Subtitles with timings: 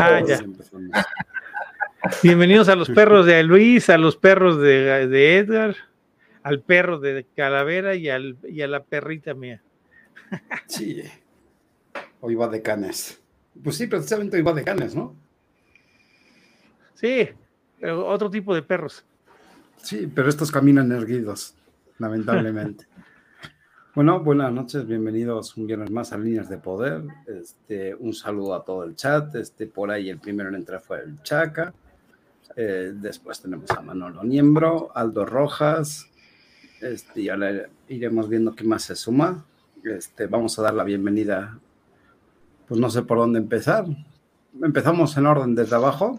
[2.22, 5.76] Bienvenidos a los perros de Luis, a los perros de, Edgar,
[6.42, 9.62] al perro de Calavera y, al, y a la perrita mía.
[10.66, 11.02] Sí,
[12.20, 13.20] hoy va de canes.
[13.62, 15.16] Pues sí, precisamente hoy va de canes, ¿no?
[16.94, 17.28] Sí,
[17.80, 19.04] pero otro tipo de perros.
[19.82, 21.56] Sí, pero estos caminan erguidos,
[21.98, 22.86] lamentablemente.
[24.00, 27.02] Bueno, buenas noches, bienvenidos un viernes más a Líneas de Poder.
[27.26, 29.34] Este, un saludo a todo el chat.
[29.34, 31.74] Este, por ahí el primero en entrar fue el Chaca.
[32.56, 36.08] Eh, después tenemos a Manolo Niembro, Aldo Rojas.
[36.80, 39.44] Este, y ahora iremos viendo qué más se suma.
[39.84, 41.58] Este, vamos a dar la bienvenida.
[42.68, 43.84] Pues no sé por dónde empezar.
[44.62, 46.18] Empezamos en orden desde abajo.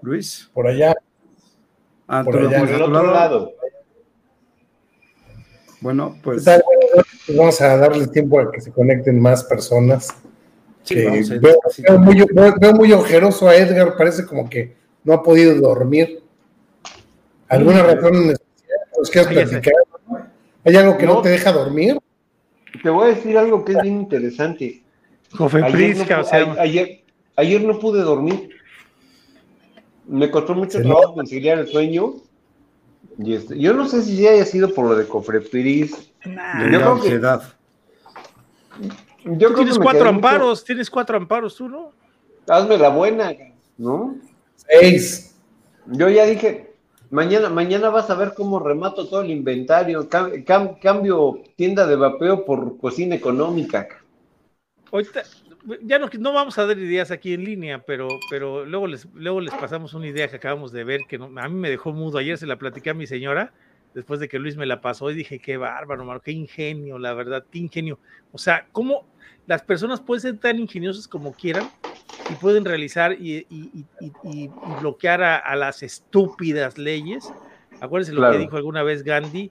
[0.00, 0.48] Luis.
[0.54, 0.94] Por allá.
[2.06, 3.57] Ah, por allá, por el otro lado.
[5.80, 6.44] Bueno, pues.
[7.28, 10.14] Vamos a darle tiempo a que se conecten más personas.
[10.90, 12.24] veo, muy,
[12.60, 14.74] veo, muy, ojeroso a Edgar, parece como que
[15.04, 16.22] no ha podido dormir.
[17.48, 18.80] ¿Alguna razón en especial?
[18.96, 19.74] ¿Nos quieres platicar?
[20.64, 21.98] ¿Hay algo que no, te deja dormir?
[22.82, 24.82] Te voy a decir algo que es bien interesante.
[25.62, 26.56] Ayer no, o sea...
[26.58, 27.04] ayer,
[27.36, 28.50] ayer, no pude dormir.
[30.06, 32.14] Me costó mucho trabajo conciliar el sueño.
[33.18, 36.12] Y este, yo no sé si haya sido por lo de Cofrepiris.
[36.24, 37.20] Nah, yo creo que,
[39.24, 41.92] yo tienes cuatro amparos, tienes cuatro amparos tú, ¿no?
[42.46, 43.32] Hazme la buena,
[43.76, 44.16] ¿no?
[45.86, 46.74] Yo ya dije,
[47.10, 50.08] mañana, mañana vas a ver cómo remato todo el inventario.
[50.08, 53.88] cambio tienda de vapeo por cocina económica.
[54.92, 55.22] Ahorita,
[55.82, 59.40] ya no, no vamos a dar ideas aquí en línea, pero, pero luego, les, luego
[59.40, 62.18] les pasamos una idea que acabamos de ver que a mí me dejó mudo.
[62.18, 63.52] Ayer se la platicé a mi señora,
[63.94, 67.44] después de que Luis me la pasó, y dije, qué bárbaro, qué ingenio, la verdad,
[67.50, 67.98] qué ingenio.
[68.32, 69.06] O sea, cómo
[69.46, 71.68] las personas pueden ser tan ingeniosas como quieran,
[72.30, 73.46] y pueden realizar y,
[74.80, 77.30] bloquear a, las estúpidas leyes.
[77.80, 79.50] Acuérdense lo que dijo alguna vez Gandhi,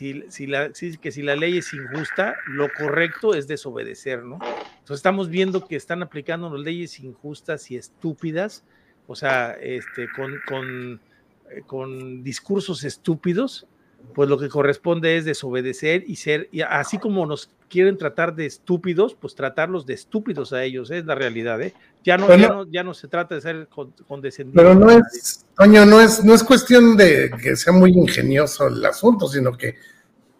[0.00, 4.38] si, si la, que si la ley es injusta, lo correcto es desobedecer, ¿no?
[4.78, 8.64] Entonces estamos viendo que están aplicando leyes injustas y estúpidas,
[9.06, 11.00] o sea, este, con, con,
[11.50, 13.66] eh, con discursos estúpidos,
[14.14, 18.46] pues lo que corresponde es desobedecer y ser, y así como nos quieren tratar de
[18.46, 21.74] estúpidos, pues tratarlos de estúpidos a ellos, es la realidad, ¿eh?
[22.04, 23.68] Ya no, ya no, ya no, se trata de ser
[24.08, 24.56] condescendiente.
[24.56, 28.82] Pero no es, Toño, no es, no es cuestión de que sea muy ingenioso el
[28.86, 29.76] asunto, sino que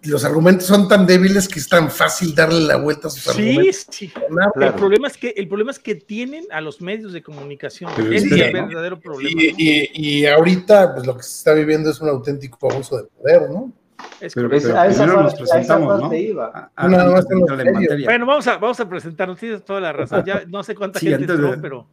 [0.02, 3.86] los argumentos son tan débiles que es tan fácil darle la vuelta a sus argumentos.
[3.90, 4.10] Sí,
[4.56, 7.90] el, problema es que, el problema es que tienen a los medios de comunicación.
[8.10, 9.42] Ese es el verdadero problema.
[9.42, 13.50] Y, y, ahorita, pues lo que se está viviendo es un auténtico abuso de poder,
[13.50, 13.72] ¿no?
[14.18, 16.14] Es pero, pero, a esa nos presentamos, ¿no?
[16.14, 16.72] Iba.
[16.78, 20.24] bueno, vamos a, vamos a presentarnos, tienes toda la razón.
[20.24, 21.86] Ya no sé cuánta gente entró, pero.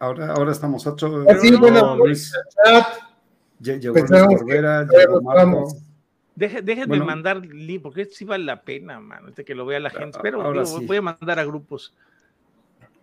[0.00, 1.24] Ahora, ahora estamos ocho.
[1.40, 2.32] Sí, bueno, Luis.
[3.60, 5.87] Llegó Luis Corbera, llegó Marco.
[6.38, 10.18] Déjenme mandar link, porque esto sí vale la pena, mano, que lo vea la gente.
[10.22, 10.52] Pero
[10.86, 11.94] voy a mandar a grupos.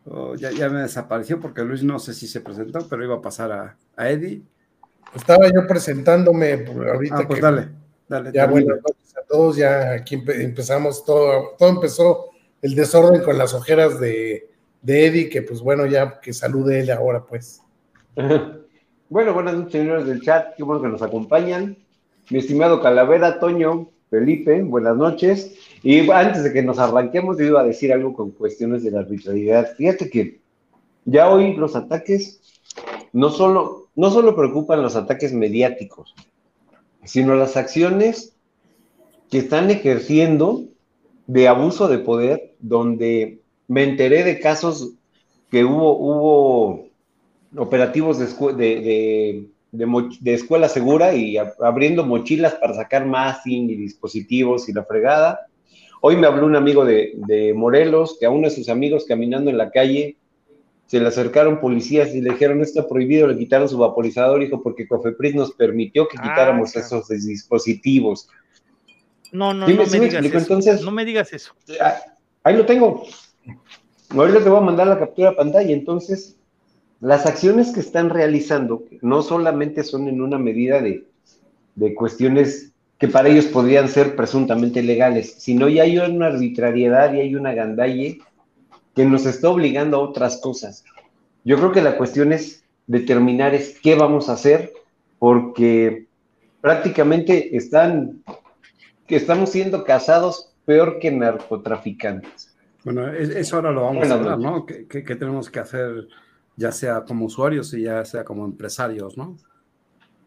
[0.07, 3.21] Oh, ya, ya, me desapareció porque Luis no sé si se presentó, pero iba a
[3.21, 4.41] pasar a, a Eddie.
[5.15, 7.17] Estaba yo presentándome ahorita.
[7.19, 7.69] Ah, pues dale,
[8.07, 8.31] dale.
[8.31, 12.29] Ya buenas noches a todos, ya aquí empezamos todo, todo empezó
[12.61, 14.47] el desorden con las ojeras de,
[14.81, 17.61] de Eddie, que pues bueno, ya que salude él ahora pues.
[19.07, 21.77] Bueno, buenas noches señores del chat, qué bueno que nos acompañan.
[22.31, 25.55] Mi estimado Calavera, Toño, Felipe, buenas noches.
[25.83, 29.01] Y antes de que nos arranquemos, yo iba a decir algo con cuestiones de la
[29.01, 29.75] arbitrariedad.
[29.75, 30.41] Fíjate que
[31.05, 32.41] ya hoy los ataques
[33.13, 36.15] no solo, no solo preocupan los ataques mediáticos,
[37.03, 38.35] sino las acciones
[39.29, 40.63] que están ejerciendo
[41.27, 44.93] de abuso de poder, donde me enteré de casos
[45.51, 46.87] que hubo, hubo
[47.55, 48.25] operativos de,
[48.57, 49.49] de,
[50.25, 55.47] escuela segura y abriendo mochilas para sacar masking y dispositivos y la fregada.
[56.01, 59.57] Hoy me habló un amigo de, Morelos que a uno de sus amigos caminando en
[59.57, 60.17] la calle
[60.85, 64.87] se le acercaron policías y le dijeron está prohibido, le quitaron su vaporizador, dijo, porque
[64.87, 68.29] Cofepris nos permitió que quitáramos ah, esos dispositivos.
[69.31, 70.37] No, no, no, me digas eso.
[70.37, 71.53] Entonces, no me digas eso.
[71.81, 71.95] Ah,
[72.43, 73.03] ahí lo tengo.
[74.11, 75.73] Ahorita te voy a mandar la captura de pantalla.
[75.73, 76.34] Entonces,
[77.05, 81.05] las acciones que están realizando no solamente son en una medida de,
[81.93, 87.35] cuestiones que para ellos podrían ser presuntamente legales, sino ya hay una arbitrariedad y hay
[87.35, 88.17] una gandalle
[88.95, 90.83] que nos está obligando a otras cosas.
[91.43, 94.73] Yo creo que la cuestión es determinar es qué vamos a hacer,
[95.19, 96.07] porque
[96.59, 98.23] prácticamente están,
[99.05, 102.55] que estamos siendo casados peor que narcotraficantes.
[102.83, 104.65] Bueno, eso ahora lo vamos a hablar, ¿no?
[104.65, 106.07] ¿Qué, tenemos que hacer
[106.55, 109.35] ya sea como usuarios y ya sea como empresarios, ¿no?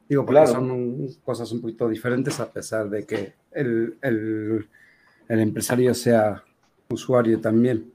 [0.08, 4.66] Digo, porque son cosas un poquito diferentes a pesar de que el, el,
[5.28, 6.42] empresario sea
[6.88, 7.92] usuario también.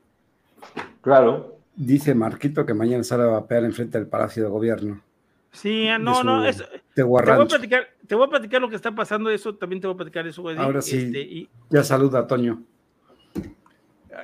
[1.01, 1.57] Claro.
[1.75, 5.01] Dice Marquito que mañana sale a vapear enfrente del Palacio de Gobierno.
[5.51, 6.43] Sí, ah, no, no,
[6.95, 9.87] te, voy a platicar, te voy a platicar lo que está pasando, eso también te
[9.87, 12.63] voy a platicar eso, Ahora sí, este, ya saluda, Toño.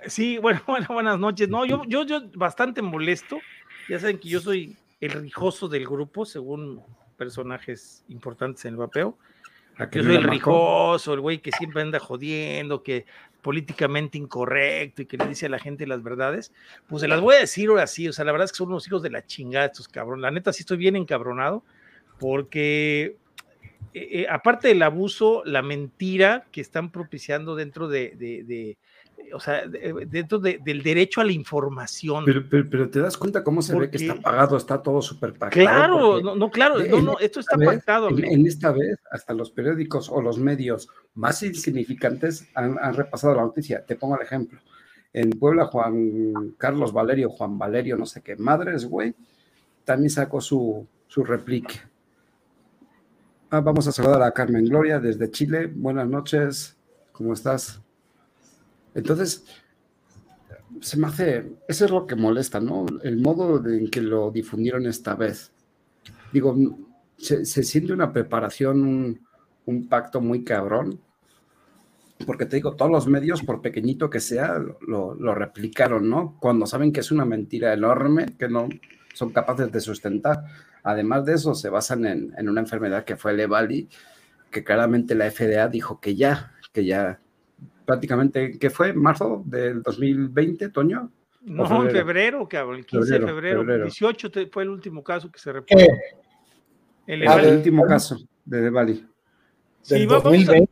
[0.08, 1.50] Sí, bueno, bueno, buenas noches.
[1.50, 3.40] No, yo, yo, yo bastante molesto
[3.90, 6.82] ya saben que yo soy el rijoso del grupo, según
[7.18, 9.18] personajes importantes en el vapeo.
[9.92, 13.06] Yo soy el rijoso, el güey que siempre anda jodiendo, que
[13.42, 16.52] políticamente incorrecto y que le dice a la gente las verdades.
[16.88, 18.68] Pues se las voy a decir ahora sí, o sea, la verdad es que son
[18.68, 20.22] unos hijos de la chingada estos cabrones.
[20.22, 21.64] La neta sí estoy bien encabronado
[22.20, 23.16] porque
[23.94, 28.78] eh, eh, aparte del abuso, la mentira que están propiciando dentro de,
[29.34, 32.26] o sea, dentro del derecho a la información.
[32.26, 35.52] Pero, te das cuenta cómo se ve que está pagado, está todo súper pagado.
[35.52, 38.10] Claro, no, claro, no, no, esto está pactado.
[38.10, 43.86] En, esta vez, hasta los periódicos o los medios más insignificantes han, repasado la noticia.
[43.86, 44.60] Te pongo el ejemplo.
[45.12, 49.16] En Puebla, Juan Carlos Valerio, Juan Valerio, no sé qué, madres, güey,
[49.84, 51.76] también sacó su, su replique.
[53.50, 55.72] Ah, vamos a saludar a Carmen Gloria desde Chile.
[55.74, 56.78] Buenas noches,
[57.12, 57.82] ¿cómo estás?
[58.96, 59.46] Entonces,
[60.82, 62.86] se me hace, eso es lo que molesta, ¿no?
[63.04, 65.52] El modo en que lo difundieron esta vez.
[66.32, 66.56] Digo,
[67.18, 69.20] se, siente una preparación,
[69.66, 71.00] un, pacto muy cabrón,
[72.26, 76.38] porque te digo, todos los medios, por pequeñito que sea, lo, replicaron, ¿no?
[76.40, 78.68] Cuando saben que es una mentira enorme, que no
[79.14, 80.44] son capaces de sustentar.
[80.84, 83.90] Además de eso, se basan en, una enfermedad que fue el EVALI,
[84.52, 87.20] que claramente la FDA dijo que ya, que ya
[87.86, 88.94] prácticamente, ¿qué fue?
[88.94, 91.12] ¿Marzo del 2020, Toño?
[91.42, 93.64] No, en febrero, cabrón, el 15 de febrero.
[93.64, 95.84] 18 fue el último caso que se reportó.
[97.08, 99.06] El, ah, el último caso de Bali.
[99.82, 100.72] Sí, del 2020.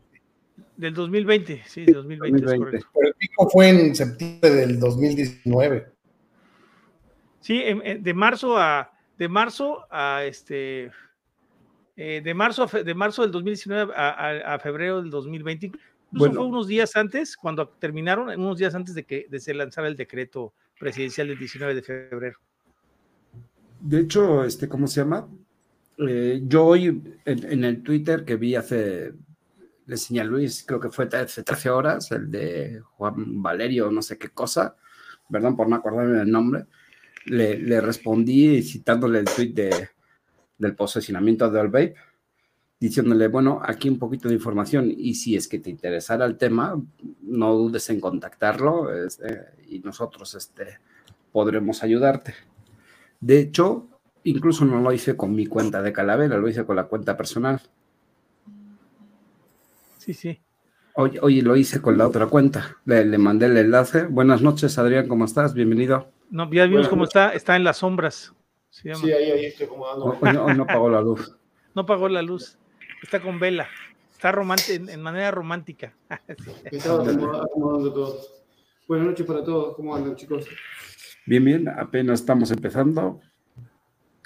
[0.75, 2.41] del 2020, sí, 2020.
[2.41, 2.85] 2020.
[2.93, 5.87] Pero el pico fue en septiembre del 2019.
[7.39, 7.63] Sí,
[7.99, 10.91] de marzo a de marzo a este
[11.95, 15.71] eh, de marzo de marzo del 2019 a, a, febrero del 2020
[16.11, 19.95] bueno, fue unos días antes, cuando terminaron, unos días antes de que se lanzara el
[19.95, 22.39] decreto presidencial del 19 de febrero.
[23.79, 25.27] De hecho, este, ¿cómo se llama?
[25.97, 29.13] Eh, yo hoy en, el Twitter que vi hace,
[29.85, 34.01] le enseñé a Luis, creo que fue hace 13 horas, el de Juan Valerio, no
[34.01, 34.75] sé qué cosa,
[35.29, 36.65] perdón por no acordarme del nombre,
[37.25, 39.89] le, le respondí citándole el tweet de,
[40.57, 41.95] del posicionamiento de All
[42.79, 46.79] diciéndole, bueno, aquí un poquito de información y si es que te interesara el tema,
[47.21, 50.79] no dudes en contactarlo este, y nosotros este,
[51.31, 52.35] podremos ayudarte.
[53.19, 53.87] De hecho,
[54.23, 57.61] incluso no lo hice con mi cuenta de Calavera, lo hice con la cuenta personal.
[59.97, 60.39] Sí, sí.
[60.99, 62.77] Oye, lo hice con la otra cuenta.
[62.85, 64.05] Le, mandé el enlace.
[64.05, 65.53] Buenas noches, Adrián, ¿cómo estás?
[65.53, 66.09] Bienvenido.
[66.31, 67.33] No, ya vimos cómo está.
[67.33, 68.33] Está en las sombras.
[68.71, 70.17] Sí, ahí, ahí estoy acomodando.
[70.19, 71.35] Hoy, no, no pagó la luz.
[71.75, 72.57] no apagó la luz.
[73.01, 73.67] Está con vela.
[74.11, 75.93] Está romántica, en, manera romántica.
[78.87, 79.75] Buenas noches para todos.
[79.75, 80.45] ¿Cómo andan, chicos?
[81.25, 81.69] Bien, bien.
[81.69, 83.21] Apenas estamos empezando.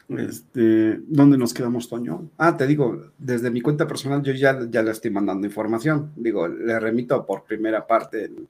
[0.07, 2.29] Este, ¿Dónde nos quedamos, Toño?
[2.37, 6.13] Ah, te digo, desde mi cuenta personal yo ya, ya le estoy mandando información.
[6.15, 8.47] Digo, le remito por primera parte en,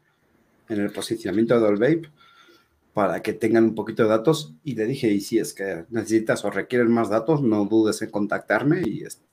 [0.70, 2.10] en el posicionamiento de Dolvape
[2.94, 4.54] para que tengan un poquito de datos.
[4.64, 8.12] Y le dije, y si es que necesitas o requieren más datos, no dudes en
[8.12, 9.31] contactarme y este,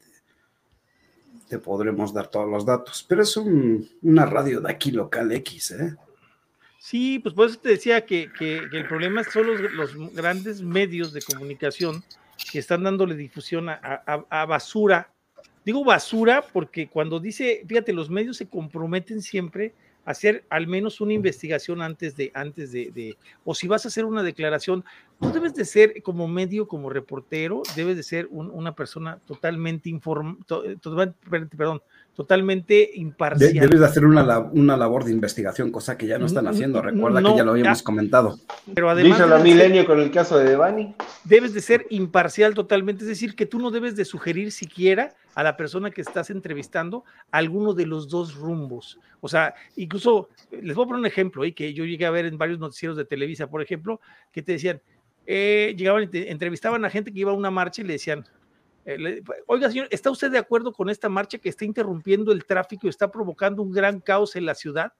[1.48, 3.04] te podremos dar todos los datos.
[3.08, 5.96] Pero es una radio de aquí local X, ¿eh?
[6.78, 12.04] Sí, pues por eso te decía que, el problema son los, grandes medios de comunicación
[12.50, 15.10] que están dándole difusión a, basura.
[15.64, 19.72] Digo basura porque cuando dice, fíjate, los medios se comprometen siempre a
[20.08, 24.22] hacer al menos una investigación antes de, antes de, o si vas a hacer una
[24.22, 24.82] declaración,
[25.20, 30.38] tú debes de ser como medio, como reportero, debes de ser una persona totalmente inform,
[31.56, 31.82] perdón,
[32.18, 33.52] totalmente imparcial.
[33.52, 36.82] debes de hacer una, una, labor de investigación, cosa que ya no están haciendo.
[36.82, 38.40] Recuerda que ya lo habíamos comentado.
[38.74, 39.20] Pero además.
[39.20, 40.96] la milenio con el caso de Devani.
[41.22, 45.44] Debes de ser imparcial totalmente, es decir, que tú no debes de sugerir siquiera a
[45.44, 48.98] la persona que estás entrevistando alguno de los dos rumbos.
[49.20, 51.54] O sea, incluso les voy a poner un ejemplo, ¿eh?
[51.54, 54.00] que yo llegué a ver en varios noticieros de Televisa, por ejemplo,
[54.32, 54.82] que te decían,
[55.24, 58.24] eh, llegaban y te entrevistaban a gente que iba a una marcha y le decían,
[59.46, 62.90] oiga, señor, ¿está usted de acuerdo con esta marcha que está interrumpiendo el tráfico y
[62.90, 64.92] está provocando un gran caos en la ciudad?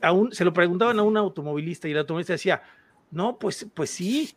[0.00, 2.62] Aún se lo preguntaban a un automovilista y el automovilista decía,
[3.10, 4.34] no, pues, pues sí,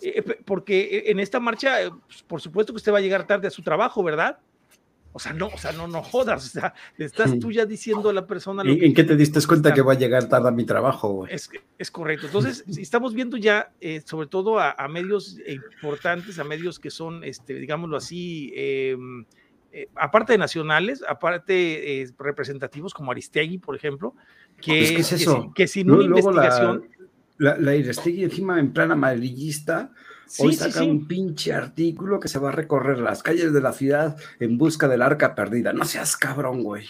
[0.00, 3.48] eh, porque en esta marcha, eh, pues, por supuesto que usted va a llegar tarde
[3.48, 4.38] a su trabajo, ¿verdad?
[5.16, 8.12] O sea, no, o sea, no, no jodas, o sea, estás tú ya diciendo a
[8.12, 8.64] la persona.
[8.66, 11.24] ¿En, qué te diste cuenta que va a llegar tarde a mi trabajo?
[11.28, 12.26] Es, es correcto.
[12.26, 17.54] Entonces, estamos viendo ya, eh, sobre todo a, medios importantes, a medios que son, este,
[17.54, 19.24] digámoslo así, em,
[19.70, 24.16] eh, aparte de nacionales, aparte eh, representativos como Aristegui, por ejemplo,
[24.60, 25.52] que, es eso?
[25.54, 26.88] que, sin una investigación.
[27.38, 29.92] La, la, Aristegui encima en plan amarillista
[30.38, 34.16] Hoy saca un pinche artículo que se va a recorrer las calles de la ciudad
[34.40, 35.72] en busca del arca perdida.
[35.72, 36.86] No seas cabrón, güey.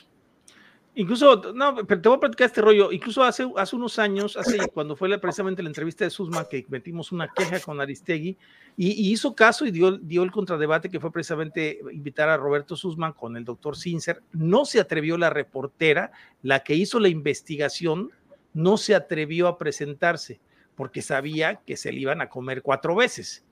[0.96, 2.92] Incluso, no, pero te voy a platicar este rollo.
[2.92, 7.10] Incluso hace, hace unos años, hace cuando fue precisamente la entrevista de Susman, que metimos
[7.10, 8.36] una queja con Aristegui,
[8.76, 13.12] y, hizo caso y dio, dio el contradebate que fue precisamente invitar a Roberto Susman
[13.12, 14.22] con el doctor Sincer.
[14.32, 16.12] No se atrevió la reportera,
[16.42, 18.12] la que hizo la investigación,
[18.52, 20.38] no se atrevió a presentarse
[20.74, 23.44] porque sabía que se le iban a comer cuatro veces.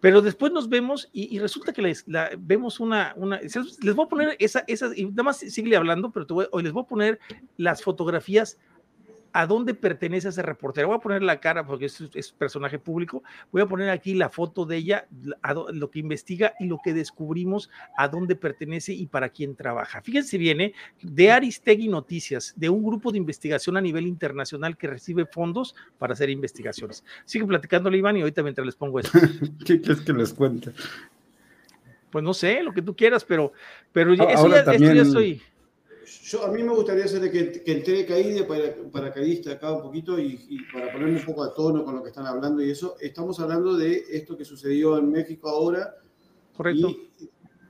[0.00, 2.04] Pero después nos vemos y, resulta que les
[2.38, 6.26] vemos una, una, les voy a poner esa, esa, y nada más sigue hablando, pero
[6.52, 7.18] hoy les voy a poner
[7.56, 8.58] las fotografías
[9.32, 10.88] a dónde pertenece ese reportero.
[10.88, 13.22] Voy a poner la cara porque es, es personaje público.
[13.52, 15.06] Voy a poner aquí la foto de ella,
[15.72, 20.02] lo que investiga y lo que descubrimos, a dónde pertenece y para quién trabaja.
[20.02, 20.74] Fíjense bien, ¿eh?
[21.02, 26.12] de Aristegui Noticias, de un grupo de investigación a nivel internacional que recibe fondos para
[26.12, 27.04] hacer investigaciones.
[27.24, 29.12] Sigue platicándole, Iván, y ahorita mientras les pongo eso.
[29.64, 30.72] ¿Qué quieres que les cuente?
[32.10, 33.52] Pues no sé, lo que tú quieras, pero,
[33.92, 35.42] pero eso ya, esto ya soy
[36.28, 40.18] yo, a mí me gustaría hacer que, que entre caída para, paracaidista acá un poquito
[40.18, 42.96] y, para ponerme un poco a tono con lo que están hablando y eso.
[43.00, 45.94] Estamos hablando de esto que sucedió en México ahora.
[46.54, 46.94] Correcto.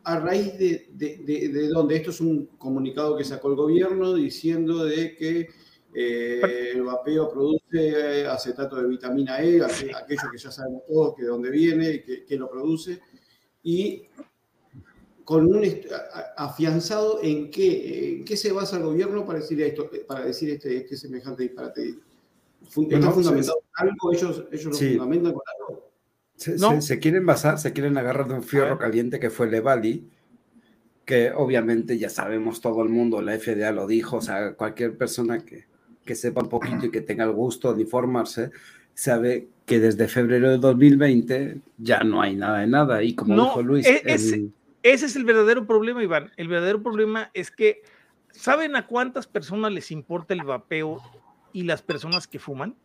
[0.04, 1.18] a raíz de, de,
[1.52, 5.48] de, donde esto es un comunicado que sacó el gobierno diciendo de que
[5.94, 11.28] eh, el vapeo produce acetato de vitamina E, aquello que ya sabemos todos que de
[11.28, 13.00] dónde viene y que, que lo produce.
[13.62, 14.02] Y
[15.28, 15.62] con un
[16.38, 20.96] afianzado en qué, qué se basa el gobierno para decir esto, para decir este, este
[20.96, 21.96] semejante disparate.
[22.62, 24.10] ¿Está fundamentado en algo?
[24.14, 25.90] ¿Ellos, ellos lo fundamentan con algo?
[26.34, 26.80] Se, no.
[26.80, 30.08] se, quieren basar, se quieren agarrar de un fierro caliente que fue Levali,
[31.04, 35.44] que obviamente ya sabemos todo el mundo, la FDA lo dijo, o sea, cualquier persona
[35.44, 35.66] que,
[36.06, 38.50] que sepa un poquito y que tenga el gusto de informarse,
[38.94, 43.02] sabe que desde febrero de 2020 ya no hay nada de nada.
[43.02, 44.34] Y como dijo Luis, es,
[44.82, 46.32] ese es el verdadero problema, Iván.
[46.36, 47.82] El verdadero problema es que,
[48.30, 51.02] ¿saben a cuántas personas les importa el vapeo
[51.52, 52.76] y las personas que fuman?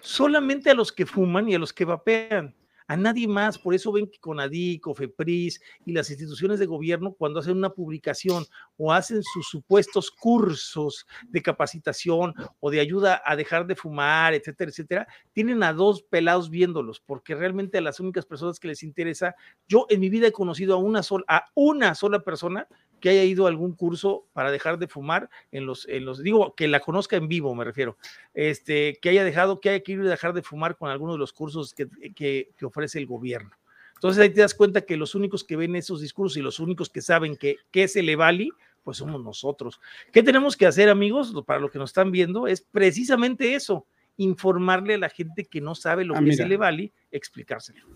[0.00, 2.54] Solamente a los que fuman y a los que vapean
[2.88, 3.58] a nadie más.
[3.58, 8.44] Por eso ven que Conadic, COFEPRIS y las instituciones de gobierno, cuando hacen una publicación
[8.76, 14.70] o hacen sus supuestos cursos de capacitación o de ayuda a dejar de fumar, etcétera,
[14.70, 19.36] etcétera, tienen a dos pelados viéndolos, porque realmente a las únicas personas que les interesa,
[19.68, 22.66] yo en mi vida he conocido a una sola, a una sola persona
[23.00, 26.54] que haya ido a algún curso para dejar de fumar en los, en los, digo,
[26.54, 27.96] que la conozca en vivo, me refiero,
[28.34, 31.74] este, que haya dejado, que haya querido dejar de fumar con alguno de los cursos
[31.74, 33.50] que, que, ofrece el gobierno.
[33.94, 36.88] Entonces ahí te das cuenta que los únicos que ven esos discursos y los únicos
[36.88, 38.50] que saben que, que es el Evali,
[38.84, 39.80] pues somos nosotros.
[40.12, 41.34] ¿Qué tenemos que hacer, amigos?
[41.46, 43.86] Para lo que nos están viendo, es precisamente eso,
[44.16, 47.86] informarle a la gente que no sabe lo ah, que es el Evali, explicárselo.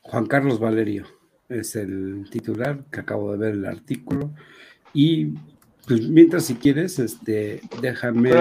[0.00, 1.06] Juan Carlos Valerio
[1.48, 4.30] es el titular, que acabo de ver el artículo.
[4.92, 5.34] Y
[5.86, 8.32] pues mientras si quieres, este, déjame,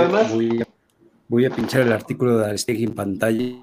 [1.27, 3.55] voy, a, pinchar el artículo de Aristegui en pantalla.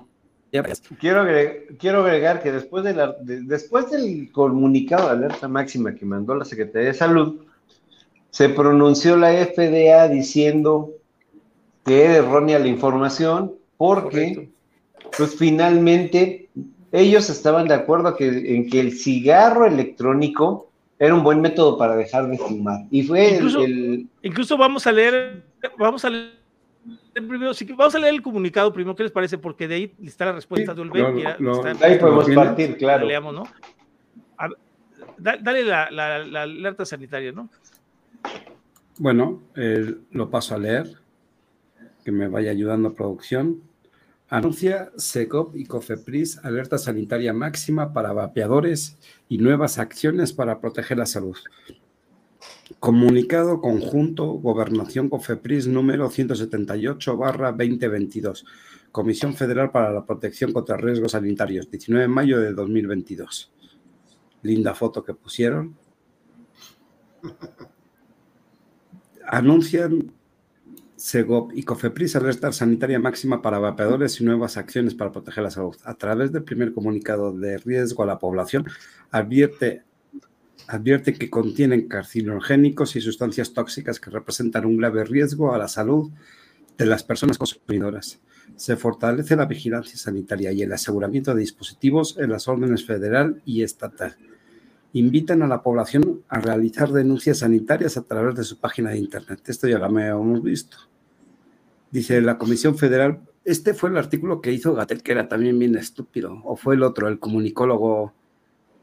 [1.00, 6.04] Quiero agregar, quiero agregar que después, de la, después del comunicado de alerta máxima que
[6.04, 7.40] mandó la Secretaría de Salud,
[8.30, 10.90] se pronunció la FDA diciendo
[11.84, 14.50] que era errónea la información porque
[15.16, 16.48] pues finalmente
[16.92, 21.96] ellos estaban de acuerdo que, en que el cigarro electrónico era un buen método para
[21.96, 22.86] dejar de fumar.
[22.90, 25.42] Y fue el, Incluso vamos a leer,
[25.78, 26.42] vamos a leer
[27.14, 29.38] primero, vamos a leer el comunicado primero, ¿qué les parece?
[29.38, 31.26] Porque de ahí está la respuesta de Ulven.
[31.82, 33.06] ahí podemos partir, claro.
[33.06, 33.44] Leamos, ¿no?
[35.18, 37.48] dale la, alerta sanitaria, ¿no?
[38.98, 39.40] Bueno,
[40.10, 40.88] lo paso a leer,
[42.04, 43.62] que me vaya ayudando a producción.
[44.32, 48.96] Anuncia SECOP y COFEPRIS alerta sanitaria máxima para vapeadores
[49.28, 51.36] y nuevas acciones para proteger la salud.
[52.80, 58.46] Comunicado conjunto Gobernación COFEPRIS número 178-2022.
[58.90, 63.52] Comisión Federal para la Protección contra Riesgos Sanitarios, 19 de mayo de 2022.
[64.40, 65.76] Linda foto que pusieron.
[69.26, 70.21] Anuncian
[71.02, 75.74] Segop y COFEPRIS alerta sanitaria máxima para vapeadores y nuevas acciones para proteger la salud.
[75.82, 78.66] A través del primer comunicado de riesgo a la población,
[79.10, 79.82] advierte,
[80.68, 86.12] advierte que contienen carcinogénicos y sustancias tóxicas que representan un grave riesgo a la salud
[86.78, 88.20] de las personas consumidoras.
[88.54, 93.64] Se fortalece la vigilancia sanitaria y el aseguramiento de dispositivos en las órdenes federal y
[93.64, 94.16] estatal
[94.92, 99.40] invitan a la población a realizar denuncias sanitarias a través de su página de internet.
[99.46, 100.76] Esto ya lo hemos visto.
[101.90, 105.76] Dice la Comisión Federal, este fue el artículo que hizo Gatel, que era también bien
[105.76, 108.12] estúpido, o fue el otro, el comunicólogo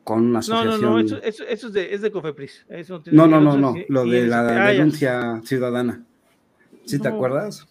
[0.04, 0.82] con una asociación.
[0.82, 2.65] No, no, no, eso, es, de, es de Cofepris.
[3.12, 6.04] no, no, no, no, lo de la ah, denuncia ciudadana.
[6.86, 7.67] ¿Sí te acuerdas?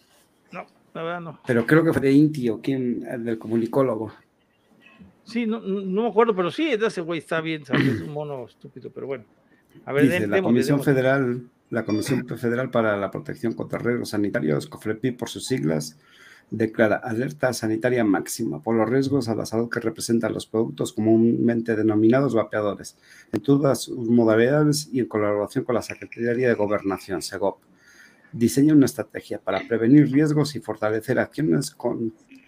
[0.51, 1.39] No, la verdad no.
[1.45, 4.13] Pero creo que fue de Inti o quién, el del comunicólogo.
[5.29, 8.91] Sí, no, no me acuerdo, pero sí, ese güey está bien, es un mono estúpido,
[8.91, 9.25] pero bueno.
[9.85, 14.65] A ver, Dice, la Comisión Federal la Comisión Federal para la Protección contra Riesgos Sanitarios,
[14.65, 15.99] COFREPI por sus siglas,
[16.49, 21.75] declara alerta sanitaria máxima por los riesgos a la salud que representan los productos comúnmente
[21.75, 22.97] denominados vapeadores,
[23.31, 27.59] en todas sus modalidades y en colaboración con la Secretaría de Gobernación, SEGOP.
[28.31, 31.75] Diseña una estrategia para prevenir riesgos y fortalecer acciones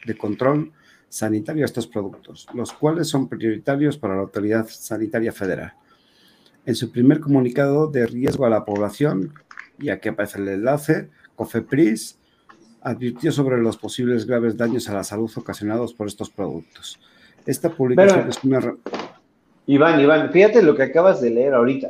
[0.05, 0.71] de control
[1.11, 5.73] sanitario a estos productos, los cuales son prioritarios para la Autoridad Sanitaria Federal
[6.65, 9.33] en su primer comunicado de riesgo a la población,
[9.79, 12.17] y aquí aparece el enlace, COFEPRIS
[12.81, 16.99] advirtió sobre los posibles graves daños a la salud ocasionados por estos productos.
[17.45, 18.75] Esta publicación es una...
[19.67, 21.89] Iván, Iván, fíjate lo que acabas de leer ahorita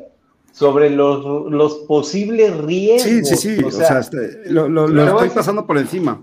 [0.51, 3.03] sobre los, los posibles riesgos.
[3.03, 6.21] Sí, sí, sí, o, sea, este, lo, estoy pasando por encima.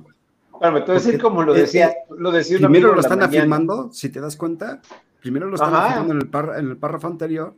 [0.60, 4.08] Bueno, te voy a decir como lo decía, lo decía Primero lo están afirmando, si
[4.08, 4.80] te das cuenta,
[5.20, 7.54] primero lo están afirmando en el, en el párrafo anterior,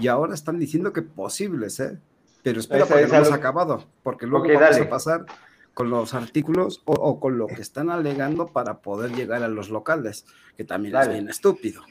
[0.00, 1.98] y ahora están diciendo que posibles, ¿eh?
[2.42, 5.26] Pero espera, porque no hemos acabado, porque luego vamos a pasar
[5.74, 10.24] con los artículos o, con lo que están alegando para poder llegar a los locales,
[10.56, 11.82] que también es bien estúpido.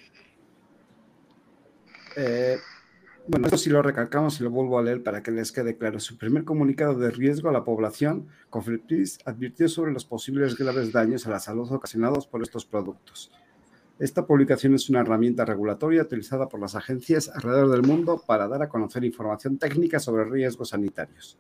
[2.16, 2.58] Eh,
[3.28, 6.00] bueno, esto sí lo recalcamos y lo vuelvo a leer para que les quede claro.
[6.00, 11.28] Su primer comunicado de riesgo a la población, Conflictis advirtió sobre los posibles graves daños
[11.28, 13.32] a la salud ocasionados por estos productos.
[14.00, 18.62] Esta publicación es una herramienta regulatoria utilizada por las agencias alrededor del mundo para dar
[18.62, 21.38] a conocer información técnica sobre riesgos sanitarios.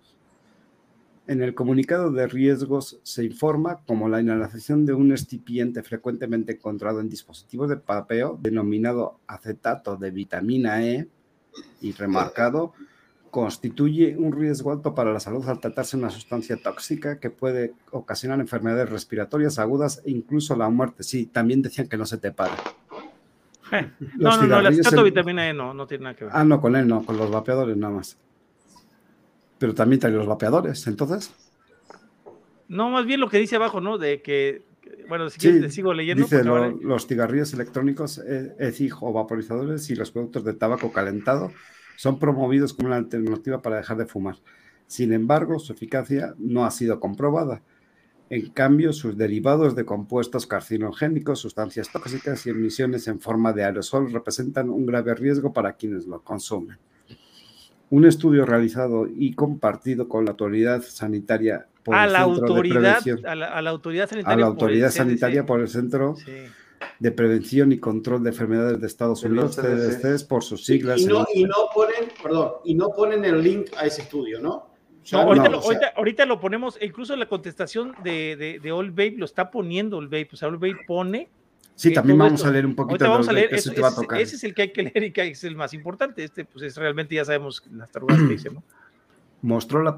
[1.28, 7.00] En el comunicado de riesgos se informa como la inhalación de un excipiente frecuentemente encontrado
[7.00, 11.10] en dispositivos de papeo denominado acetato de vitamina E
[11.82, 12.74] y remarcado
[13.30, 18.40] constituye un riesgo alto para la salud al tratarse una sustancia tóxica que puede ocasionar
[18.40, 21.04] enfermedades respiratorias agudas e incluso la muerte.
[21.04, 22.56] Sí, también decían que no se te para.
[23.72, 26.34] Eh, no, no, no, el acetato vitamina E no, no tiene nada que ver.
[26.36, 28.18] Ah, no, con él no, con los vapeadores nada más.
[29.58, 31.34] Pero también trae los vapeadores, entonces.
[32.68, 33.98] No, más bien lo que dice abajo, ¿no?
[33.98, 34.64] De que,
[35.08, 36.24] bueno, si te sigo leyendo.
[36.24, 38.20] Dice los cigarrillos electrónicos,
[38.60, 41.52] ECIG o vaporizadores y los productos de tabaco calentado
[41.96, 44.36] son promovidos como una alternativa para dejar de fumar.
[44.86, 47.62] Sin embargo, su eficacia no ha sido comprobada.
[48.30, 54.12] En cambio, sus derivados de compuestos carcinogénicos, sustancias tóxicas y emisiones en forma de aerosol
[54.12, 56.78] representan un grave riesgo para quienes lo consumen.
[57.90, 63.02] Un estudio realizado y compartido con la autoridad sanitaria por a el la Centro autoridad,
[63.02, 66.16] de a, la, a la, autoridad sanitaria, a la autoridad por sanitaria por el Centro
[66.18, 66.34] sí.
[67.00, 71.00] de Prevención y Control de Enfermedades de Estados Unidos, CDC, por sus siglas.
[71.00, 74.70] Y no, y no ponen, perdón, y no ponen el link a ese estudio, ¿no?
[75.14, 78.72] No, ahorita, no, lo, ahorita, sea, ahorita, lo, ponemos, incluso la contestación de, de, de
[78.74, 81.30] All Babe lo está poniendo All Babe, o sea, All Babe pone.
[81.76, 83.82] Sí, también vamos esto, a leer un poquito de vamos a leer, eso, ese,
[84.20, 86.26] ese, es el que hay que leer y que es el más importante.
[86.26, 88.64] Este, pues es realmente ya sabemos las tarugas que dicen, ¿no?
[89.42, 89.96] Mostró la,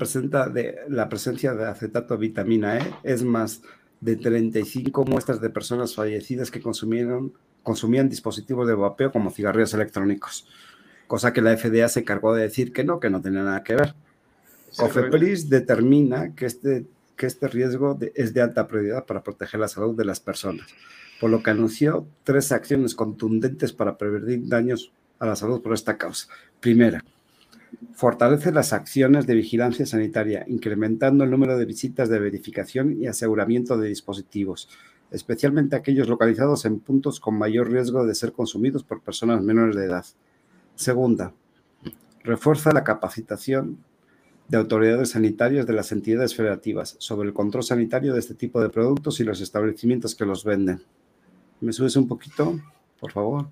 [0.49, 3.61] de, la presencia de acetato de vitamina E, es más
[4.01, 10.47] de 35 muestras de personas fallecidas que consumieron, consumían dispositivos de vapeo como cigarrillos electrónicos,
[11.07, 13.75] cosa que la FDA se encargó de decir que no, que no tenía nada que
[13.75, 13.95] ver.
[14.77, 19.67] COFEPRIS determina que este, que este riesgo de, es de alta prioridad para proteger la
[19.67, 20.67] salud de las personas,
[21.19, 25.97] por lo que anunció tres acciones contundentes para prevenir daños a la salud por esta
[25.97, 26.27] causa.
[26.59, 27.03] Primera,
[27.93, 33.77] fortalece las acciones de vigilancia sanitaria, incrementando el número de visitas de verificación y aseguramiento
[33.77, 34.69] de dispositivos,
[35.11, 39.85] especialmente aquellos localizados en puntos con mayor riesgo de ser consumidos por personas menores de
[39.85, 40.05] edad.
[40.75, 41.33] Segunda,
[42.23, 43.83] refuerza la capacitación
[44.47, 48.69] de autoridades sanitarias de las entidades federativas sobre el control sanitario de este tipo de
[48.69, 50.81] productos y los establecimientos que los venden.
[51.61, 52.59] ¿Me subes un poquito,
[52.99, 53.49] por favor?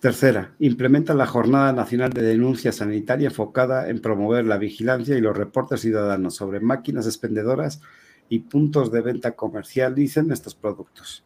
[0.00, 5.36] Tercera, implementa la Jornada Nacional de Denuncia Sanitaria enfocada en promover la vigilancia y los
[5.36, 7.82] reportes ciudadanos sobre máquinas expendedoras
[8.30, 11.22] y puntos de venta comercialicen estos productos.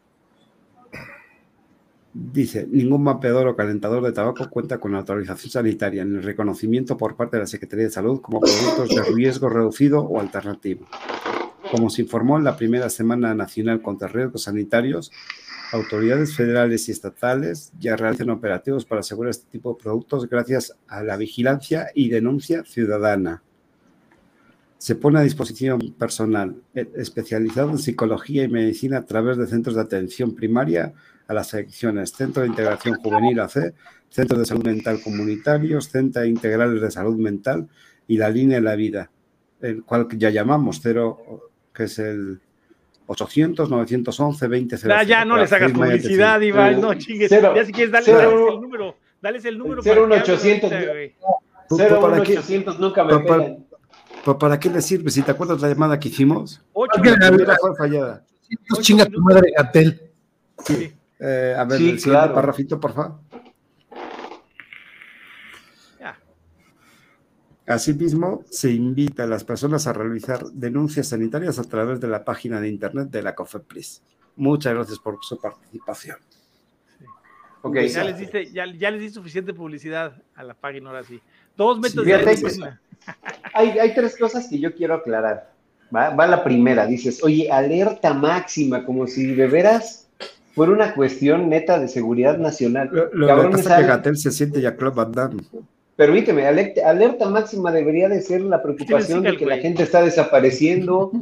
[2.13, 7.37] Dice, ningún mapeador o calentador de tabaco cuenta con autorización sanitaria ni reconocimiento por parte
[7.37, 10.87] de la Secretaría de Salud como productos de riesgo reducido o alternativo.
[11.71, 15.13] Como se informó en la primera Semana Nacional contra Riesgos Sanitarios,
[15.75, 21.03] autoridades federales y estatales ya realizan operativos para asegurar este tipo de productos gracias a
[21.03, 23.43] la vigilancia y denuncia ciudadana.
[24.79, 29.81] Se pone a disposición personal especializado en psicología y medicina a través de centros de
[29.81, 30.93] atención primaria
[31.27, 33.75] a las secciones Centro de Integración Juvenil AC,
[34.11, 37.69] Centros de Salud Mental Comunitarios, Centros Integrales de Salud Mental
[38.07, 39.11] y la Línea de la Vida,
[39.61, 42.41] el cual ya llamamos cero, que es el
[43.07, 47.29] 800 911 20 Ya, ya no les hagas publicidad, Iván, no chingues.
[47.29, 49.83] Cero, ya si quieres, dale, el número, dale el número.
[49.83, 50.73] 01800,
[51.71, 53.67] 01800 nunca me pegan.
[54.25, 55.11] ¿Para, ¿Para qué le sirve?
[55.11, 58.25] Si te acuerdas la llamada que hicimos, 8 la fue fallada.
[58.81, 60.11] Chinga tu madre, Gatel.
[60.65, 60.93] Sí.
[61.21, 62.35] Eh, a ver, sí, el siguiente claro.
[62.35, 63.19] parrafito, por favor.
[67.67, 72.61] Asimismo, se invita a las personas a realizar denuncias sanitarias a través de la página
[72.61, 74.03] de internet de la COFEPRIS.
[74.37, 76.19] Muchas gracias por su participación.
[76.99, 77.07] Sí.
[77.63, 77.89] Okay.
[77.89, 81.21] Ya, les diste, ya, ya, les di suficiente publicidad a la página, ahora sí.
[81.57, 82.73] Dos métodos sí, de
[83.55, 85.53] hay, hay, tres cosas que yo quiero aclarar.
[85.95, 90.09] Va, va la primera, dices, oye, alerta máxima, como si de veras
[90.55, 92.91] por una cuestión neta de seguridad nacional.
[92.93, 95.43] Lo, lo Cabrón, que pasa es que Gatel se siente ya Club Van Damme.
[95.97, 101.13] Permíteme, alerta, máxima debería de ser la preocupación de que la gente está desapareciendo,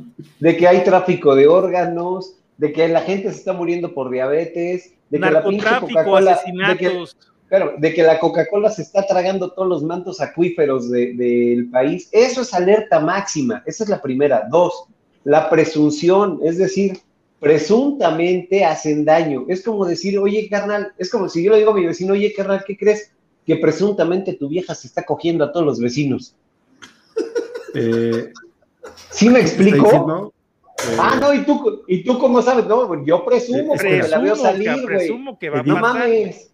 [0.41, 4.95] de que hay tráfico de órganos, de que la gente se está muriendo por diabetes,
[5.11, 7.05] de que la pinche Coca-Cola, de que,
[7.49, 12.09] claro, de que la Coca-Cola se está tragando todos los mantos acuíferos del de, país.
[12.11, 14.49] Eso es alerta máxima, esa es la primera.
[14.51, 14.85] Dos,
[15.25, 16.99] la presunción, es decir,
[17.41, 19.45] presuntamente hacen daño.
[19.49, 22.33] Es como decir, oye, carnal, es como si yo le digo a mi vecino, oye,
[22.33, 23.13] carnal, ¿qué crees?
[23.47, 26.35] Que presuntamente tu vieja se está cogiendo a todos los vecinos.
[27.75, 28.33] Eh,
[29.11, 29.85] ¿Sí me explico?
[29.85, 30.33] Diciendo,
[30.79, 32.67] eh, ah, no, ¿y tú, ¿y tú cómo sabes?
[32.67, 34.85] No, yo presumo, que la veo salir, güey.
[34.85, 36.53] Presumo que va a no mames.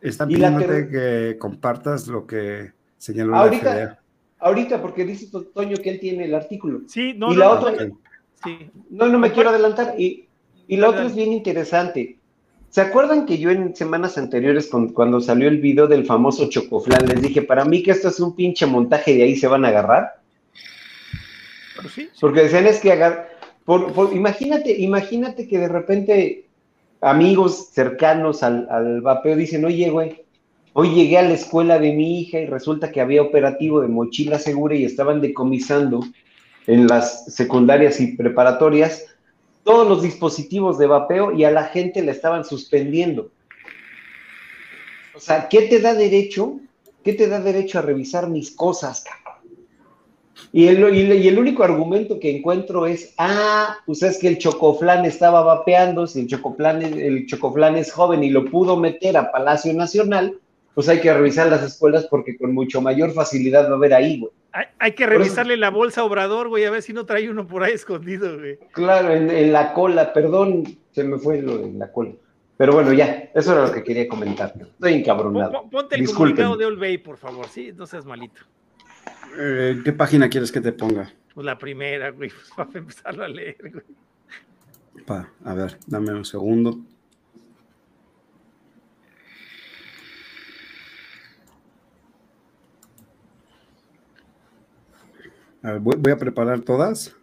[0.00, 0.90] Están pidiéndote que...
[0.90, 1.38] que...
[1.38, 3.98] compartas lo que señaló ahorita, la FDA.
[4.38, 6.82] Ahorita, porque dice Toño que él tiene el artículo.
[6.86, 7.90] Sí, no, y no, la otra, okay.
[8.44, 8.70] Sí.
[8.88, 9.94] No, no me quiero adelantar.
[9.98, 10.26] Y,
[10.66, 12.18] y lo otro es bien interesante.
[12.70, 17.08] ¿Se acuerdan que yo en semanas anteriores, con, cuando salió el video del famoso Chocoflan,
[17.08, 19.68] les dije, para mí que esto es un pinche montaje de ahí se van a
[19.68, 20.20] agarrar?
[21.82, 22.08] Sí, sí.
[22.20, 22.96] Porque decían es que
[23.64, 26.44] por, por, imagínate, imagínate que de repente
[27.00, 30.22] amigos cercanos al, al vapeo dicen, oye, güey,
[30.72, 34.38] hoy llegué a la escuela de mi hija y resulta que había operativo de mochila
[34.38, 36.04] segura y estaban decomisando
[36.68, 39.09] en las secundarias y preparatorias
[39.64, 43.30] todos los dispositivos de vapeo y a la gente le estaban suspendiendo.
[45.14, 46.60] O sea, ¿qué te da derecho?
[47.04, 49.04] ¿Qué te da derecho a revisar mis cosas?
[50.52, 55.04] Y el, y el, único argumento que encuentro es, ah, pues es que el Chocoflán
[55.04, 59.72] estaba vapeando, si el Chocoflán, el Chocoflán es joven y lo pudo meter a Palacio
[59.74, 60.38] Nacional,
[60.74, 64.20] pues hay que revisar las escuelas porque con mucho mayor facilidad va a haber ahí,
[64.20, 64.32] güey.
[64.78, 67.62] Hay, que revisarle la bolsa a Obrador, güey, a ver si no trae uno por
[67.62, 68.58] ahí escondido, güey.
[68.72, 72.12] Claro, en, la cola, perdón, se me fue lo en la cola.
[72.56, 74.52] Pero bueno, ya, eso era lo que quería comentar.
[74.60, 75.68] Estoy encabronado.
[75.70, 78.42] Ponte el comunicado de Olvey, por favor, sí, no seas malito.
[79.38, 81.12] Eh, ¿Qué página quieres que te ponga?
[81.32, 83.84] Pues la primera, güey, pues para empezarlo a leer, güey.
[85.06, 86.80] Pa, a ver, dame un segundo.
[95.62, 97.14] A ver, voy, a preparar todas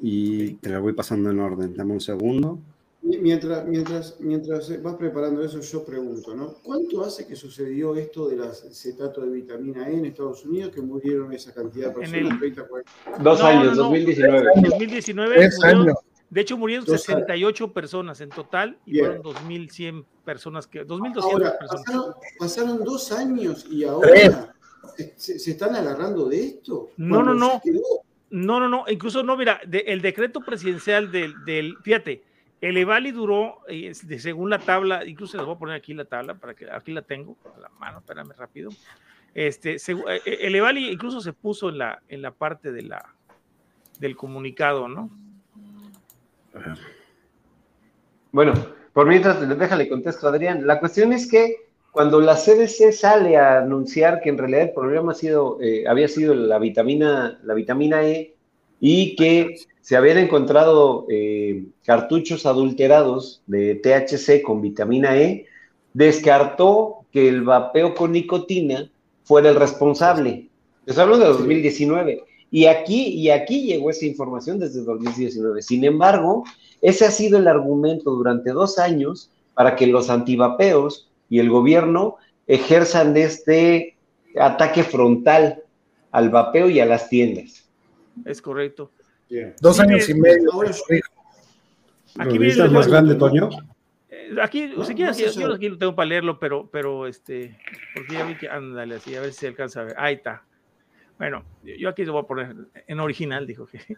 [0.00, 1.74] y te las voy pasando en orden.
[1.76, 2.58] Dame un segundo.
[3.02, 6.54] Mientras, mientras, mientras vas preparando eso, yo pregunto, ¿no?
[6.62, 11.30] ¿Cuánto hace que sucedió esto del acetato de vitamina E en Estados Unidos que murieron
[11.34, 12.40] esa cantidad de personas?
[13.20, 14.48] Dos años, 2019.
[14.70, 15.50] 2019
[16.34, 20.84] de hecho, murieron 68 personas en total y fueron 2.100 personas que.
[20.84, 22.16] 2.200 personas.
[22.40, 24.53] Pasaron, dos años y ahora
[25.16, 26.90] se, están agarrando de esto.
[26.96, 27.60] No, no, no.
[28.30, 28.84] No, no, no.
[28.88, 32.22] Incluso no, mira, el decreto presidencial del, del fíjate
[32.64, 36.34] el Evali duró, eh, según la tabla, incluso les voy a poner aquí la tabla
[36.34, 38.70] para que aquí la tengo, la mano, espérame rápido.
[39.34, 43.14] Este, eh, eh, el Evali incluso se puso en la, en la parte de la,
[43.98, 45.10] del comunicado, ¿no?
[48.32, 48.54] Bueno,
[48.94, 50.66] por mientras, déjale contesto, Adrián.
[50.66, 51.63] La cuestión es que
[51.94, 56.34] cuando la CDC sale a anunciar que en realidad el problema ha sido, había sido
[56.34, 58.34] la vitamina, la vitamina E
[58.80, 65.46] y que se habían encontrado eh, cartuchos adulterados de THC con vitamina E,
[65.92, 68.90] descartó que el vapeo con nicotina
[69.22, 70.48] fuera el responsable.
[70.86, 72.24] Les hablo de 2019.
[72.50, 75.62] Y aquí, y aquí llegó esa información desde 2019.
[75.62, 76.44] Sin embargo,
[76.82, 82.16] ese ha sido el argumento durante dos años para que los antivapeos y el gobierno
[82.46, 83.96] ejerzan este
[84.38, 85.62] ataque frontal
[86.10, 87.68] al vapeo y a las tiendas.
[88.24, 88.90] Es correcto.
[89.60, 90.50] Dos años y medio.
[92.18, 93.50] Aquí ¿Lo más grande, Toño?
[94.08, 97.58] Eh, aquí, sea, yo, aquí lo tengo para leerlo, pero, pero este,
[97.94, 99.94] porque ya vi que, ándale, así, a ver si se alcanza a ver.
[99.98, 100.44] Ahí está.
[101.18, 103.80] Bueno, yo aquí lo voy a poner en original, dijo que.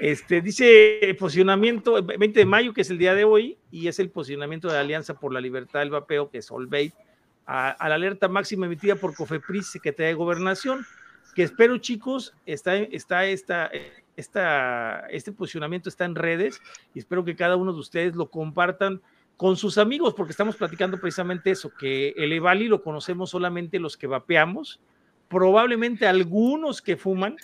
[0.00, 4.10] Este, dice posicionamiento, 20 de mayo, que es el día de hoy, y es el
[4.10, 6.52] posicionamiento de la Alianza por la Libertad del Vapeo, que es
[7.46, 10.86] a la alerta máxima emitida por COFEPRIS, Secretaría de Gobernación,
[11.34, 13.70] que espero, chicos, está, está esta,
[14.16, 16.60] esta, este posicionamiento está en redes
[16.94, 19.00] y espero que cada uno de ustedes lo compartan
[19.36, 23.96] con sus amigos, porque estamos platicando precisamente eso, que el Evali lo conocemos solamente los
[23.96, 24.80] que vapeamos,
[25.28, 27.36] probablemente algunos que fuman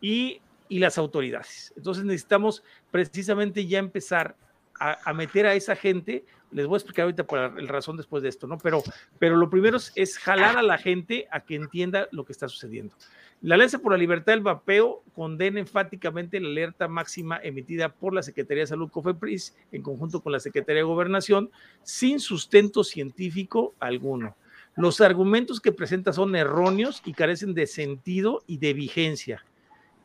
[0.00, 1.72] y, y las autoridades.
[1.76, 4.36] Entonces necesitamos precisamente ya empezar
[4.80, 6.24] a, meter a esa gente.
[6.50, 8.58] Les voy a explicar ahorita por el razón después de esto, ¿no?
[8.58, 8.82] Pero,
[9.18, 12.48] pero lo primero es, es jalar a la gente a que entienda lo que está
[12.48, 12.94] sucediendo.
[13.40, 18.22] La Alianza por la Libertad del Vapeo condena enfáticamente la alerta máxima emitida por la
[18.22, 21.50] Secretaría de Salud COFEPRIS en conjunto con la Secretaría de Gobernación
[21.82, 24.36] sin sustento científico alguno.
[24.78, 29.44] Los argumentos que presenta son erróneos y carecen de sentido y de vigencia.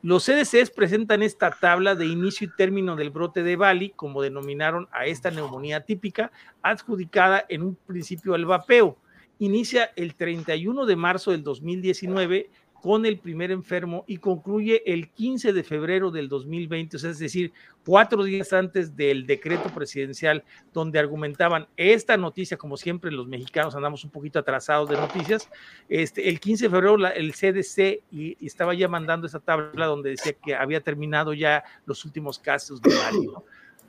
[0.02, 4.88] Los CDCs presentan esta tabla de inicio y término del brote de Bali, como denominaron
[4.90, 8.98] a esta neumonía típica, adjudicada en un principio al vapeo.
[9.38, 12.50] Inicia el 31 de marzo del 2019
[12.84, 17.50] con el primer enfermo y concluye el 15 de febrero del 2020, es decir,
[17.82, 20.44] cuatro días antes del decreto presidencial
[20.74, 25.48] donde argumentaban esta noticia, como siempre los mexicanos andamos un poquito atrasados de noticias,
[25.88, 30.34] este, el 15 de febrero el CDC y, estaba ya mandando esa tabla donde decía
[30.34, 33.30] que había terminado ya los últimos casos de Bali,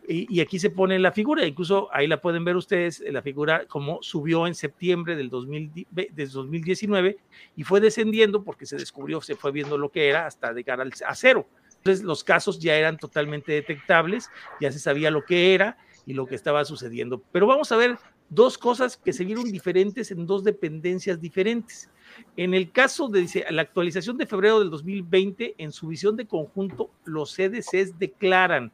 [0.08, 4.00] y, aquí se pone la figura, incluso ahí la pueden ver ustedes, la figura como
[4.02, 7.18] subió en septiembre del 2019
[7.56, 10.92] y fue descendiendo porque se descubrió, se fue viendo lo que era hasta llegar al,
[11.06, 11.48] a cero.
[11.78, 16.26] Entonces los casos ya eran totalmente detectables, ya se sabía lo que era y lo
[16.26, 17.22] que estaba sucediendo.
[17.32, 17.98] Pero vamos a ver
[18.30, 21.90] dos cosas que se vieron diferentes en dos dependencias diferentes.
[22.38, 26.90] En el caso de la actualización de febrero del 2020, en su visión de conjunto,
[27.04, 28.72] los CDCs declaran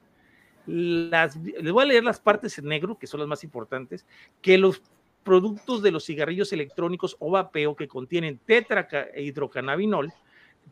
[0.71, 4.05] las, les voy a leer las partes en negro, que son las más importantes,
[4.41, 4.81] que los
[5.23, 10.11] productos de los cigarrillos electrónicos o vapeo que contienen tetrahidrocannabinol,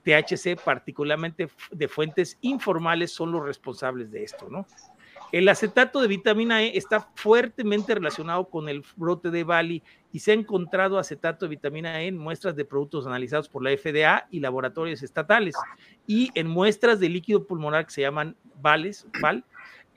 [0.03, 4.65] THC, particularmente de fuentes informales, son los responsables de esto, ¿no?
[5.31, 10.31] El acetato de vitamina E está fuertemente relacionado con el brote de Bali y se
[10.31, 14.39] ha encontrado acetato de vitamina E en muestras de productos analizados por la FDA y
[14.39, 15.55] laboratorios estatales
[16.07, 19.45] y en muestras de líquido pulmonar que se llaman VALES, VAL,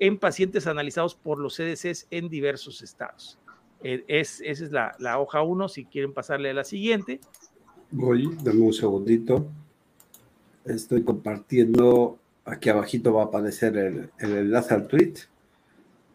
[0.07, 3.39] en pacientes analizados por los CDCs en diversos estados.
[3.83, 7.21] Eh, es, esa es la, la hoja 1, si quieren pasarle a la siguiente.
[7.91, 9.47] Voy, dame un segundito.
[10.65, 15.15] Estoy compartiendo Aquí abajito va a aparecer el, enlace al tweet.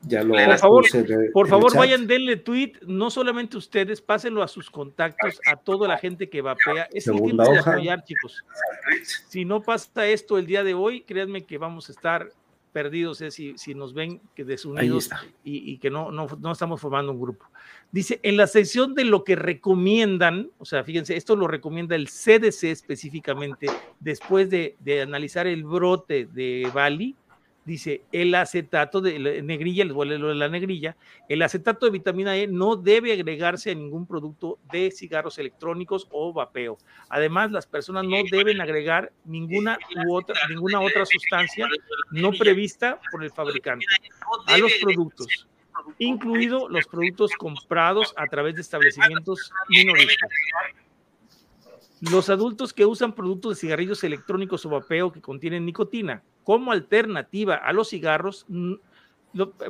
[0.03, 0.85] Ya lo por favor,
[1.33, 5.97] por favor vayan, denle tweet, no solamente ustedes, pásenlo a sus contactos, a toda la
[5.97, 6.87] gente que vapea.
[6.93, 8.43] Es el tiempo de apoyar, chicos.
[9.27, 12.29] Si no pasa esto el día de hoy, créanme que vamos a estar
[12.77, 15.09] perdidos si, si, nos ven que desunidos
[15.43, 17.47] y, y, que no, no, no, estamos formando un grupo.
[17.91, 22.07] Dice, en la sección de lo que recomiendan, o sea, fíjense, esto lo recomienda el
[22.07, 23.65] CDC específicamente,
[23.99, 27.15] después de, de analizar el brote de Bali,
[27.67, 30.95] dice el acetato de negrilla, les a lo de la negrilla,
[31.27, 36.31] el acetato de vitamina E no debe agregarse a ningún producto de cigarros electrónicos o
[36.31, 36.77] vapeo.
[37.09, 41.67] Además, las personas no deben agregar ninguna u otra, ninguna otra sustancia
[42.09, 43.85] no prevista por el fabricante
[44.47, 45.47] a los productos,
[45.99, 50.29] incluido los productos comprados a través de establecimientos minoristas.
[52.01, 57.55] Los adultos que usan productos de cigarrillos electrónicos o vapeo que contienen nicotina como alternativa
[57.55, 58.45] a los cigarros,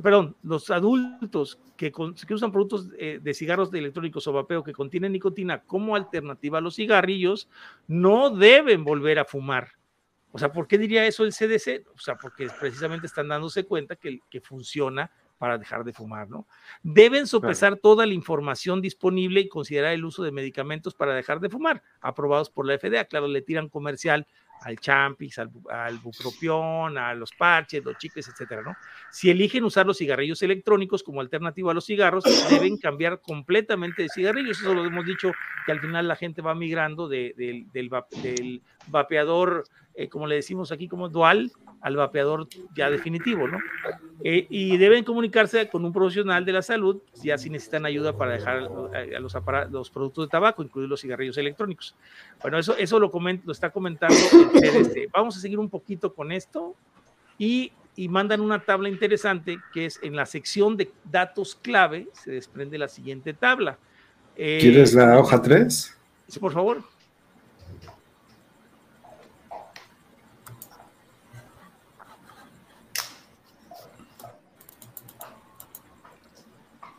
[0.04, 1.92] perdón, los adultos que,
[2.30, 6.62] usan productos eh, de cigarros de electrónicos o vapeo que contienen nicotina como alternativa a
[6.62, 7.48] los cigarrillos,
[7.88, 9.70] no deben volver a fumar.
[10.34, 11.88] O sea, ¿por qué diría eso el CDC?
[11.96, 16.47] O sea, porque precisamente están dándose cuenta que funciona para dejar de fumar, ¿no?
[16.84, 21.50] Deben sopesar toda la información disponible y considerar el uso de medicamentos para dejar de
[21.50, 23.06] fumar, aprobados por la FDA.
[23.06, 24.28] Claro, le tiran comercial
[24.62, 28.76] al champis, al, al, bupropión, a los parches, los chicles, etcétera, ¿no?
[29.12, 34.10] Si eligen usar los cigarrillos electrónicos como alternativa a los cigarros, deben cambiar completamente de
[34.10, 34.60] cigarrillos.
[34.60, 35.32] Eso lo hemos dicho,
[35.65, 37.36] que al final la gente va migrando del,
[37.71, 37.89] del,
[38.88, 43.60] vapeador, eh, como le decimos aquí, como dual, al vapeador ya definitivo, ¿no?
[44.24, 48.34] Eh, y deben comunicarse con un profesional de la salud ya si necesitan ayuda para
[48.34, 49.36] dejar eh, a los,
[49.70, 51.96] los productos de tabaco, incluidos los cigarrillos electrónicos.
[52.42, 54.16] Bueno, eso, eso lo, lo está comentando
[54.56, 56.76] el Vamos a seguir un poquito con esto
[57.38, 62.32] y, y mandan una tabla interesante que es en la sección de datos clave, se
[62.32, 63.78] desprende la siguiente tabla.
[64.36, 65.98] Eh, ¿Quieres la hoja 3?
[66.28, 66.84] Sí, por favor.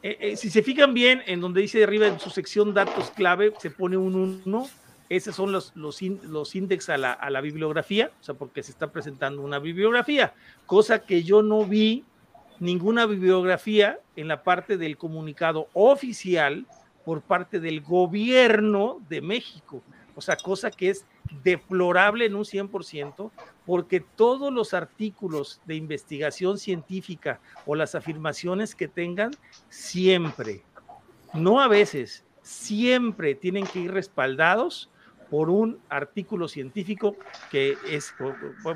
[0.03, 3.53] Eh, eh, si se fijan bien, en donde dice arriba en su sección datos clave,
[3.59, 4.69] se pone un 1.
[5.09, 8.71] Esos son los, los, los índices a la, a la, bibliografía, o sea, porque se
[8.71, 10.35] está presentando una bibliografía,
[10.67, 12.05] cosa que yo no vi
[12.61, 16.67] ninguna bibliografía en la parte del comunicado oficial
[17.05, 19.83] por parte del gobierno de México.
[20.15, 21.07] O sea, cosa que es
[21.43, 23.31] deplorable en un 100%,
[23.69, 29.33] porque todos los artículos de investigación científica o las afirmaciones que tengan,
[29.69, 30.63] siempre,
[31.35, 34.89] no a veces, siempre tienen que ir respaldados
[35.29, 37.15] por un artículo científico
[37.51, 38.15] que es,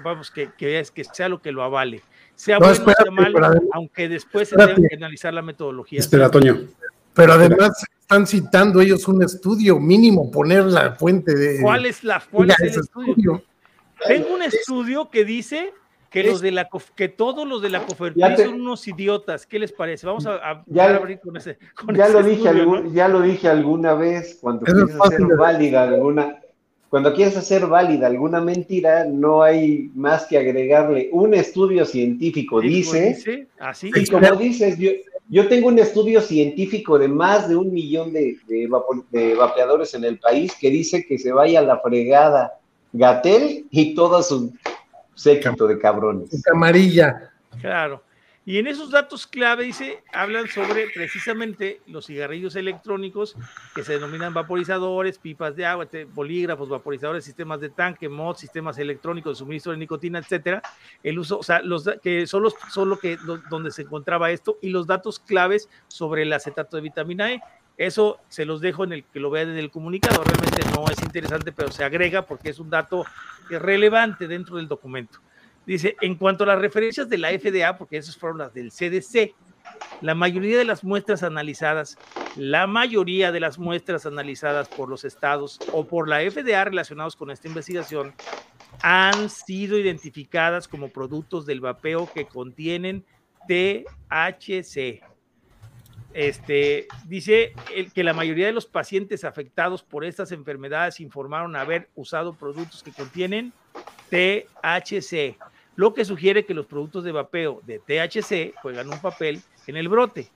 [0.05, 2.02] vamos, que, que es, que sea lo que lo avale.
[2.35, 3.38] Sea bueno o sea malo,
[3.72, 6.00] aunque después se tenga que analizar la metodología.
[6.00, 6.68] Espera, Toño.
[7.14, 11.62] Pero además están citando ellos un estudio mínimo, poner la fuente de.
[11.62, 13.42] ¿Cuál es la fuente del estudio?
[14.07, 15.73] Tengo un estudio que dice
[16.11, 19.47] que los de la que todos los de la COFERPRIS son unos idiotas.
[19.47, 20.07] ¿Qué les parece?
[20.07, 21.59] Vamos a, ya, abrir con ese.
[21.95, 22.51] ya, lo dije
[22.93, 26.38] ya lo dije alguna vez cuando quieres hacer válida alguna.
[26.91, 33.15] Cuando quieres hacer válida alguna mentira, no hay más que agregarle un estudio científico, dice.
[33.15, 33.91] dice así.
[33.95, 34.91] Y como dices, yo,
[35.31, 40.19] yo tengo un estudio científico de más de un millón de, de, vapeadores en el
[40.19, 42.53] país que dice que se vaya a la fregada
[42.92, 44.52] Gatel y todo su
[45.14, 46.28] séquito de cabrones.
[46.52, 47.31] Amarilla.
[47.61, 48.02] Claro.
[48.44, 53.36] Y en esos datos clave, dice, hablan sobre precisamente los cigarrillos electrónicos
[53.72, 59.34] que se denominan vaporizadores, pipas de agua, bolígrafos, vaporizadores, sistemas de tanque, mods, sistemas electrónicos
[59.34, 60.61] de suministro de nicotina, etcétera.
[61.05, 63.16] El uso, o sea, los que son los, son que
[63.49, 67.40] donde se encontraba esto y los datos claves sobre el acetato de vitamina E.
[67.77, 70.23] Eso se los dejo en el que lo vean en el comunicado.
[70.23, 73.05] Realmente no es interesante, pero se agrega porque es un dato
[73.49, 75.20] relevante dentro del documento.
[75.66, 79.35] Dice, en cuanto a las referencias de la FDA, porque esas fueron las del CDC,
[80.01, 81.97] la mayoría de las muestras analizadas,
[82.37, 87.31] la mayoría de las muestras analizadas por los estados o por la FDA relacionados con
[87.31, 88.12] esta investigación
[88.83, 93.05] han sido identificadas como productos del vapeo que contienen
[93.47, 95.03] THC.
[96.15, 101.89] Este, dice el, que la mayoría de los pacientes afectados por estas enfermedades informaron haber
[101.95, 103.53] usado productos que contienen
[104.11, 105.39] THC,
[105.77, 109.89] lo que sugiere que los productos de vapeo de THC juegan un papel en el
[109.89, 110.31] brote.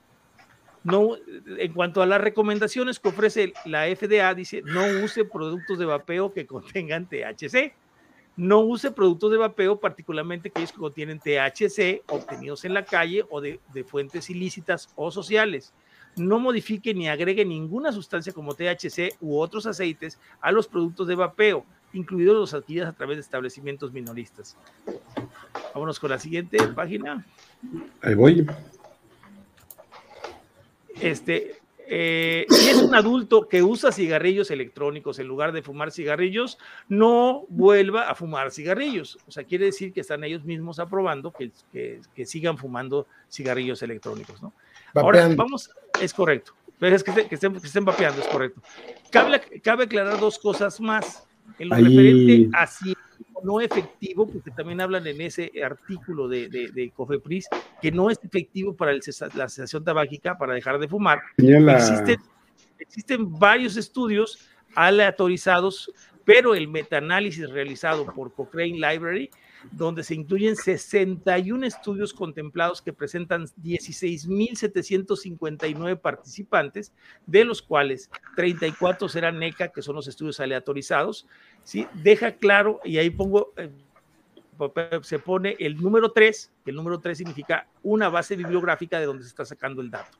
[0.83, 1.17] No,
[1.59, 6.33] en cuanto a las recomendaciones que ofrece la FDA, dice no use productos de vapeo
[6.33, 7.75] que contengan THC.
[8.37, 13.41] No use productos de vapeo, particularmente aquellos que contienen THC obtenidos en la calle o
[13.41, 15.73] de, fuentes ilícitas o sociales.
[16.17, 21.15] No modifique ni agregue ninguna sustancia como THC u otros aceites a los productos de
[21.15, 21.65] vapeo,
[21.95, 24.57] incluidos los adquiridos a través de establecimientos minoristas.
[25.73, 27.25] Vámonos con la siguiente página.
[28.03, 28.47] Ahí voy.
[31.01, 36.59] Este, eh, si es un adulto que usa cigarrillos electrónicos en lugar de fumar cigarrillos,
[36.89, 39.19] no vuelva a fumar cigarrillos.
[39.27, 44.43] O sea, quiere decir que están ellos mismos aprobando que, que, sigan fumando cigarrillos electrónicos,
[44.43, 44.53] ¿no?
[44.95, 45.71] Ahora, vamos,
[46.01, 46.53] es correcto.
[46.79, 48.61] Pero es que, estén, que estén vapeando, es correcto.
[49.11, 51.27] Cabe, cabe aclarar dos cosas más.
[51.59, 52.95] En lo referente a si
[53.43, 57.47] no efectivo, porque también hablan en ese artículo de, de, Cofepris,
[57.81, 59.01] que no es efectivo para el,
[59.35, 61.21] la cesación tabáquica, para dejar de fumar.
[61.37, 62.21] Existen,
[62.79, 65.93] existen varios estudios aleatorizados,
[66.25, 69.31] pero el metaanálisis realizado por Cochrane Library
[69.73, 76.93] donde se incluyen 61 estudios contemplados que presentan 16.759 participantes,
[77.27, 81.27] de los cuales 34 serán NECA, que son los estudios aleatorizados,
[81.65, 81.87] ¿sí?
[81.95, 83.71] Deja claro, y ahí pongo, eh,
[85.03, 89.25] se pone el número 3, que el número 3 significa una base bibliográfica de donde
[89.25, 90.17] se está sacando el dato.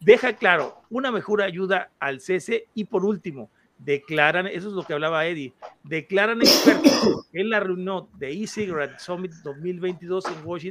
[0.00, 3.50] Deja claro, una mejor ayuda al cese y por último,
[3.84, 5.54] declaran, eso es lo que hablaba Eddie,
[5.84, 10.24] declaran expertos en la reunión de e-cigarette Summit 2022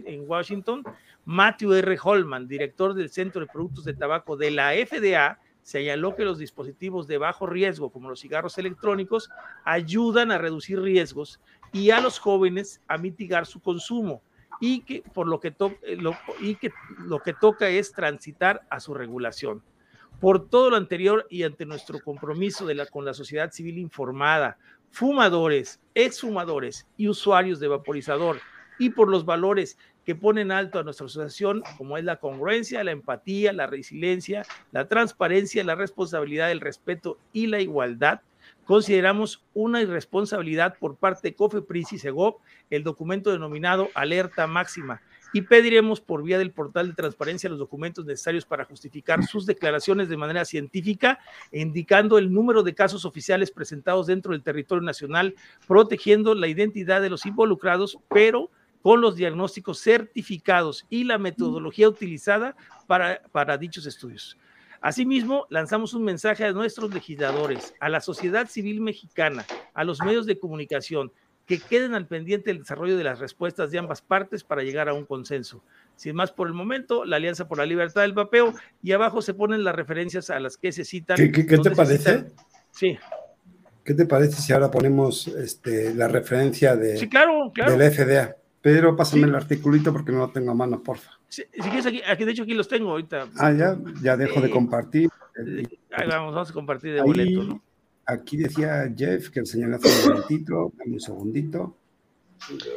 [0.06, 0.84] en Washington,
[1.26, 1.98] Matthew R.
[2.02, 7.08] Holman, director del Centro de Productos de Tabaco de la FDA, señaló que los dispositivos
[7.08, 9.30] de bajo riesgo, como los cigarros electrónicos,
[9.66, 11.40] ayudan a reducir riesgos
[11.72, 14.22] y a los jóvenes a mitigar su consumo
[14.60, 15.56] y que por lo que,
[15.98, 19.64] lo, y que, lo que toca es transitar a su regulación.
[20.20, 24.58] Por todo lo anterior y ante nuestro compromiso con la sociedad civil informada,
[24.92, 28.40] fumadores, exfumadores y usuarios de vaporizador,
[28.80, 32.92] y por los valores que ponen alto a nuestra asociación, como es la congruencia, la
[32.92, 38.22] empatía, la resiliencia, la transparencia, la responsabilidad, el respeto y la igualdad,
[38.66, 45.02] consideramos una irresponsabilidad por parte de COFEPRIS y SEGOP el documento denominado Alerta Máxima,
[45.34, 50.10] y pediremos por vía del portal de transparencia los documentos necesarios para justificar sus declaraciones
[50.10, 51.20] de manera científica,
[51.52, 55.36] indicando el número de casos oficiales presentados dentro del territorio nacional,
[55.68, 58.50] protegiendo la identidad de los involucrados, pero
[58.82, 62.56] con los diagnósticos certificados y la metodología utilizada
[62.88, 64.38] para, para dichos estudios.
[64.82, 70.26] Asimismo, lanzamos un mensaje a nuestros legisladores, a la sociedad civil mexicana, a los medios
[70.26, 71.12] de comunicación,
[71.50, 74.94] que queden al pendiente el desarrollo de las respuestas de ambas partes para llegar a
[74.94, 75.64] un consenso.
[75.96, 79.34] Sin más por el momento, la Alianza por la Libertad del Vapeo y abajo se
[79.34, 81.18] ponen las referencias a las que se citan.
[81.18, 82.26] ¿Qué, te parece?
[82.70, 83.00] Sí.
[83.84, 87.76] ¿Qué te parece si ahora ponemos este, la referencia de, sí, claro, claro.
[87.76, 88.36] del FDA?
[88.62, 91.14] Pero pásame el articulito porque no lo tengo a mano, porfa.
[91.30, 93.26] si quieres, aquí, aquí, de hecho aquí los tengo ahorita.
[93.38, 95.10] Ah, ya, ya dejo de compartir.
[95.36, 97.69] Ahí vamos, vamos a compartir de boleto, ¿no?
[98.10, 101.78] Aquí decía Jeff que el señor hace un momentito, un segundito.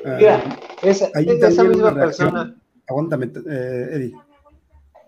[0.05, 2.55] Mira, ah, esa, esa misma persona.
[2.87, 4.15] Aguántame, eh, Eddie.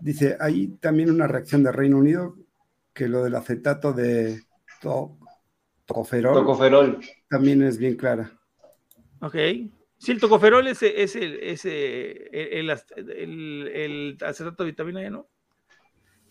[0.01, 2.37] Dice, hay también una reacción de Reino Unido
[2.95, 4.41] que lo del acetato de
[4.81, 8.33] tocoferol, tocoferol, también es bien clara.
[9.20, 9.37] Ok.
[9.99, 15.29] Sí, el tocoferol es, es, el, es el, el, el, acetato de vitamina E, ¿no?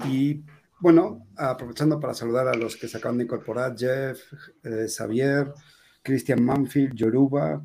[0.07, 0.41] Y
[0.83, 4.19] bueno, aprovechando para saludar a los que se acaban de incorporar, Jeff,
[4.63, 5.53] eh, Xavier,
[6.01, 7.63] Christian Manfield, Yoruba,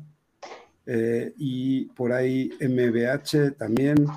[0.85, 4.07] eh, y por ahí MBH también.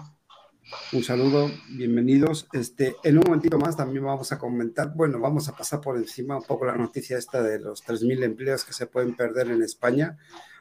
[0.93, 2.47] Un saludo, bienvenidos.
[2.53, 6.37] Este, en un momentito más también vamos a comentar, bueno, vamos a pasar por encima
[6.37, 10.17] un poco la noticia esta de los 3.000 empleos que se pueden perder en España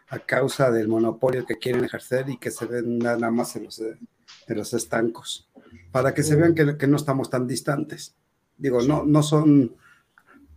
[0.07, 3.79] a causa del monopolio que quieren ejercer y que se ven nada más en los,
[3.79, 4.01] en
[4.47, 5.47] los estancos,
[5.91, 8.15] para que se vean que, que no estamos tan distantes.
[8.61, 9.75] Digo, no, no son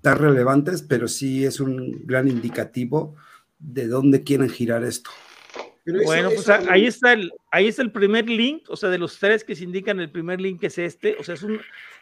[0.02, 3.16] tan relevantes, pero sí es un gran indicativo
[3.58, 5.10] de dónde quieren girar esto.
[6.04, 9.42] bueno, pues ahí está el, ahí está el primer link, o sea, de los tres
[9.42, 11.58] que se indican, el primer link es este, o sea, es un,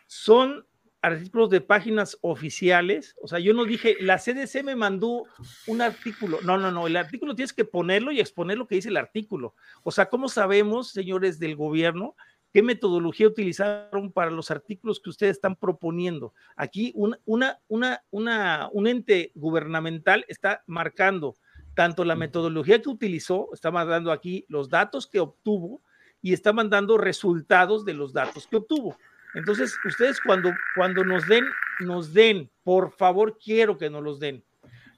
[0.08, 0.66] son
[1.02, 5.24] artículos de páginas oficiales, o sea, yo no dije, la CDC me mandó
[5.68, 8.88] un artículo, no, no, no, el artículo tienes que ponerlo y exponer lo que dice
[8.88, 12.16] el artículo, o sea, ¿cómo sabemos, señores del gobierno,
[12.52, 16.34] qué metodología utilizaron para los artículos que ustedes están proponiendo.
[16.56, 21.36] Aquí una, una, una, un ente gubernamental está marcando
[21.74, 25.80] tanto la metodología que utilizó, está mandando aquí los datos que obtuvo
[26.20, 28.96] y está mandando resultados de los datos que obtuvo.
[29.34, 31.46] Entonces, ustedes cuando, cuando nos den,
[31.80, 34.44] nos den, por favor, quiero que nos los den,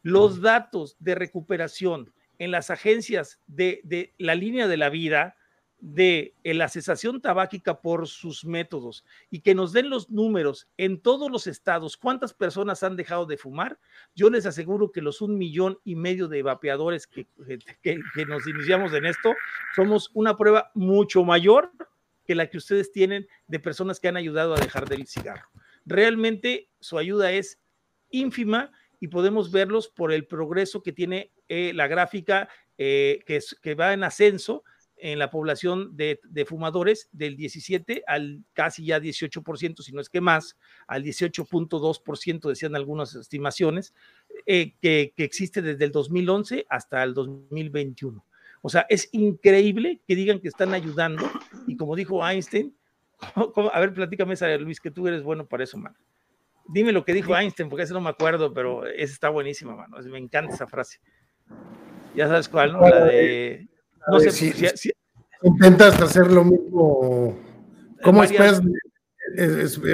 [0.02, 5.36] los datos de recuperación en las agencias de, de la línea de la vida,
[5.80, 11.30] de la cesación tabáquica por sus métodos y que nos den los números en todos
[11.30, 13.78] los estados, cuántas personas han dejado de fumar,
[14.14, 17.26] yo les aseguro que los un millón y medio de vapeadores que,
[17.82, 19.34] que, nos iniciamos en esto,
[19.76, 21.70] somos una prueba mucho mayor
[22.24, 25.48] que la que ustedes tienen de personas que han ayudado a dejar del cigarro.
[25.84, 27.60] Realmente su ayuda es
[28.08, 32.48] ínfima y podemos verlos por el progreso que tiene eh, la gráfica
[32.78, 34.64] eh, que, que va en ascenso
[35.04, 40.08] en la población de, de, fumadores del 17 al casi ya 18%, si no es
[40.08, 43.92] que más, al 18.2%, decían algunas estimaciones,
[44.46, 48.24] eh, que, que, existe desde el 2011 hasta el 2021.
[48.62, 51.30] O sea, es increíble que digan que están ayudando
[51.66, 52.74] y como dijo Einstein,
[53.74, 55.94] a ver, platícame esa, Luis, que tú eres bueno para eso, man.
[56.66, 59.98] Dime lo que dijo Einstein, porque ese no me acuerdo, pero esa está buenísima, mano.
[60.04, 60.98] Me encanta esa frase.
[62.14, 62.88] Ya sabes cuál, ¿no?
[62.88, 63.68] La de
[64.10, 64.90] no sé, si, si, si,
[65.42, 67.38] intentas hacer lo mismo,
[68.02, 68.62] ¿cómo esperas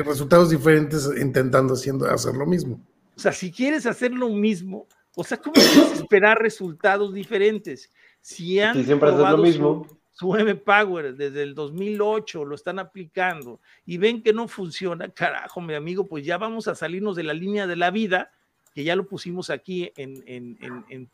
[0.05, 2.81] resultados diferentes intentando haciendo, hacer lo mismo?
[3.17, 7.91] O sea, si quieres hacer lo mismo, o sea, ¿cómo puedes esperar resultados diferentes?
[8.21, 9.87] Si han si siempre haces lo mismo.
[9.89, 15.61] Su, su M-Power desde el 2008 lo están aplicando y ven que no funciona, carajo,
[15.61, 18.31] mi amigo, pues ya vamos a salirnos de la línea de la vida
[18.75, 20.59] que ya lo pusimos aquí en, en,
[20.89, 21.11] en,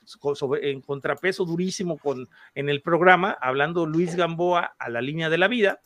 [0.63, 5.49] en, contrapeso durísimo con, en el programa, hablando Luis Gamboa a la línea de la
[5.49, 5.81] vida,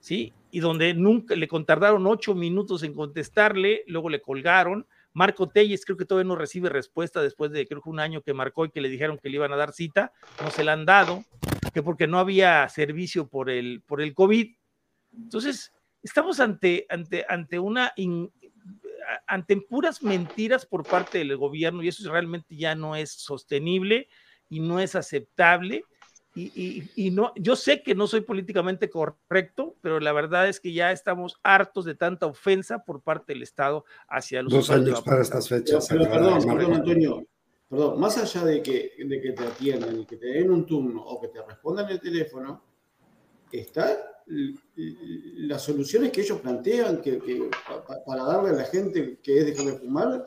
[0.00, 0.32] ¿sí?
[0.50, 4.86] Y donde nunca le tardaron ocho minutos en contestarle, luego le colgaron.
[5.14, 8.34] Marco Telles creo que todavía no recibe respuesta después de creo que un año que
[8.34, 10.12] marcó y que le dijeron que le iban a dar cita,
[10.42, 11.24] no se la han dado,
[11.72, 14.54] que porque no había servicio por el, por el COVID.
[15.16, 15.72] Entonces,
[16.02, 17.92] estamos ante, ante, ante una
[19.26, 24.08] ante puras mentiras por parte del gobierno y eso realmente ya no es sostenible
[24.48, 25.84] y no es aceptable.
[26.36, 30.58] Y, y, y, no, yo sé que no soy políticamente correcto, pero la verdad es
[30.58, 35.00] que ya estamos hartos de tanta ofensa por parte del Estado hacia los dos años
[35.02, 35.86] para estas fechas.
[35.88, 37.24] Pero, pero perdón, perdón, Antonio,
[37.68, 41.04] perdón, más allá de que, de que te atiendan y que te den un turno
[41.04, 42.64] o que te respondan el teléfono,
[43.52, 47.50] está las soluciones que ellos plantean que, que,
[48.06, 50.26] para darle a la gente que es dejar de fumar,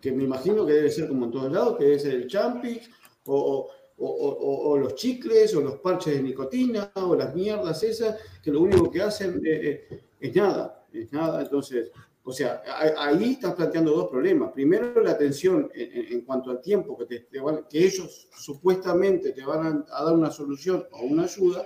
[0.00, 2.90] que me imagino que debe ser como en todos lados, que ser el champix
[3.26, 8.18] o, o, o, o, los chicles o los parches de nicotina o las mierdas esas,
[8.42, 9.80] que lo único que hacen es,
[10.20, 11.42] es nada, es nada.
[11.42, 11.90] Entonces,
[12.22, 12.62] o sea,
[12.98, 14.52] ahí estás planteando dos problemas.
[14.52, 19.32] Primero, la atención en, en cuanto al tiempo que, te, te van, que ellos supuestamente
[19.32, 21.64] te van a, a dar una solución o una ayuda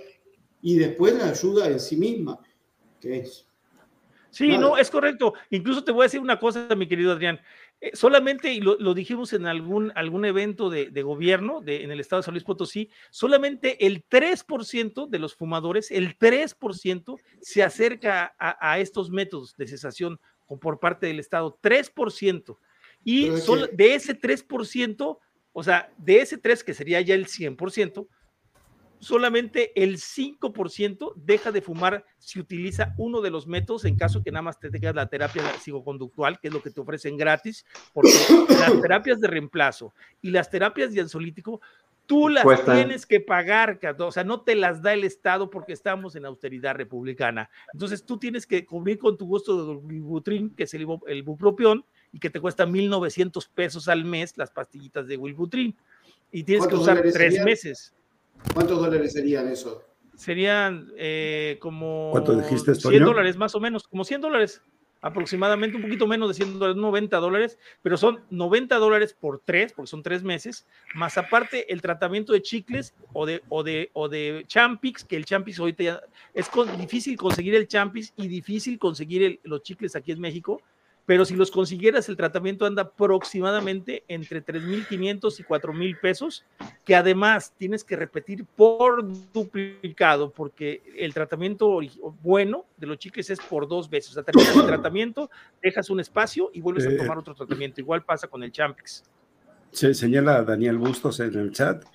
[0.62, 2.40] y después la ayuda en sí misma,
[3.00, 3.46] que es.
[4.30, 4.60] Sí, Nada.
[4.60, 5.34] no, es correcto.
[5.50, 7.40] Incluso te voy a decir una cosa, mi querido Adrián.
[7.80, 11.92] Eh, solamente, y lo, lo, dijimos en algún, algún evento de, de gobierno de, en
[11.92, 17.62] el estado de San Luis Potosí, solamente el 3% de los fumadores, el 3% se
[17.62, 20.20] acerca a, a, estos métodos de cesación
[20.60, 22.56] por parte del Estado, 3%.
[23.04, 25.18] Y solo, de ese 3%,
[25.52, 28.08] o sea, de ese 3 que sería ya el 100%,
[29.00, 34.30] solamente el 5% deja de fumar si utiliza uno de los métodos en caso que
[34.30, 38.10] nada más te tengas la terapia psicoconductual, que es lo que te ofrecen gratis, porque
[38.60, 41.60] las terapias de reemplazo y las terapias de ansiolítico,
[42.06, 42.74] tú las Cuesta.
[42.74, 46.74] tienes que pagar, o sea, no te las da el Estado porque estamos en austeridad
[46.74, 47.50] republicana.
[47.72, 51.84] Entonces tú tienes que cubrir con tu gusto del Wibutrin, que es el, el bupropión,
[52.12, 55.76] y que te cuesta 1.900 pesos al mes las pastillitas de Wilbutrin.
[56.30, 57.94] Y tienes que usar tres meses.
[58.54, 59.84] ¿Cuántos dólares serían eso?
[60.16, 64.62] Serían eh, como ¿Cuánto dijiste, 100 dólares más o menos, como 100 dólares
[65.00, 69.72] aproximadamente, un poquito menos de 100 dólares, 90 dólares, pero son 90 dólares por tres,
[69.72, 74.08] porque son tres meses, más aparte el tratamiento de chicles o de, o de, o
[74.08, 76.00] de champix, que el champix ahorita ya
[76.34, 80.60] es con, difícil conseguir el champix y difícil conseguir el, los chicles aquí en México,
[81.08, 86.44] pero si los consiguieras, el tratamiento anda aproximadamente entre 3.500 y 4.000 pesos,
[86.84, 89.02] que además tienes que repetir por
[89.32, 91.80] duplicado, porque el tratamiento
[92.22, 94.10] bueno de los chicles es por dos veces.
[94.10, 95.30] O sea, terminas el tratamiento,
[95.62, 97.80] dejas un espacio y vuelves a tomar otro tratamiento.
[97.80, 99.02] Igual pasa con el Champix.
[99.70, 101.86] Se señala Daniel Bustos en el chat.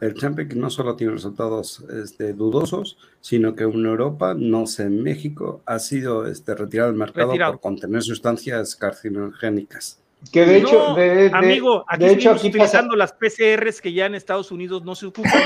[0.00, 5.02] El Champix no solo tiene resultados este, dudosos, sino que en Europa, no sé, en
[5.02, 10.00] México, ha sido este, retirado del mercado por contener sustancias carcinogénicas.
[10.32, 14.14] Que de hecho, de, amigo, aquí de hecho, aquí utilizando las PCRs que ya en
[14.14, 15.42] Estados Unidos no se ocupan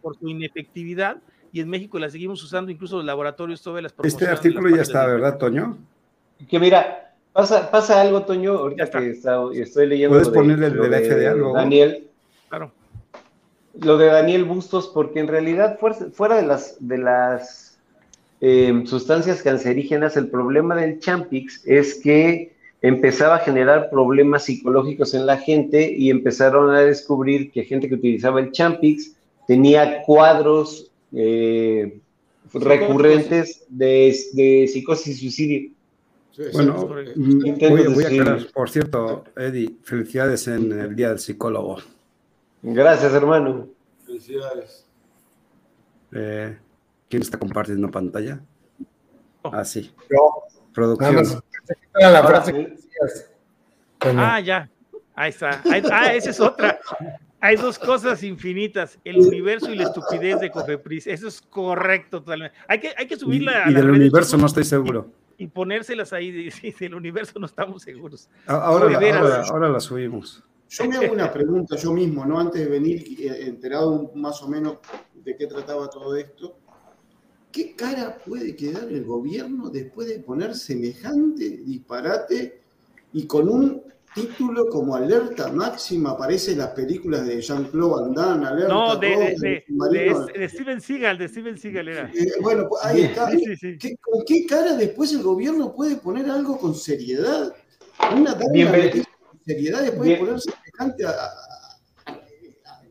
[0.00, 1.18] por, su inefectividad
[1.52, 5.06] y en México las seguimos usando, incluso los laboratorios todas las Este artículo ya está,
[5.06, 5.76] ¿verdad, Toño?
[6.48, 9.10] Que mira, pasa, pasa algo, Toño, ahorita que
[9.60, 10.16] estoy leyendo.
[10.16, 11.54] ¿Puedes ponerle el de, FDA luego?
[11.54, 12.06] Daniel.
[13.80, 15.78] Lo de Daniel Bustos, porque en realidad,
[16.12, 17.78] fuera de las, de las
[18.40, 25.26] eh, sustancias cancerígenas, el problema del Champix es que empezaba a generar problemas psicológicos en
[25.26, 29.16] la gente y empezaron a descubrir que gente que utilizaba el Champix
[29.46, 31.98] tenía cuadros eh,
[32.52, 35.70] recurrentes de, de, psicosis y suicidio.
[36.52, 41.78] bueno, mm, voy, a aclarar, por cierto, Eddie, felicidades en el Día del Psicólogo.
[42.74, 43.68] Gracias, hermano.
[44.04, 44.84] Felicidades.
[46.12, 46.58] Eh,
[47.08, 48.40] ¿Quién está compartiendo pantalla?
[49.42, 49.50] Oh.
[49.52, 49.94] Ah, sí.
[50.10, 50.42] Yo.
[50.72, 51.42] Producción.
[54.00, 54.68] Ah, ya.
[55.14, 55.62] Ahí está.
[55.64, 56.80] ah, esa es otra.
[57.40, 61.06] Hay dos cosas infinitas, el universo y la estupidez de Cofepris.
[61.06, 62.56] Eso es correcto totalmente.
[62.66, 63.64] Hay que, hay que subirla.
[63.66, 65.12] Y, y del universo no estoy seguro.
[65.38, 66.50] Y, ponérselas ahí.
[66.50, 68.28] Sí, del universo no estamos seguros.
[68.46, 70.42] Ahora, ahora, ahora, la subimos.
[70.68, 72.38] Yo me hago una pregunta yo mismo, ¿no?
[72.38, 74.78] Antes de venir, eh, enterado más o menos
[75.14, 76.58] de qué trataba todo esto.
[77.52, 82.60] ¿Qué cara puede quedar el gobierno después de poner semejante disparate
[83.12, 83.82] y con un
[84.14, 86.10] título como Alerta Máxima?
[86.10, 89.64] Aparece en las películas de Jean-Claude Van Damme, Alerta No, de,
[90.34, 92.10] de, Steven Seagal, de Steven Seagal era.
[92.12, 93.30] Eh, bueno, pues, ahí está.
[94.00, 97.54] ¿Con qué cara después el gobierno puede poner algo con seriedad?
[98.14, 98.52] Una, con
[99.46, 101.30] seriedad después de poner semejante a,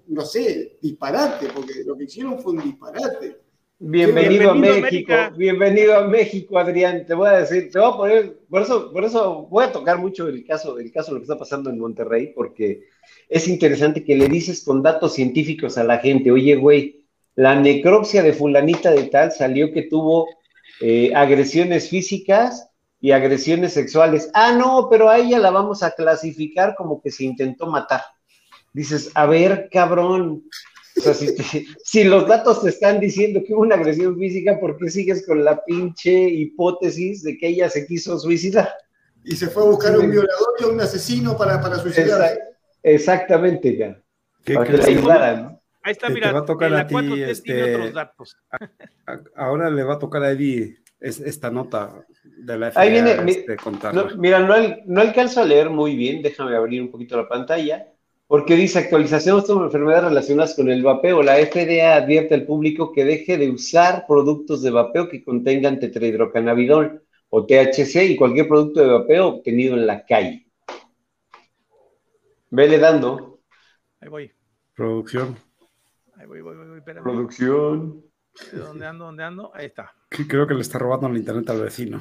[0.08, 3.38] no sé, disparate, porque lo que hicieron fue un disparate.
[3.78, 7.06] Bienvenido, a México, bienvenido a México, Adrián.
[7.06, 9.98] Te voy a decir, te voy a poner, por eso, por eso voy a tocar
[9.98, 12.84] mucho el caso, el caso de lo que está pasando en Monterrey, porque
[13.28, 18.24] es interesante que le dices con datos científicos a la gente, oye, güey, la necropsia
[18.24, 20.30] de fulanita de tal salió que tuvo
[20.80, 22.70] eh, agresiones físicas
[23.06, 24.32] y agresiones sexuales.
[24.34, 28.02] Ah, no, pero a ella la vamos a clasificar como que se intentó matar.
[28.74, 30.44] Dices, a ver, cabrón,
[30.98, 31.14] o sea,
[31.84, 35.46] si, los datos te están diciendo que hubo una agresión física, ¿por qué sigues con
[35.46, 38.74] la pinche hipótesis de que ella se quiso suicidar?
[39.24, 42.40] Y se fue a buscar un violador y un asesino para, para suicidarse.
[42.82, 44.02] exactamente, ya.
[44.52, 47.94] Para que, le ayudaran, Ahí está, mira, te va a tocar a ti, este, otros
[47.94, 48.38] datos.
[49.36, 53.58] ahora le va a tocar a Eddie esta nota de la FDA Ahí viene, este,
[54.18, 57.88] mira, no, no alcanzo a leer muy bien, déjame abrir un poquito la pantalla
[58.28, 61.22] porque dice actualización sobre enfermedades relacionadas con el vapeo.
[61.22, 67.04] La FDA advierte al público que deje de usar productos de vapeo que contengan tetrahidrocannabinol
[67.30, 70.48] o THC y cualquier producto de vapeo obtenido en la calle.
[72.50, 73.42] Vele dando.
[74.00, 74.32] Ahí voy.
[74.74, 75.38] Producción.
[76.16, 77.04] Ahí voy, voy, voy, espérame.
[77.04, 78.04] Producción.
[78.52, 79.06] ¿Dónde ando?
[79.06, 79.52] ¿Dónde ando?
[79.54, 79.95] Ahí está.
[80.10, 82.00] Creo que le está robando el internet al vecino.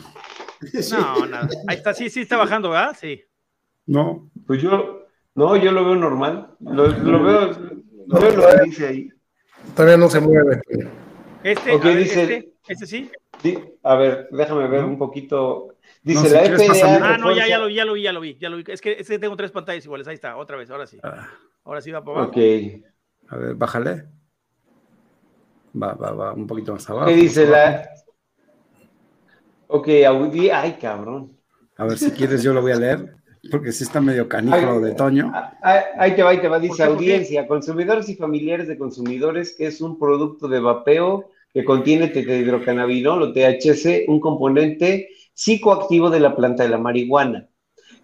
[0.91, 1.49] No, nada.
[1.67, 2.97] Ahí está, sí, sí está bajando, ¿verdad?
[2.99, 3.23] Sí.
[3.87, 4.31] No.
[4.47, 6.55] Pues yo, no, yo lo veo normal.
[6.61, 7.51] Lo, veo,
[8.07, 9.09] lo veo lo que dice ahí.
[9.75, 10.61] Todavía no se mueve.
[11.43, 13.11] Este, okay, dice, este, este sí.
[13.43, 13.59] sí.
[13.83, 15.77] A ver, déjame ver un poquito.
[16.03, 17.15] Dice la FDA.
[17.15, 18.65] Ah, no, ya, ya lo vi, ya lo vi, ya lo vi, ya lo vi.
[18.69, 20.07] Es que, es que tengo tres pantallas iguales.
[20.09, 20.99] Ahí está, otra vez, ahora sí.
[21.03, 21.29] Ah.
[21.65, 22.31] Ahora sí va para abajo.
[22.31, 22.39] Ok.
[23.29, 24.05] A ver, bájale.
[25.81, 27.07] Va, va, va, un poquito más abajo.
[27.07, 27.89] ¿Qué dice la?
[29.67, 30.51] Ok, Audi.
[30.51, 31.37] Ay, cabrón.
[31.77, 33.17] A ver, si quieres, yo lo voy a leer.
[33.51, 35.33] Porque sí está medio canijo de Toño.
[35.63, 39.81] Ahí te va, ahí te va, dice audiencia, consumidores y familiares de consumidores, que es
[39.81, 46.63] un producto de vapeo que contiene tetrahidrocannabinol o THC, un componente psicoactivo de la planta
[46.63, 47.49] de la marihuana.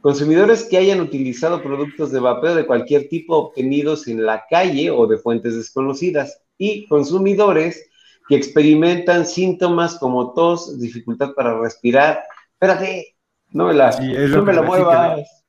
[0.01, 5.07] Consumidores que hayan utilizado productos de vapeo de cualquier tipo obtenidos en la calle o
[5.07, 6.43] de fuentes desconocidas.
[6.63, 7.89] Y consumidores
[8.29, 12.23] que experimentan síntomas como tos, dificultad para respirar.
[12.53, 13.17] Espérate,
[13.49, 15.45] no me la, no me la muevas.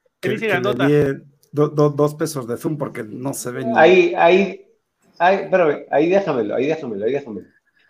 [1.51, 3.78] dos pesos de zoom porque no se ven.
[3.78, 4.66] Ahí, ahí,
[5.20, 5.49] ahí,
[5.91, 7.47] ahí déjamelo, ahí déjamelo, ahí déjamelo.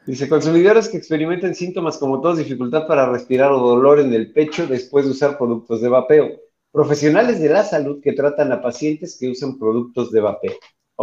[0.08, 4.66] Dice, consumidores que experimenten síntomas como tos, dificultad para respirar o dolor en el pecho
[4.66, 6.32] después de usar productos de vapeo.
[6.72, 10.54] Profesionales de la salud que tratan a pacientes que usan productos de vapeo.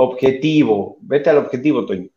[0.01, 0.97] Objetivo.
[1.01, 2.09] Vete al objetivo, Toño.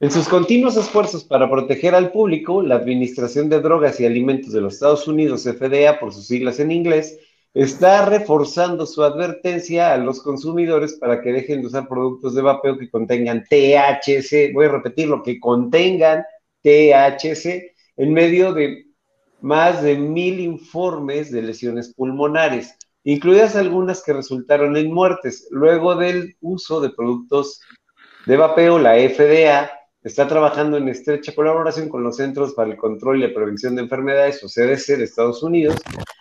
[0.00, 4.62] En sus continuos esfuerzos para proteger al público, la Administración de Drogas y Alimentos de
[4.62, 7.18] los Estados Unidos, FDA por sus siglas en inglés,
[7.52, 12.78] está reforzando su advertencia a los consumidores para que dejen de usar productos de vapeo
[12.78, 16.24] que contengan THC, voy a repetirlo, que contengan
[16.62, 18.86] THC en medio de
[19.42, 26.36] más de mil informes de lesiones pulmonares, incluidas algunas que resultaron en muertes luego del
[26.40, 27.60] uso de productos
[28.26, 29.70] de vapeo, la FDA
[30.02, 33.82] está trabajando en estrecha colaboración con los Centros para el Control y la Prevención de
[33.82, 35.76] Enfermedades, o CDC, de Estados Unidos,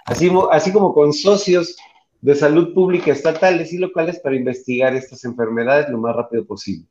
[0.05, 1.75] así, así como con socios
[2.21, 6.87] de salud pública estatales y locales para investigar estas enfermedades lo más rápido posible.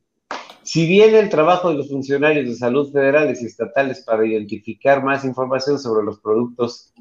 [0.63, 5.23] Si bien el trabajo de los funcionarios de salud federales y estatales para identificar más
[5.23, 6.93] información sobre los productos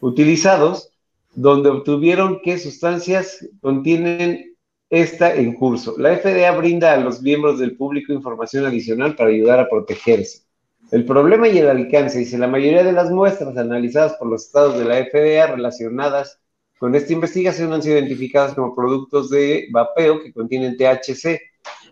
[0.00, 0.93] utilizados,
[1.34, 4.56] donde obtuvieron qué sustancias contienen
[4.90, 5.94] está en curso.
[5.98, 10.44] La FDA brinda a los miembros del público información adicional para ayudar a protegerse.
[10.90, 14.78] El problema y el alcance, dice, la mayoría de las muestras analizadas por los estados
[14.78, 16.40] de la FDA relacionadas
[16.78, 21.40] con esta investigación han sido identificadas como productos de vapeo que contienen THC.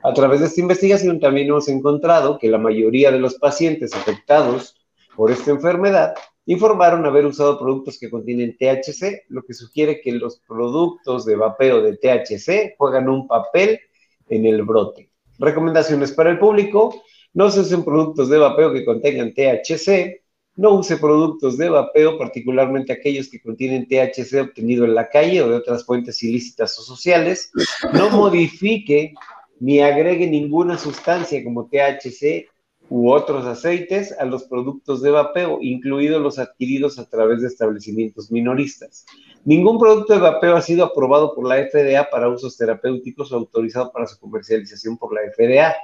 [0.04, 4.76] A través de esta investigación también hemos encontrado que la mayoría de los pacientes afectados
[5.16, 6.14] por esta enfermedad
[6.46, 11.82] informaron haber usado productos que contienen THC, lo que sugiere que los productos de vapeo
[11.82, 13.80] de THC juegan un papel
[14.28, 15.10] en el brote.
[15.38, 17.02] Recomendaciones para el público,
[17.34, 20.22] no se usen productos de vapeo que contengan THC,
[20.56, 25.48] no use productos de vapeo, particularmente aquellos que contienen THC obtenido en la calle o
[25.48, 27.50] de otras fuentes ilícitas o sociales,
[27.94, 29.14] no modifique
[29.60, 32.48] ni agregue ninguna sustancia como THC
[32.94, 38.30] u otros aceites a los productos de vapeo, incluidos los adquiridos a través de establecimientos
[38.30, 39.06] minoristas.
[39.46, 43.90] Ningún producto de vapeo ha sido aprobado por la FDA para usos terapéuticos o autorizado
[43.92, 45.74] para su comercialización por la FDA.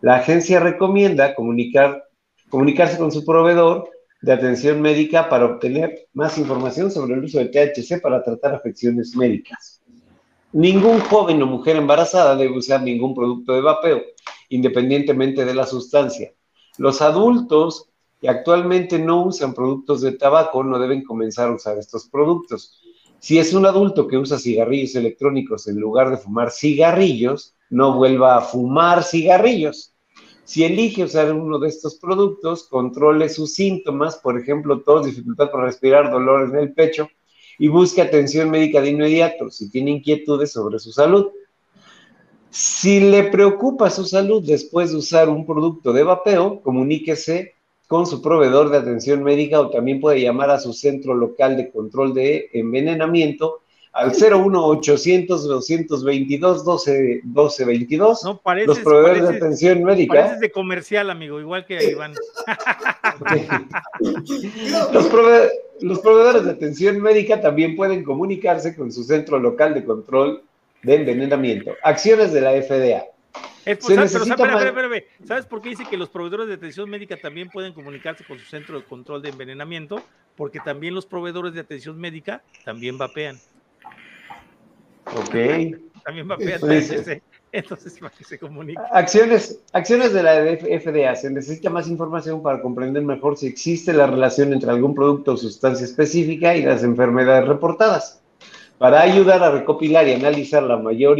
[0.00, 2.08] La agencia recomienda comunicar,
[2.50, 3.88] comunicarse con su proveedor
[4.20, 9.14] de atención médica para obtener más información sobre el uso de THC para tratar afecciones
[9.14, 9.81] médicas.
[10.52, 14.02] Ningún joven o mujer embarazada debe usar ningún producto de vapeo
[14.50, 16.34] independientemente de la sustancia.
[16.76, 17.88] Los adultos
[18.20, 22.78] que actualmente no usan productos de tabaco no deben comenzar a usar estos productos.
[23.18, 28.36] Si es un adulto que usa cigarrillos electrónicos en lugar de fumar cigarrillos, no vuelva
[28.36, 29.94] a fumar cigarrillos.
[30.44, 35.64] Si elige usar uno de estos productos, controle sus síntomas, por ejemplo, tos, dificultad para
[35.64, 37.08] respirar, dolor en el pecho,
[37.62, 41.28] y busque atención médica de inmediato si tiene inquietudes sobre su salud.
[42.50, 47.52] Si le preocupa su salud después de usar un producto de vapeo, comuníquese
[47.86, 51.70] con su proveedor de atención médica o también puede llamar a su centro local de
[51.70, 53.60] control de envenenamiento
[53.92, 58.24] al 01800 222 12 1222.
[58.24, 60.14] No, pareces, los proveedores de atención médica.
[60.14, 62.14] Pareces de comercial, amigo, igual que Iván.
[64.92, 65.12] los,
[65.80, 70.42] los proveedores de atención médica también pueden comunicarse con su centro local de control
[70.82, 71.72] de envenenamiento.
[71.82, 73.04] Acciones de la FDA.
[75.24, 78.44] ¿Sabes por qué dice que los proveedores de atención médica también pueden comunicarse con su
[78.46, 80.02] centro de control de envenenamiento?
[80.36, 83.38] Porque también los proveedores de atención médica también vapean.
[85.06, 85.34] Ok.
[86.04, 86.60] También vapean.
[86.60, 87.20] Pues,
[87.52, 88.80] entonces, para que se comunique.
[88.92, 90.42] Acciones, acciones de la
[90.80, 91.14] FDA.
[91.14, 95.36] Se necesita más información para comprender mejor si existe la relación entre algún producto o
[95.36, 98.22] sustancia específica y las enfermedades reportadas.
[98.78, 101.18] Para ayudar a recopilar y analizar la mayor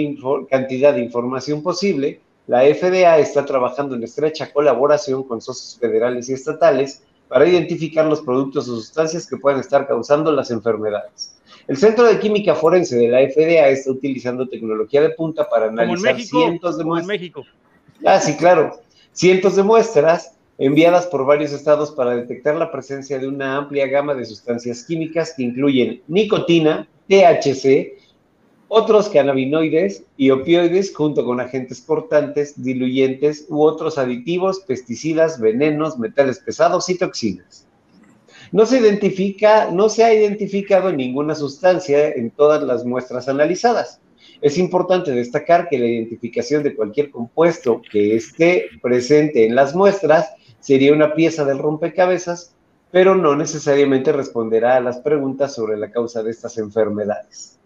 [0.51, 6.33] cantidad de información posible, la FDA está trabajando en estrecha colaboración con socios federales y
[6.33, 11.32] estatales para identificar los productos o sustancias que pueden estar causando las enfermedades.
[11.69, 16.21] El Centro de Química Forense de la FDA está utilizando tecnología de punta para analizar
[16.21, 17.07] cientos de muestras.
[17.07, 17.45] México.
[18.05, 18.81] Ah, sí, claro.
[19.13, 24.15] Cientos de muestras enviadas por varios estados para detectar la presencia de una amplia gama
[24.15, 27.99] de sustancias químicas que incluyen nicotina, THC,
[28.69, 36.39] otros cannabinoides y opioides junto con agentes cortantes, diluyentes u otros aditivos, pesticidas, venenos, metales
[36.39, 37.67] pesados y toxinas.
[38.53, 44.01] No se identifica, no se ha identificado ninguna sustancia en todas las muestras analizadas.
[44.41, 50.31] Es importante destacar que la identificación de cualquier compuesto que esté presente en las muestras
[50.61, 52.55] sería una pieza del rompecabezas
[52.93, 57.59] pero no necesariamente responderá a las preguntas sobre la causa de estas enfermedades.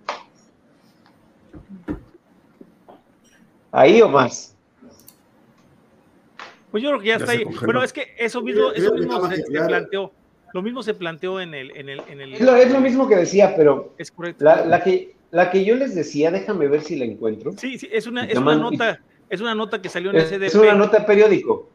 [3.73, 4.57] ¿Ahí o más?
[6.71, 7.45] Pues yo creo que ya, está ahí.
[7.65, 10.13] Bueno, es que eso mismo, eso mismo se, planteó.
[10.57, 11.77] Lo mismo se planteó en el...
[11.77, 12.33] En el, en el...
[12.33, 13.93] Es, lo, mismo que decía, pero...
[13.99, 14.43] Es correcto.
[14.43, 17.53] La, que, la que yo les decía, déjame ver si la encuentro.
[17.59, 18.99] Sí, sí, es una, es una nota,
[19.29, 20.45] es una nota que salió en el CDP.
[20.45, 21.69] Es una nota periódico.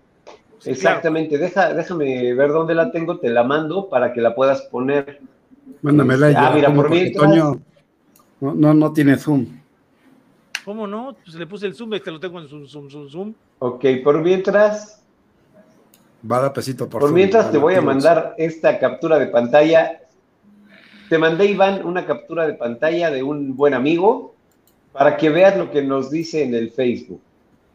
[0.66, 5.22] Exactamente, Deja, déjame ver dónde la tengo, te la mando para que la puedas poner.
[5.84, 6.56] Mándamela Ah, yo.
[6.56, 7.62] mira, como por Toño
[8.40, 9.46] no, no, no tiene zoom.
[10.66, 11.16] ¿Cómo no?
[11.24, 13.34] Pues le puse el zoom, este lo tengo en zoom, zoom, zoom, zoom.
[13.60, 15.01] Ok, por mientras,
[16.30, 20.02] Va a dar pesito por por mientras te voy a mandar esta captura de pantalla.
[21.10, 24.36] Te mandé, Iván, una captura de pantalla de un buen amigo
[24.94, 27.22] para que veas lo que nos dice en el Facebook.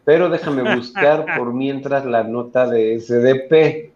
[0.04, 3.92] Pero déjame buscar por mientras la nota de SDP.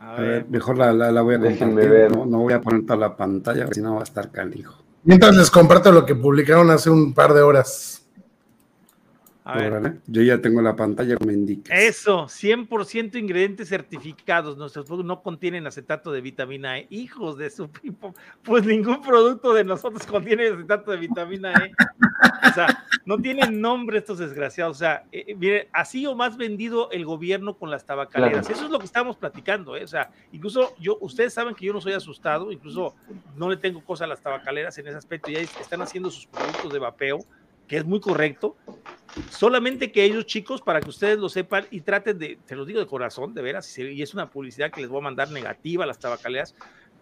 [0.00, 2.16] A ver, mejor la, la, la voy a Déjenme ver.
[2.16, 4.82] No, no voy a poner toda la pantalla, si no va a estar canijo.
[5.04, 8.01] Mientras les comparto lo que publicaron hace un par de horas.
[9.44, 10.00] A ver.
[10.06, 11.74] Yo ya tengo la pantalla, me indica.
[11.74, 14.56] Eso, 100% ingredientes certificados.
[14.56, 16.86] Nuestros productos no contienen acetato de vitamina E.
[16.90, 18.14] Hijos de su pipo.
[18.44, 21.72] Pues ningún producto de nosotros contiene acetato de vitamina E.
[22.48, 24.76] O sea, no tienen nombre estos desgraciados.
[24.76, 28.46] O sea, eh, eh, mire, así o más vendido el gobierno con las tabacaleras.
[28.46, 28.54] Claro.
[28.54, 29.76] Eso es lo que estamos platicando.
[29.76, 29.82] ¿eh?
[29.82, 32.94] O sea, incluso yo, ustedes saben que yo no soy asustado, incluso
[33.36, 35.32] no le tengo cosa a las tabacaleras en ese aspecto.
[35.32, 37.18] Ya están haciendo sus productos de vapeo,
[37.66, 38.56] que es muy correcto.
[39.30, 42.80] Solamente que ellos, chicos, para que ustedes lo sepan y traten de, te lo digo
[42.80, 45.86] de corazón, de veras, y es una publicidad que les voy a mandar negativa a
[45.86, 46.54] las tabacaleras,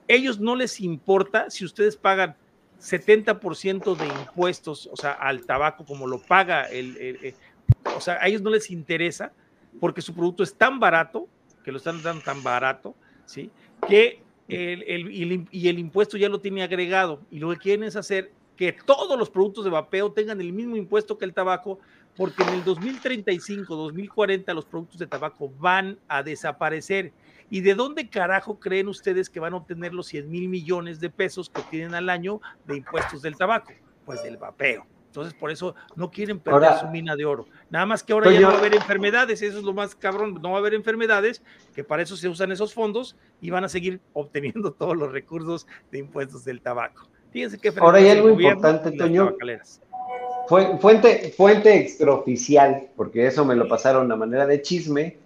[0.08, 2.36] ellos no les importa si ustedes pagan
[2.78, 7.36] 70% de impuestos, o sea, al tabaco como lo paga el,
[7.92, 9.34] o sea, a ellos no les interesa
[9.78, 11.30] porque su producto es tan barato,
[11.62, 13.52] que lo están dando tan barato, ¿sí?
[13.84, 18.34] Que el- y el impuesto ya lo tiene agregado y lo que quieren es hacer
[18.60, 21.78] que todos los productos de vapeo tengan el mismo impuesto que el tabaco,
[22.14, 27.10] porque en el 2035, 2040 los productos de tabaco van a desaparecer.
[27.48, 31.08] ¿Y de dónde carajo creen ustedes que van a obtener los 100 mil millones de
[31.08, 33.72] pesos que obtienen al año de impuestos del tabaco?
[34.04, 34.84] Pues del vapeo.
[35.06, 37.46] Entonces, por eso no quieren perder Ahora- su mina de oro.
[37.70, 40.34] Nada más que ahora ya no va a haber enfermedades, eso es lo más cabrón,
[40.42, 41.42] no va a haber enfermedades,
[41.74, 45.66] que para eso se usan esos fondos y van a seguir obteniendo todos los recursos
[45.90, 47.08] de impuestos del tabaco.
[47.32, 49.36] Fíjense Ahora hay algo importante, Toño.
[50.80, 55.16] Fuente, fuente extraoficial, porque eso me lo pasaron a manera de chisme,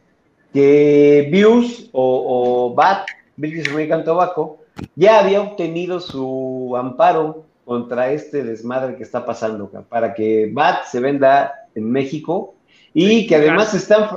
[0.53, 4.59] que Views o, o BAT, British American Tobacco,
[4.95, 11.01] ya había obtenido su amparo contra este desmadre que está pasando, para que BAT se
[11.01, 12.55] venda en México
[12.93, 14.09] y que además están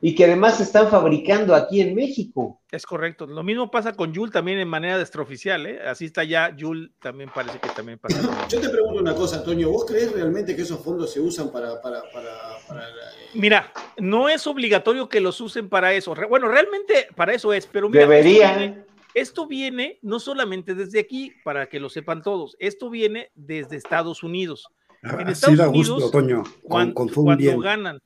[0.00, 2.60] y que además se están fabricando aquí en México.
[2.70, 3.26] Es correcto.
[3.26, 5.80] Lo mismo pasa con Yul también en manera de extraoficial, ¿eh?
[5.86, 8.18] Así está ya Yul, también parece que también pasa.
[8.48, 11.80] Yo te pregunto una cosa, Toño, ¿vos crees realmente que esos fondos se usan para,
[11.80, 12.30] para, para,
[12.68, 16.14] para la- Mira, no es obligatorio que los usen para eso.
[16.14, 18.58] Re- Bueno, realmente para eso es, pero mira, Esto Deberían.
[18.58, 18.84] viene,
[19.14, 24.22] esto viene no solamente desde aquí, para que lo sepan todos, esto viene desde Estados
[24.22, 24.66] Unidos.
[25.02, 26.42] En Así Estados da gusto, Unidos, Toño.
[26.68, 28.00] Con, cuando ganan,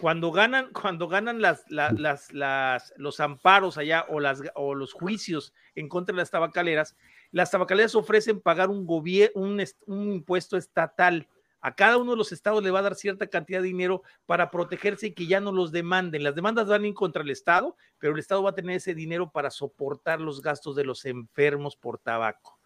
[0.00, 1.92] cuando ganan, cuando ganan las, la-
[2.32, 6.96] las, los amparos allá o, las, o los juicios en contra de las tabacaleras,
[7.32, 8.86] las tabacaleras ofrecen pagar un,
[9.34, 11.26] un, est- un impuesto estatal.
[11.62, 14.50] A cada uno de los estados le va a dar cierta cantidad de dinero para
[14.50, 16.22] protegerse y que ya no los demanden.
[16.22, 19.30] Las demandas van ir contra el Estado, pero el Estado va a tener ese dinero
[19.30, 22.58] para soportar los gastos de los enfermos por tabaco.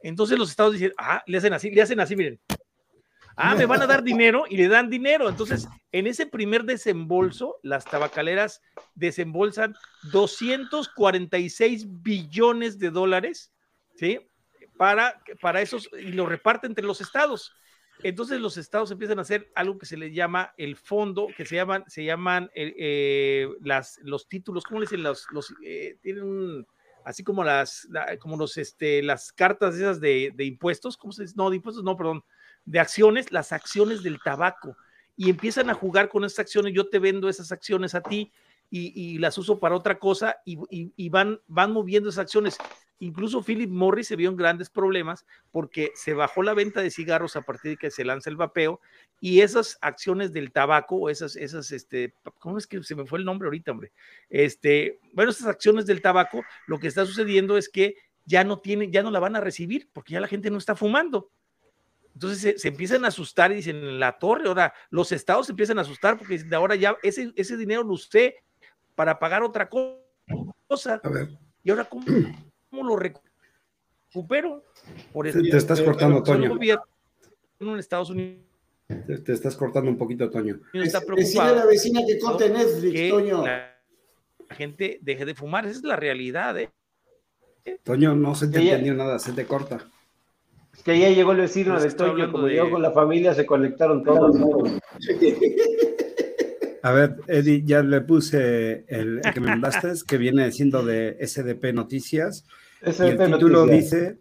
[0.00, 2.38] Entonces los estados dicen, ah, le hacen así, le hacen así, miren.
[3.36, 5.28] Ah, me van a dar dinero y le dan dinero.
[5.28, 8.62] Entonces, en ese primer desembolso, las tabacaleras
[8.94, 9.74] desembolsan
[10.12, 13.52] 246 billones de dólares,
[13.96, 14.18] ¿sí?
[14.76, 17.52] Para, para esos, y lo reparten entre los estados.
[18.02, 21.54] Entonces los estados empiezan a hacer algo que se les llama el fondo, que se
[21.54, 25.02] llaman, se llaman eh, eh, las, los títulos, ¿cómo le dicen?
[25.02, 26.66] Los, los eh, tienen un,
[27.04, 31.22] así como las, la- como los, este, las cartas esas de, de impuestos, ¿cómo se
[31.22, 31.34] dice?
[31.36, 32.22] No, de impuestos, no, perdón,
[32.64, 34.76] de acciones, las acciones del tabaco.
[35.16, 38.32] Y empiezan a jugar con esas acciones, yo te vendo esas acciones a ti
[38.70, 42.58] y, y las uso para otra cosa y, y- van, van moviendo esas acciones.
[42.98, 47.36] Incluso Philip Morris se vio en grandes problemas porque se bajó la venta de cigarros
[47.36, 48.80] a partir de que se lanza el vapeo
[49.20, 53.18] y esas acciones del tabaco o esas, esas, este, ¿cómo es que se me fue
[53.18, 53.92] el nombre ahorita, hombre?
[54.30, 58.90] Este, bueno, esas acciones del tabaco, lo que está sucediendo es que ya no tienen,
[58.90, 61.30] ya no la van a recibir porque ya la gente no está fumando.
[62.14, 65.52] Entonces se, se empiezan a asustar y dicen, en la torre, ahora los estados se
[65.52, 68.36] empiezan a asustar porque dicen, ahora ya ese, ese dinero lo usé
[68.94, 70.00] para pagar otra co-
[70.68, 71.00] cosa.
[71.02, 71.28] A ver,
[71.64, 72.04] ¿Y ahora cómo,
[72.70, 74.64] cómo lo recupero?
[75.12, 76.56] Por eso te, te estás cortando, Toño.
[76.60, 78.44] en Estados Unidos
[78.86, 80.60] Te, te estás cortando un poquito, Toño.
[80.72, 83.44] está a la vecina que corte Netflix, que Toño.
[83.44, 83.74] la
[84.50, 85.66] gente deje de fumar.
[85.66, 86.70] Esa es la realidad, ¿eh?
[87.82, 89.90] Toño, no se te entendió nada, se te corta.
[90.74, 93.32] Es que ya llegó el vecino de estoy Toño, como de- llegó con la familia,
[93.34, 94.36] se conectaron todos.
[96.82, 101.16] A ver, Eddie, ya le puse el, el que me mandaste, que viene siendo de
[101.26, 102.44] SDP Noticias.
[102.82, 104.18] Y el SDP título Noticias.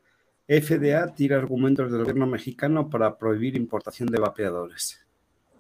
[0.48, 5.00] dice: FDA tira argumentos del gobierno mexicano para prohibir importación de vapeadores.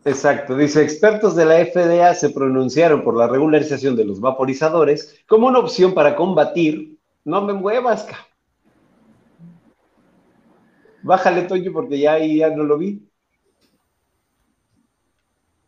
[0.06, 5.48] Exacto, dice, expertos de la FDA se pronunciaron por la regularización de los vaporizadores como
[5.48, 8.06] una opción para combatir, no me muevas,
[11.04, 13.08] Bájale, Toño, porque ya ahí ya no lo vi.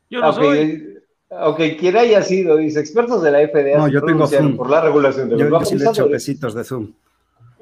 [0.10, 0.96] Yo no soy.
[1.30, 4.56] Ok, quien haya sido, dice, expertos de la FDA no, yo tengo Zoom.
[4.56, 5.98] por la regulación de los vaporizadores.
[5.98, 6.94] Yo besitos de Zoom.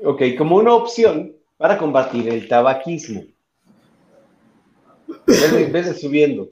[0.04, 3.24] Ok, como una opción para combatir el tabaquismo.
[5.26, 6.50] Vez subiendo.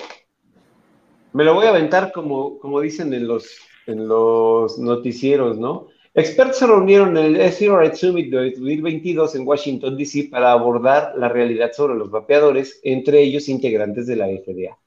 [1.34, 3.58] Me lo voy a aventar como, como dicen en los,
[3.88, 5.88] en los noticieros, ¿no?
[6.14, 10.28] Expertos se reunieron en el Zero Summit de 2022 en Washington, D.C.
[10.30, 14.78] para abordar la realidad sobre los vapeadores, entre ellos integrantes de la FDA.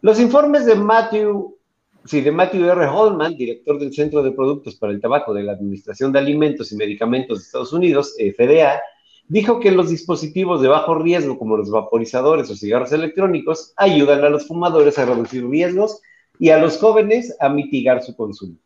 [0.00, 1.58] Los informes de Matthew,
[2.06, 2.86] sí, de Matthew R.
[2.86, 6.76] Holman, director del Centro de Productos para el Tabaco de la Administración de Alimentos y
[6.76, 8.80] Medicamentos de Estados Unidos, FDA,
[9.28, 14.30] dijo que los dispositivos de bajo riesgo, como los vaporizadores o cigarros electrónicos, ayudan a
[14.30, 16.00] los fumadores a reducir riesgos
[16.38, 18.56] y a los jóvenes a mitigar su consumo.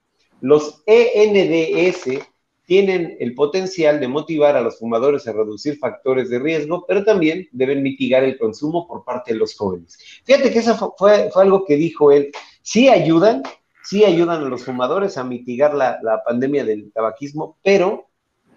[0.41, 2.27] Los ENDS
[2.67, 7.49] tienen el potencial de motivar a los fumadores a reducir factores de riesgo, pero también
[7.53, 9.97] deben mitigar el consumo por parte de los jóvenes.
[10.25, 12.33] Fíjate que eso fue, algo que dijo él.
[12.63, 13.43] Sí ayudan,
[13.85, 18.09] sí ayudan a los fumadores a mitigar la, pandemia del tabaquismo, pero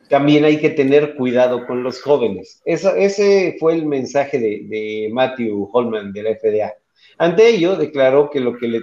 [0.10, 2.62] también hay que tener cuidado con los jóvenes.
[2.66, 6.74] ese fue el mensaje de, Matthew Holman de la FDA.
[7.20, 8.82] Ante ello, declaró que lo que,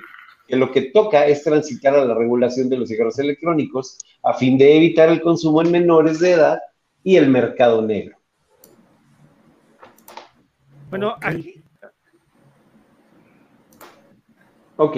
[0.49, 4.76] lo que toca es transitar a la regulación de los cigarros electrónicos a fin de
[4.76, 6.59] evitar el consumo en menores de edad
[7.03, 8.16] y el mercado negro.
[10.90, 11.62] Bueno, aquí.
[14.76, 14.97] Ok,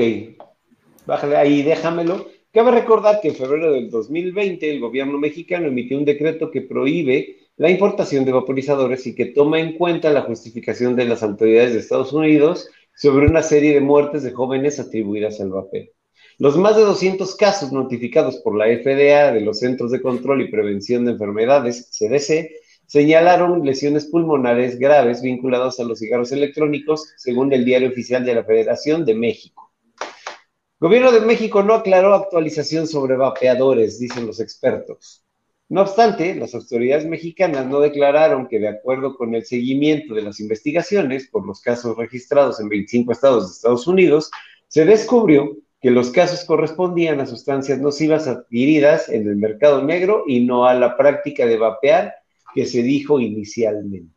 [1.06, 2.26] bájale ahí, déjamelo.
[2.52, 7.36] Cabe recordar que en febrero del 2020 el gobierno mexicano emitió un decreto que prohíbe
[7.56, 11.80] la importación de vaporizadores y que toma en cuenta la justificación de las autoridades de
[11.80, 15.86] Estados Unidos sobre una serie de muertes de jóvenes atribuidas al vapeo.
[16.38, 20.50] Los más de 200 casos notificados por la FDA de los Centros de Control y
[20.50, 22.50] Prevención de Enfermedades, CDC,
[22.86, 28.44] señalaron lesiones pulmonares graves vinculadas a los cigarros electrónicos, según el Diario Oficial de la
[28.44, 29.72] Federación de México.
[30.80, 35.24] Gobierno de México no aclaró actualización sobre vapeadores, dicen los expertos.
[35.70, 40.40] No obstante, las autoridades mexicanas no declararon que de acuerdo con el seguimiento de las
[40.40, 44.30] investigaciones por los casos registrados en 25 estados de Estados Unidos,
[44.66, 50.40] se descubrió que los casos correspondían a sustancias nocivas adquiridas en el mercado negro y
[50.40, 52.14] no a la práctica de vapear
[52.54, 54.14] que se dijo inicialmente.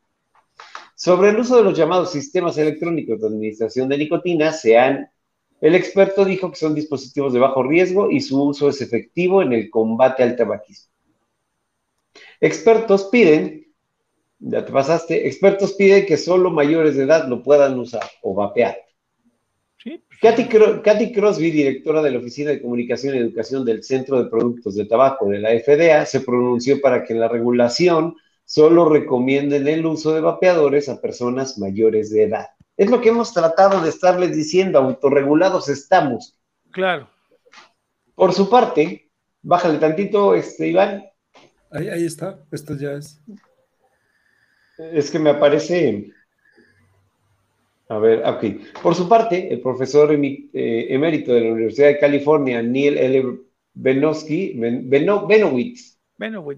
[0.96, 6.50] Sobre el uso de los llamados sistemas electrónicos de administración de nicotina, el experto dijo
[6.50, 10.36] que son dispositivos de bajo riesgo y su uso es efectivo en el combate al
[10.36, 10.91] tabaquismo.
[12.42, 13.68] Expertos piden,
[14.40, 18.78] ya te pasaste, expertos piden que solo mayores de edad lo puedan usar o vapear.
[19.78, 20.20] Sí, pues,
[20.84, 24.86] Katy, Crosby, directora de la Oficina de Comunicación y Educación del Centro de Productos de
[24.86, 30.14] Tabaco de la FDA, se pronunció para que en la regulación solo recomienden el uso
[30.14, 32.48] de vapeadores a personas mayores de edad.
[32.76, 36.36] Es lo que hemos tratado de estarles diciendo, autorregulados estamos.
[36.72, 37.08] Claro.
[38.16, 39.12] Por su parte,
[39.44, 41.04] bájale tantito, este, Iván.
[41.72, 43.22] Ahí, ahí está, esto ya es.
[44.78, 46.12] Es que me aparece.
[47.88, 48.82] A ver, ok.
[48.82, 53.40] Por su parte, el profesor eh, emérito de la Universidad de California, Neil L.
[53.74, 55.98] Benowski, Benowitz,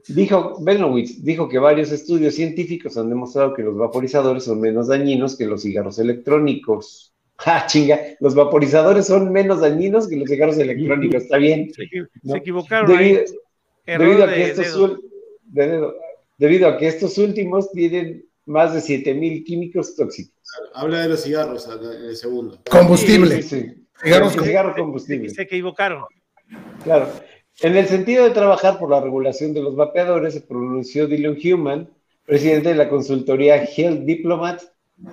[0.09, 5.38] Dijo, Benowitz dijo que varios estudios científicos han demostrado que los vaporizadores son menos dañinos
[5.38, 7.14] que los cigarros electrónicos.
[7.38, 7.99] ¡Ja, chinga!
[8.20, 11.72] Los vaporizadores son menos dañinos que los cigarros electrónicos, está bien.
[11.74, 13.22] Se, equivocaron debido,
[13.86, 15.00] debido, a que estos,
[16.38, 20.34] debido a que estos últimos tienen más de 7000 químicos tóxicos.
[20.74, 22.60] Habla de los cigarros en el segundo.
[22.70, 23.42] Combustible.
[23.42, 25.30] Cigarros, cigarros combustible.
[25.30, 26.04] Se equivocaron.
[26.84, 27.10] Claro.
[27.62, 31.90] En el sentido de trabajar por la regulación de los vapeadores, se pronunció Dylan Human,
[32.26, 34.62] presidente de la consultoría Health Diplomat,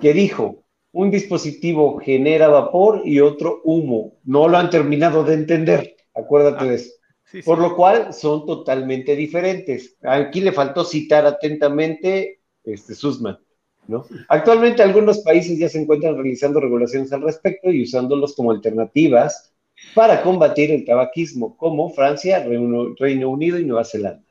[0.01, 4.17] que dijo, un dispositivo genera vapor y otro humo.
[4.23, 6.91] No lo han terminado de entender, acuérdate de eso.
[7.45, 9.97] Por lo cual son totalmente diferentes.
[10.01, 13.39] Aquí le faltó citar atentamente este Sussman.
[13.87, 14.05] ¿no?
[14.27, 19.53] Actualmente algunos países ya se encuentran realizando regulaciones al respecto y usándolos como alternativas
[19.95, 24.23] para combatir el tabaquismo, como Francia, Reino, Unido y Nueva Zelanda.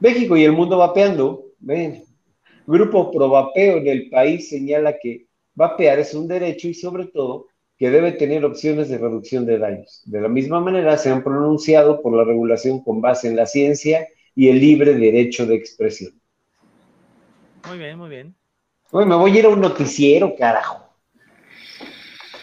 [0.00, 2.04] México y el mundo vapeando, ven,
[2.66, 7.46] Grupo Provapeo en el país señala que vapear es un derecho y sobre todo
[7.80, 10.02] que debe tener opciones de reducción de daños.
[10.04, 14.06] De la misma manera, se han pronunciado por la regulación con base en la ciencia
[14.34, 16.12] y el libre derecho de expresión.
[17.66, 18.34] Muy bien, muy bien.
[18.92, 20.90] Uy, me voy a ir a un noticiero, carajo.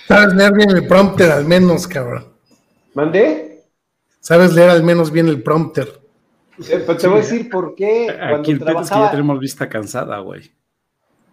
[0.07, 2.33] Sabes leer bien el prompter al menos, cabrón.
[2.95, 3.61] ¿Mandé?
[4.19, 6.01] Sabes leer al menos bien el prompter.
[6.67, 8.09] Eh, pues te voy a decir por qué.
[8.19, 8.81] Aquí el trabajaba...
[8.81, 10.51] es que ya tenemos vista cansada, güey.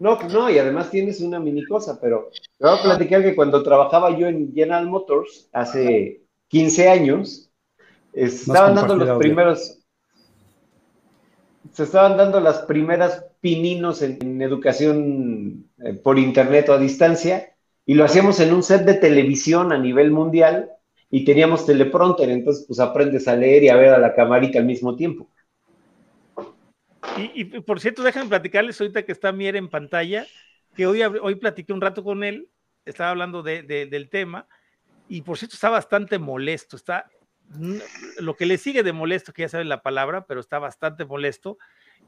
[0.05, 2.29] No, no, y además tienes una mini cosa, pero
[2.59, 7.51] te voy a platicar que cuando trabajaba yo en General Motors hace 15 años,
[8.13, 9.79] estaban dando los primeros,
[11.73, 17.55] se estaban dando las primeras pininos en, educación eh, por internet o a distancia,
[17.87, 20.71] y lo hacíamos en un set de televisión a nivel mundial,
[21.09, 24.67] y teníamos teleprompter, entonces pues aprendes a leer y a ver a la camarita al
[24.67, 25.31] mismo tiempo.
[27.17, 30.27] Y, por cierto, déjenme platicarles ahorita que está Mier en pantalla,
[30.75, 32.49] que hoy, hoy platiqué un rato con él,
[32.85, 34.47] estaba hablando de, del tema,
[35.09, 37.09] y por cierto está bastante molesto, está
[38.19, 41.59] lo que le sigue de molesto, que ya saben la palabra, pero está bastante molesto.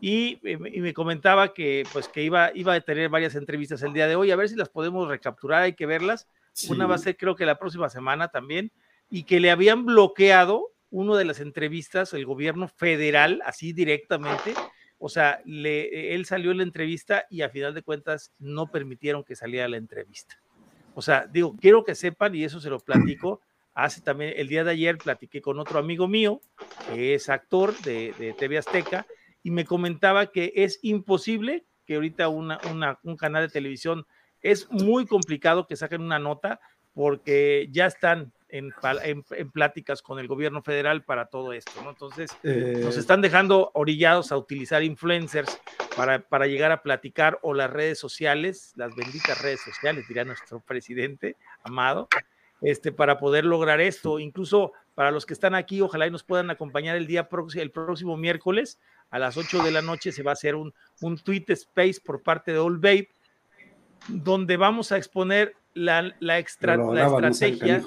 [0.01, 4.17] Y, me comentaba que pues que iba, iba a tener varias entrevistas el día de
[4.17, 6.29] hoy, a ver si las podemos recapturar, hay que verlas.
[6.69, 8.73] Una va a ser creo que la próxima semana también,
[9.11, 14.55] y que le habían bloqueado una de las entrevistas, el gobierno federal, así directamente,
[14.99, 19.25] o sea, le, él salió en la entrevista y a final de cuentas no permitieron
[19.25, 20.41] que saliera la entrevista.
[20.95, 23.43] O sea, digo, quiero que sepan, y eso se lo platico,
[23.75, 26.41] hace también, el día de ayer platiqué con otro amigo mío,
[26.89, 29.07] que es actor de, TV Azteca,
[29.43, 32.59] y me comentaba que es imposible que ahorita una,
[33.03, 34.07] un canal de televisión,
[34.41, 36.61] es muy complicado que saquen una nota
[36.95, 38.73] porque ya están en,
[39.53, 41.91] pláticas con el gobierno federal para todo esto, ¿no?
[41.91, 45.61] Entonces, nos eh, están dejando orillados a utilizar influencers
[45.97, 50.61] para, para llegar a platicar o las redes sociales, las benditas redes sociales, diría nuestro
[50.61, 52.09] presidente amado,
[52.61, 54.19] este, para poder lograr esto.
[54.19, 57.71] Incluso para los que están aquí, ojalá y nos puedan acompañar el día próximo, el
[57.71, 58.79] próximo miércoles
[59.11, 62.23] a las 8 de la noche se va a hacer un, un tweet space por
[62.23, 63.09] parte de Old Babe,
[64.09, 67.83] donde vamos a exponer la, la, extra, la estrategia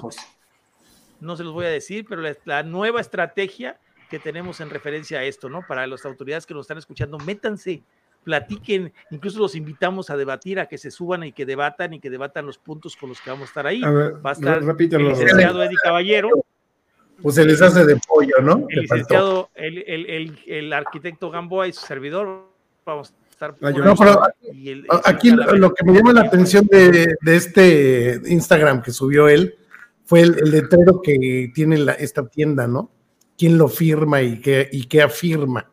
[1.20, 5.24] no se los voy a decir, pero la, nueva estrategia que tenemos en referencia a
[5.24, 5.64] esto, ¿no?
[5.66, 7.82] Para las autoridades que nos están escuchando, métanse,
[8.24, 12.10] platiquen, incluso los invitamos a debatir, a que se suban y que debatan y que
[12.10, 13.80] debatan los puntos con los que vamos a estar ahí.
[13.80, 16.30] Va a estar el licenciado Eddie Caballero.
[17.22, 18.66] Pues se les hace de pollo, ¿no?
[18.68, 22.46] El licenciado, el, el, el, arquitecto Gamboa y su servidor,
[22.84, 23.54] vamos a estar.
[23.60, 24.22] No, pero
[25.04, 29.54] aquí, lo, que me llama la atención de, de este Instagram que subió él
[30.10, 32.90] fue el, letrero que tiene esta tienda, ¿no?
[33.38, 35.70] ¿Quién lo firma y qué, y qué afirma?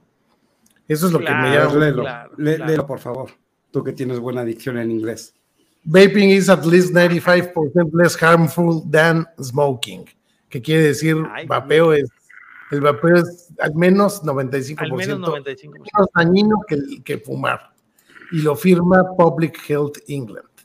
[0.88, 2.30] Eso es lo que me llama.
[2.38, 3.32] Léelo, por favor.
[3.72, 5.34] Tú que tienes buena dicción en inglés.
[5.86, 10.06] Vaping is at least 95% less harmful than smoking.
[10.50, 11.18] Que quiere decir,
[11.48, 12.08] vapeo es,
[12.70, 15.72] el vapeo es al menos 95%, al menos 95%.
[15.72, 17.72] menos dañino que, que fumar.
[18.32, 20.57] Y lo firma Public Health England.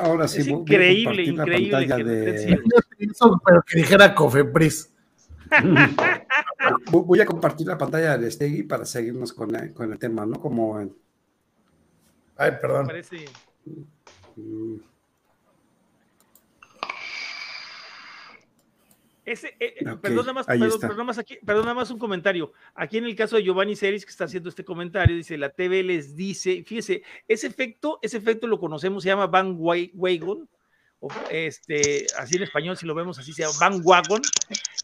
[0.00, 1.86] Ahora sí, es increíble, increíble.
[1.86, 2.60] Que de...
[3.44, 4.92] pero que dijera Cofepris.
[6.90, 10.40] Voy a compartir la pantalla de Stegui para seguirnos con, con el tema, ¿no?
[10.40, 10.78] Como.
[12.36, 12.86] Ay, perdón.
[12.86, 13.26] Parece...
[19.24, 22.52] Ese, eh, eh, perdón, nada más, perdón, más aquí, perdón, nada más un comentario.
[22.74, 25.84] Aquí en el caso de Giovanni Ceris, que está haciendo este comentario, dice, la TV
[25.84, 30.48] les dice, fíjese, ese efecto, ese efecto lo conocemos, se llama Van Wagon,
[30.98, 34.22] o este, así en español, si lo vemos así, se llama Van Wagon,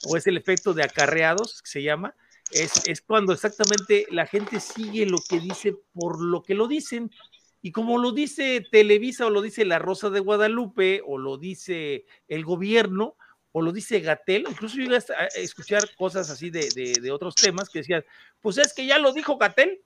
[0.06, 2.14] o es el efecto de acarreados, que se llama,
[2.52, 7.10] es, es cuando exactamente la gente sigue lo que dice por lo que lo dicen.
[7.60, 12.06] Y como lo dice Televisa o lo dice La Rosa de Guadalupe o lo dice
[12.28, 13.16] el gobierno,
[13.52, 16.68] o lo dice Gatel, incluso yo llegué a escuchar cosas así de,
[17.00, 18.04] de, otros temas que decían,
[18.40, 19.80] pues es que ya lo dijo Gatel,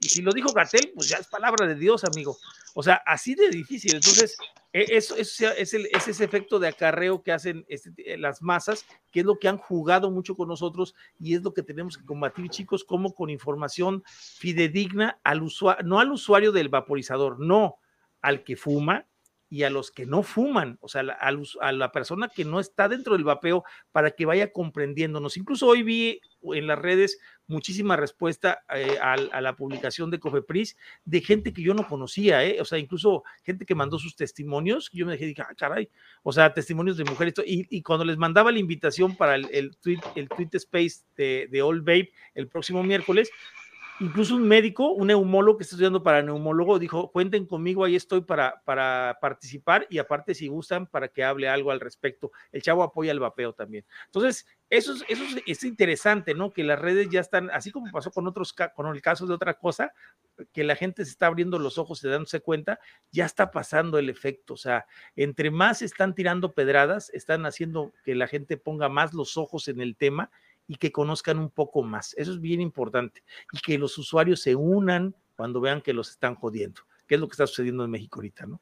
[0.00, 2.36] y si lo dijo Gatel, pues ya es palabra de Dios, amigo.
[2.74, 3.96] O sea, así de difícil.
[3.96, 4.38] Entonces,
[4.72, 9.20] e, eso, es, el, es, ese efecto de acarreo que hacen este, las masas, que
[9.20, 12.48] es lo que han jugado mucho con nosotros y es lo que tenemos que combatir,
[12.48, 17.78] chicos, como con información fidedigna al usuario, no al usuario del vaporizador, no
[18.22, 19.06] al que fuma,
[19.50, 23.14] y a los que no fuman, o sea, a, la persona que no está dentro
[23.14, 25.36] del vapeo para que vaya comprendiéndonos.
[25.36, 31.20] Incluso hoy vi en las redes muchísima respuesta eh, a, la publicación de Cofepris de
[31.22, 32.60] gente que yo no conocía, ¿eh?
[32.60, 35.88] o sea, incluso gente que mandó sus testimonios, yo me dije, ah, caray,
[36.22, 40.28] o sea, testimonios de mujeres, y, cuando les mandaba la invitación para el, tweet, el
[40.28, 43.30] tweet space de, de All Babe el próximo miércoles,
[44.00, 48.20] Incluso un médico, un neumólogo que está estudiando para neumólogo, dijo, cuenten conmigo, ahí estoy
[48.20, 52.30] para, para participar y aparte si gustan para que hable algo al respecto.
[52.52, 53.84] El chavo apoya el vapeo también.
[54.06, 56.52] Entonces, eso es, eso es, interesante, ¿no?
[56.52, 59.54] Que las redes ya están, así como pasó con otros, con el caso de otra
[59.54, 59.92] cosa,
[60.52, 62.78] que la gente se está abriendo los ojos y dándose cuenta,
[63.10, 64.54] ya está pasando el efecto.
[64.54, 69.36] O sea, entre más están tirando pedradas, están haciendo que la gente ponga más los
[69.36, 70.30] ojos en el tema
[70.68, 72.14] y que conozcan un poco más.
[72.16, 73.24] Eso es bien importante.
[73.52, 77.26] Y que los usuarios se unan cuando vean que los están jodiendo, que es lo
[77.26, 78.60] que está sucediendo en México ahorita, ¿no?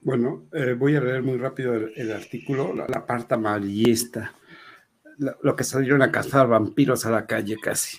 [0.00, 4.34] Bueno, eh, voy a leer muy rápido el, artículo, la, parte amarillista,
[5.16, 7.98] lo que salieron a cazar vampiros a la calle casi.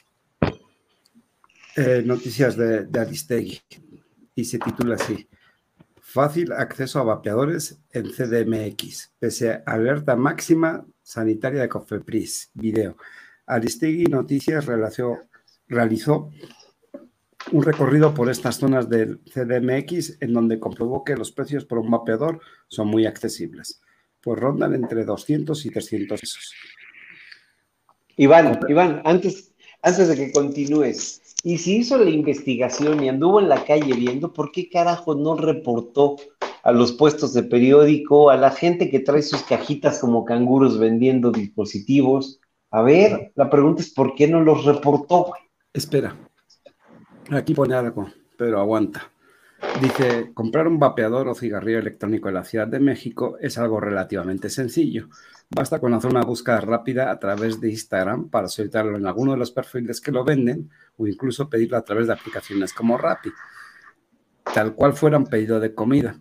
[1.78, 3.62] Eh, noticias de, de Aristegui,
[4.36, 5.30] y se titula así.
[6.02, 12.50] Fácil acceso a vapeadores en CDMX, pese a alerta máxima sanitaria de Cofepris.
[12.54, 12.98] Video.
[13.46, 16.30] Aristegui Noticias realizó
[17.52, 21.92] un recorrido por estas zonas del CDMX en donde comprobó que los precios por un
[21.92, 23.82] vapeador son muy accesibles,
[24.22, 26.54] pues rondan entre 200 y 300 pesos.
[28.16, 29.52] Iván, Iván, antes,
[29.82, 34.32] antes de que continúes, y si hizo la investigación y anduvo en la calle viendo,
[34.32, 36.16] ¿por qué carajo no reportó
[36.64, 41.32] a los puestos de periódico, a la gente que trae sus cajitas como canguros vendiendo
[41.32, 42.40] dispositivos?
[42.72, 45.34] A ver, la pregunta es ¿por qué no los reportó?
[45.74, 46.16] Espera,
[47.30, 49.12] aquí pone algo, pero aguanta.
[49.82, 54.50] Dice, comprar un vapeador o cigarrillo electrónico en la Ciudad de México es algo relativamente
[54.50, 55.10] sencillo.
[55.50, 59.38] Basta con hacer una búsqueda rápida a través de Instagram para solicitarlo en alguno de
[59.38, 63.30] los perfiles que lo venden o incluso pedirlo a través de aplicaciones como Rappi,
[64.54, 66.20] tal cual fuera un pedido de comida.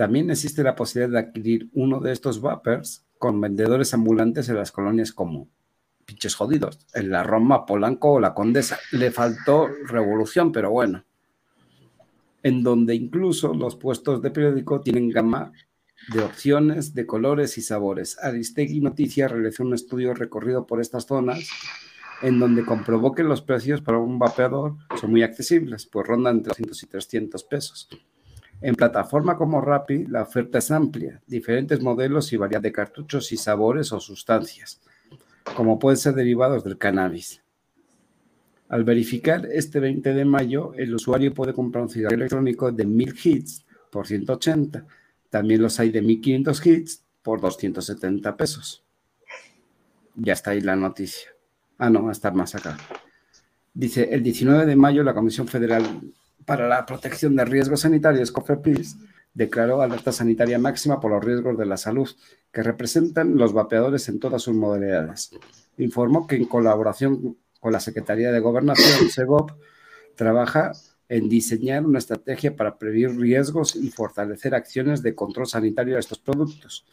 [0.00, 4.72] También existe la posibilidad de adquirir uno de estos vapers con vendedores ambulantes en las
[4.72, 5.50] colonias como
[6.06, 8.78] pinches jodidos, en la Roma, Polanco o la Condesa.
[8.92, 11.04] Le faltó revolución, pero bueno.
[12.42, 15.52] En donde incluso los puestos de periódico tienen gama
[16.14, 18.16] de opciones, de colores y sabores.
[18.22, 21.46] Aristegui Noticias realizó un estudio recorrido por estas zonas
[22.22, 26.52] en donde comprobó que los precios para un vapeador son muy accesibles, pues rondan entre
[26.52, 27.88] 200 y 300 pesos.
[28.60, 33.36] En plataforma como Rappi, la oferta es amplia, diferentes modelos y variedad de cartuchos y
[33.36, 34.80] sabores o sustancias,
[35.56, 37.42] como pueden ser derivados del cannabis.
[38.68, 43.14] Al verificar este 20 de mayo, el usuario puede comprar un cigarrillo electrónico de 1000
[43.24, 44.86] hits por 180
[45.30, 48.84] también los hay de 1500 hits por 270 pesos.
[50.16, 51.30] Ya está ahí la noticia.
[51.78, 52.76] Ah, no, va a estar más acá.
[53.72, 55.84] Dice, el 19 de mayo la Comisión Federal
[56.50, 58.96] para la Protección de Riesgos Sanitarios, COFEPRIS,
[59.32, 62.10] declaró alerta sanitaria máxima por los riesgos de la salud
[62.50, 65.30] que representan los vapeadores en todas sus modalidades.
[65.78, 69.52] Informó que en colaboración con la Secretaría de Gobernación, SEGOP,
[70.16, 70.72] trabaja
[71.08, 76.18] en diseñar una estrategia para prevenir riesgos y fortalecer acciones de control sanitario de estos
[76.18, 76.84] productos,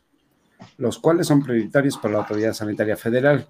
[0.78, 3.48] los cuales son prioritarios para la Autoridad Sanitaria Federal.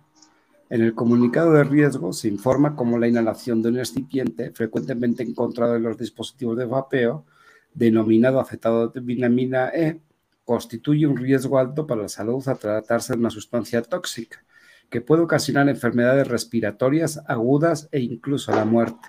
[0.69, 5.77] En el comunicado de riesgo se informa cómo la inhalación de un excipiente frecuentemente encontrado
[5.77, 7.25] en los dispositivos de vapeo,
[7.73, 10.01] denominado acetato de vinamina E,
[10.43, 14.43] constituye un riesgo alto para la salud a tratarse de una sustancia tóxica
[14.89, 19.07] que puede ocasionar enfermedades respiratorias agudas e incluso la muerte.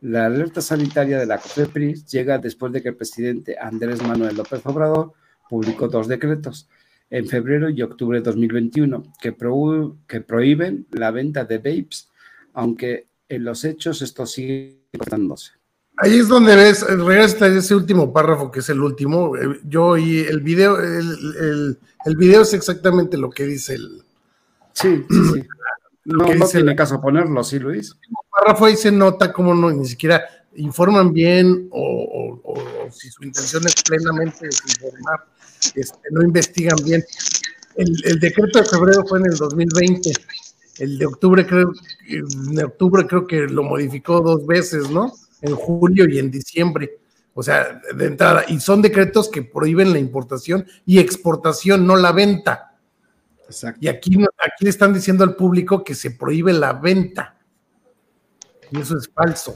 [0.00, 4.60] La alerta sanitaria de la COFEPRIS llega después de que el presidente Andrés Manuel López
[4.64, 5.12] Obrador
[5.48, 6.68] publicó dos decretos
[7.10, 9.36] en febrero y octubre de 2021 que,
[10.06, 12.10] que prohíben la venta de vapes,
[12.54, 15.52] aunque en los hechos esto sigue cortándose.
[15.96, 19.36] Ahí es donde ves, regresa ese último párrafo que es el último.
[19.36, 21.78] Eh, yo y el video, el,
[22.16, 24.02] video es exactamente lo que dice el.
[24.72, 25.42] Sí, sí, sí.
[26.06, 27.96] No, no tiene caso ponerlo, sí, Luis.
[28.02, 30.22] El párrafo ahí se nota cómo no, ni siquiera
[30.56, 35.24] informan bien o, si su intención es plenamente desinformar,
[35.74, 37.04] este, no investigan bien.
[37.76, 40.12] El, decreto de febrero fue en el 2020.
[40.78, 41.72] El de octubre creo,
[42.08, 45.12] en octubre creo que lo modificó dos veces, ¿no?
[45.42, 46.98] En julio y en diciembre.
[47.34, 48.44] O sea, de entrada.
[48.48, 52.76] Y son decretos que prohíben la importación y exportación, no la venta.
[53.80, 57.36] Y aquí, aquí le están diciendo al público que se prohíbe la venta.
[58.70, 59.52] Y eso es falso.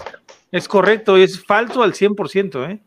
[0.50, 2.82] Es correcto, es falso al 100%, ¿eh?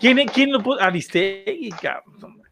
[0.00, 0.80] ¿Quién, quién lo puso?
[0.80, 2.42] Aristegui, cabrón.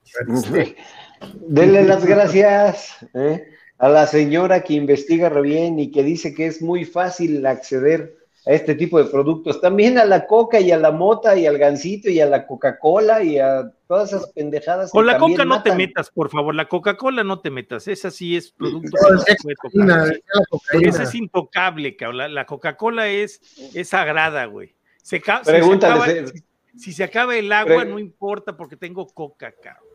[1.49, 3.49] Denle las gracias ¿eh?
[3.79, 8.17] a la señora que investiga re bien y que dice que es muy fácil acceder
[8.47, 11.59] a este tipo de productos, también a la coca y a la mota y al
[11.59, 14.93] gansito y a la Coca-Cola y a todas esas pendejadas.
[14.93, 18.37] Con la coca no te metas, por favor, la Coca-Cola no te metas, esa sí
[18.37, 18.97] es producto.
[20.81, 22.33] Esa es intocable, cabrón.
[22.35, 23.41] La, Coca-Cola es,
[23.75, 24.77] es sagrada, güey.
[25.03, 26.27] Se, Pregúntale.
[26.77, 29.86] Si, se acaba el agua, no importa porque tengo coca, cabrón.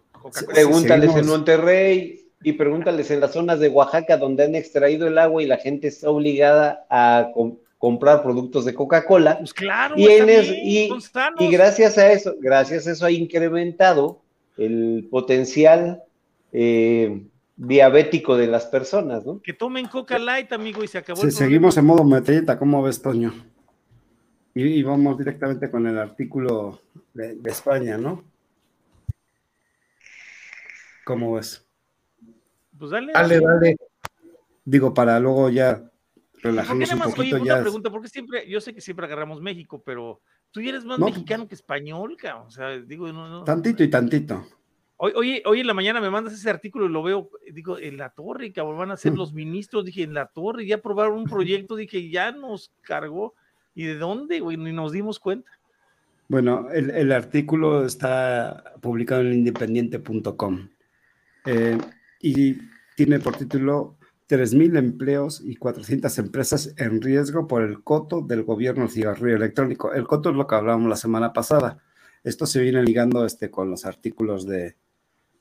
[0.54, 5.44] Pregúntales en Monterrey y pregúntales en las zonas de Oaxaca donde han extraído el agua
[5.44, 7.32] y la gente está obligada a
[7.78, 9.38] comprar productos de Coca-Cola.
[9.40, 14.22] Pues claro, y, y, gracias a eso, gracias a eso ha incrementado
[14.58, 16.04] el potencial
[16.52, 17.24] eh,
[17.56, 19.42] diabético de las personas, ¿no?
[19.42, 21.22] Que tomen Coca Light, amigo, y se acabó.
[21.22, 23.34] Si seguimos en modo metalleta, ¿cómo ves, Toño?
[24.54, 26.82] Y, vamos directamente con el artículo
[27.14, 28.24] de, España, ¿no?
[31.12, 31.68] ¿Cómo ves?
[32.80, 33.12] Pues dale.
[33.12, 33.78] Dale, dale.
[34.64, 35.84] Digo, para luego ya
[36.36, 37.56] relajarnos un poquito oye, ya.
[37.56, 40.22] Una pregunta, porque siempre, yo sé que siempre agarramos México, pero
[40.52, 42.48] tú eres más mexicano que español, cabrón.
[42.48, 43.44] O sea, digo, no, no.
[43.44, 44.48] Tantito y tantito.
[44.96, 48.12] Hoy, hoy, en la mañana me mandas ese artículo y lo veo, digo, en la
[48.12, 49.18] torre, cabrón, van a ser mm.
[49.18, 53.36] los ministros, dije, en la torre, ya aprobaron un proyecto, dije, ya nos cargó.
[53.76, 54.56] ¿Y de dónde, güey?
[54.56, 55.52] Ni nos dimos cuenta.
[56.30, 60.70] Bueno, el, artículo está publicado en independiente.com
[61.46, 61.78] eh,
[62.20, 62.58] y
[62.96, 63.98] tiene por título
[64.30, 69.94] 3.000 empleos y 400 empresas en riesgo por el coto del gobierno cigarrillo electrónico.
[69.94, 71.80] El coto es lo que hablábamos la semana pasada.
[72.24, 74.78] Esto se viene ligando este, con los artículos de,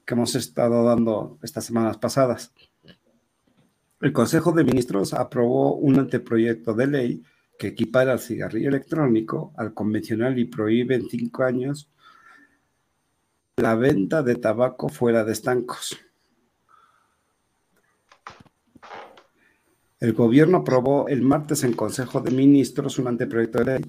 [0.04, 2.52] que hemos estado dando estas semanas pasadas.
[4.00, 7.22] El Consejo de Ministros aprobó un anteproyecto de ley
[7.58, 11.90] que equipara al cigarrillo electrónico al convencional y prohíbe en cinco años
[13.56, 15.98] la venta de tabaco fuera de estancos.
[19.98, 23.84] El gobierno aprobó el martes en Consejo de Ministros un anteproyecto de ley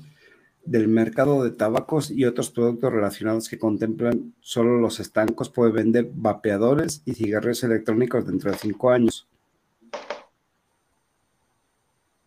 [0.63, 6.11] del mercado de tabacos y otros productos relacionados que contemplan solo los estancos puede vender
[6.13, 9.27] vapeadores y cigarrillos electrónicos dentro de cinco años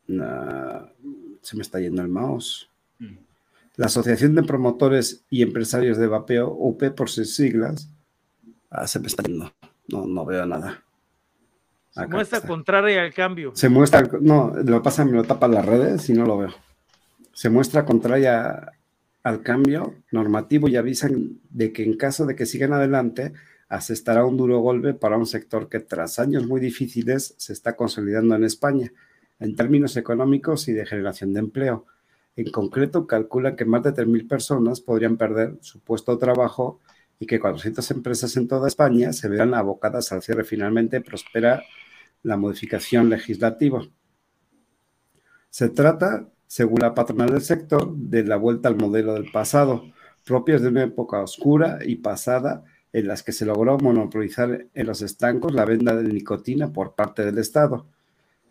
[0.07, 2.69] se me está yendo el mouse.
[2.99, 3.17] Mm.
[3.77, 7.91] La Asociación de Promotores y Empresarios de Vapeo, UP por sus siglas,
[8.71, 9.53] ah, se me está yendo.
[9.89, 10.83] No, no veo nada.
[11.91, 13.53] se muestra contraria al cambio.
[13.55, 16.55] Se muestra, no, lo pasa, me lo tapa las redes y no lo veo.
[17.33, 18.73] Se muestra contraria
[19.25, 23.33] al cambio normativo y avisan de que en caso de que sigan adelante,
[23.69, 28.37] asestará un duro golpe para un sector que tras años muy difíciles se está consolidando
[28.37, 28.93] en España
[29.41, 31.87] en términos económicos y de generación de empleo.
[32.37, 36.81] En concreto, calcula que más de 3.000 personas podrían perder su puesto de trabajo
[37.19, 40.45] y que 400 empresas en toda España se verán abocadas al cierre.
[40.45, 41.63] Finalmente, prospera
[42.23, 43.83] la modificación legislativa.
[45.51, 49.85] Se trata, según la patronal del sector, de la vuelta al modelo del pasado,
[50.25, 55.03] propias de una época oscura y pasada en las que se logró monopolizar en los
[55.03, 57.87] estancos la venta de nicotina por parte del Estado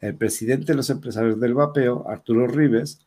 [0.04, 3.00] el presidente de los empresarios del vapeo, Arturo Rives,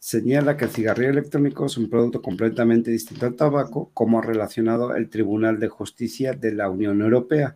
[0.00, 4.96] señala que el cigarrillo electrónico es un producto completamente distinto al tabaco, como ha relacionado
[4.96, 7.54] el Tribunal de Justicia de la Unión Europea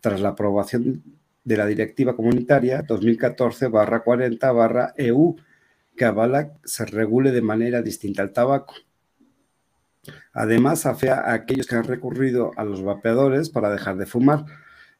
[0.00, 1.02] tras la aprobación
[1.42, 5.36] de la Directiva Comunitaria 2014-40-EU,
[5.96, 8.74] que avala que se regule de manera distinta al tabaco.
[10.34, 14.44] Además, afea a aquellos que han recurrido a los vapeadores para dejar de fumar,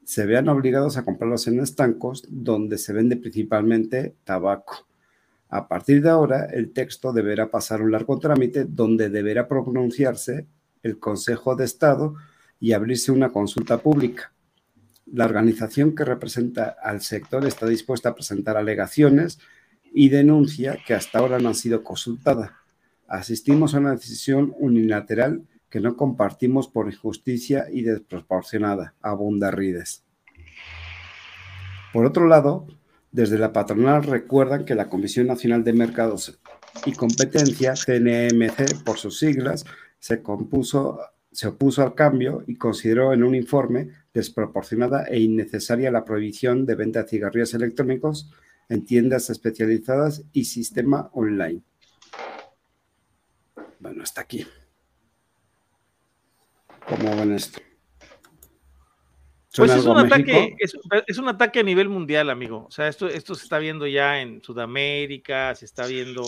[0.03, 4.87] se vean obligados a comprarlos en estancos donde se vende principalmente tabaco.
[5.49, 10.47] A partir de ahora, el texto deberá pasar un largo trámite donde deberá pronunciarse
[10.83, 12.15] el Consejo de Estado
[12.59, 14.33] y abrirse una consulta pública.
[15.07, 19.39] La organización que representa al sector está dispuesta a presentar alegaciones
[19.93, 22.51] y denuncia que hasta ahora no han sido consultadas.
[23.07, 30.03] Asistimos a una decisión unilateral que no compartimos por injusticia y desproporcionada, abunda Rides.
[31.93, 32.67] Por otro lado,
[33.17, 36.39] desde la patronal recuerdan que la Comisión Nacional de Mercados
[36.85, 39.65] y Competencia, CNMC por sus siglas,
[39.99, 46.75] se, opuso al cambio y consideró en un informe desproporcionada e innecesaria la prohibición de
[46.75, 48.31] venta de cigarrillos electrónicos
[48.69, 51.63] en tiendas especializadas y sistema online.
[53.81, 54.47] Bueno, hasta aquí.
[56.87, 57.66] ¿Cómo ven esto?
[59.57, 62.67] Pues es un, ataque, es, un ataque a nivel mundial, amigo.
[62.69, 66.23] O sea, esto, esto se está viendo ya en Sudamérica, se está viendo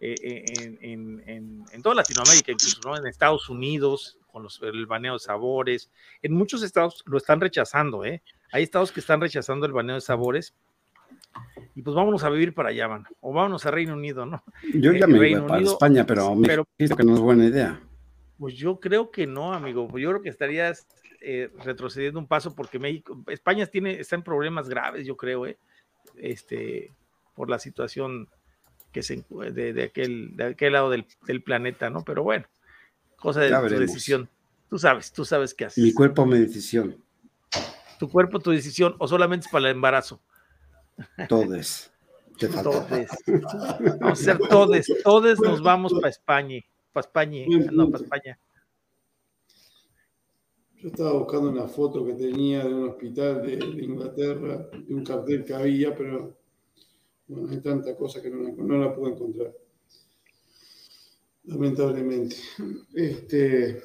[0.00, 2.96] eh, eh, en, toda Latinoamérica, incluso ¿no?
[2.96, 5.90] en Estados Unidos, con los, el baneo de sabores.
[6.22, 8.22] En muchos estados lo están rechazando, ¿eh?
[8.52, 10.54] Hay estados que están rechazando el baneo de sabores.
[11.74, 13.04] y pues vámonos a vivir para allá, mano.
[13.20, 14.42] O vámonos a Reino Unido, ¿no?
[14.74, 17.80] Yo ya me iba para España, pero, pero me que no es buena idea.
[18.38, 19.86] Pues yo creo que no, amigo.
[19.98, 20.86] Yo creo que estarías
[21.20, 25.58] eh, retrocediendo un paso porque México, España tiene, está en problemas graves, yo creo, ¿eh?
[26.16, 26.92] este,
[27.34, 28.28] por la situación
[28.92, 32.04] que se, de, de, aquel, de aquel lado del, del, planeta, ¿no?
[32.04, 32.46] Pero bueno,
[33.16, 34.28] cosa de tu decisión.
[34.68, 35.82] Tú sabes, tú sabes qué haces.
[35.82, 36.96] Mi cuerpo, mi decisión.
[37.98, 40.20] Tu cuerpo, tu decisión, o solamente es para el embarazo.
[41.28, 41.92] Todes.
[42.62, 43.10] Todes.
[44.00, 46.60] Vamos a ser todes, todes nos vamos para España,
[46.92, 48.38] para España, no, para España.
[50.80, 53.52] Yo estaba buscando una foto que tenía de un hospital de,
[53.84, 56.34] Inglaterra, de un cartel que había, pero
[57.26, 59.52] bueno, hay tanta cosa que no la, no la puedo encontrar.
[61.44, 62.36] Lamentablemente.
[62.94, 63.82] Este,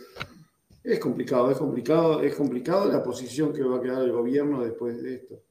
[0.83, 5.01] es complicado, es complicado, es complicado la posición que va a quedar el gobierno después
[5.03, 5.41] de esto.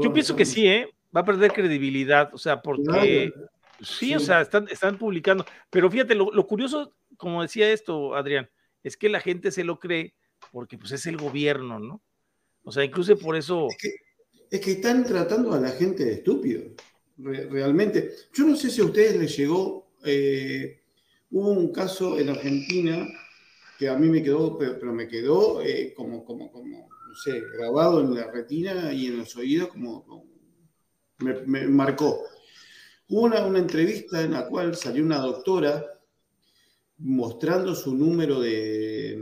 [0.00, 0.88] Yo pienso que sí, ¿eh?
[1.16, 3.32] Va a perder credibilidad, o sea, porque
[3.80, 5.46] sí, o sea, están, están publicando.
[5.70, 8.50] Pero fíjate, lo, lo curioso, como decía esto, Adrián,
[8.82, 10.14] es que la gente se lo cree
[10.52, 12.02] porque pues es el gobierno, ¿no?
[12.62, 13.68] O sea, incluso por eso...
[14.50, 16.62] Es que, están tratando a la gente de estúpido,
[17.16, 18.14] realmente.
[18.32, 20.80] Yo no sé si a ustedes les llegó, eh,
[21.30, 23.06] hubo un caso en Argentina
[23.78, 28.00] que a mí me quedó, pero, me quedó eh, como, como, como, no sé, grabado
[28.00, 30.26] en la retina y en los oídos, como,
[31.18, 32.24] me, marcó.
[33.08, 35.97] Hubo una, una entrevista en la cual salió una doctora
[36.98, 39.16] mostrando su número de,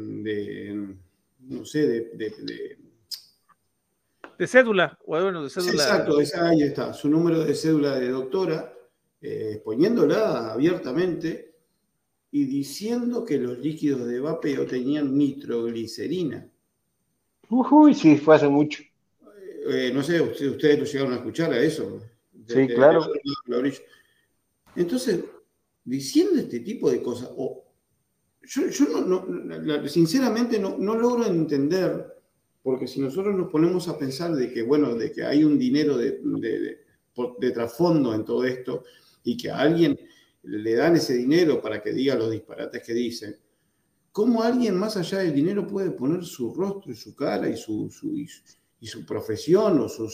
[1.40, 2.78] no sé, de, de,
[4.38, 5.72] de cédula, bueno, de cédula.
[5.72, 8.72] Exacto, ahí está, su número de cédula de doctora,
[9.20, 11.54] eh, poniéndola abiertamente
[12.30, 16.48] y diciendo que los líquidos de vapeo tenían nitroglicerina.
[17.48, 18.82] Uy, sí, fue hace mucho.
[19.68, 22.00] Eh, no sé, ustedes, ustedes lo llegaron a escuchar a eso.
[22.46, 23.06] sí, claro.
[24.74, 25.24] Entonces,
[25.84, 27.65] diciendo este tipo de cosas, o
[28.46, 32.06] yo, no, sinceramente no, logro entender,
[32.62, 35.96] porque si nosotros nos ponemos a pensar de que, bueno, de que hay un dinero
[35.96, 36.20] de,
[37.38, 38.84] de, trasfondo en todo esto
[39.24, 39.98] y que a alguien
[40.42, 43.36] le dan ese dinero para que diga los disparates que dicen,
[44.12, 47.90] ¿cómo alguien más allá del dinero puede poner su rostro y su cara y su,
[48.80, 50.08] y su, profesión o su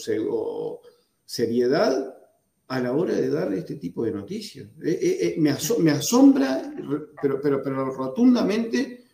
[1.25, 2.22] seriedad
[2.67, 4.67] a la hora de dar este tipo de noticias.
[4.83, 5.51] Eh, eh, eh, me,
[5.91, 6.73] asombra,
[7.21, 9.05] pero, pero, pero rotundamente,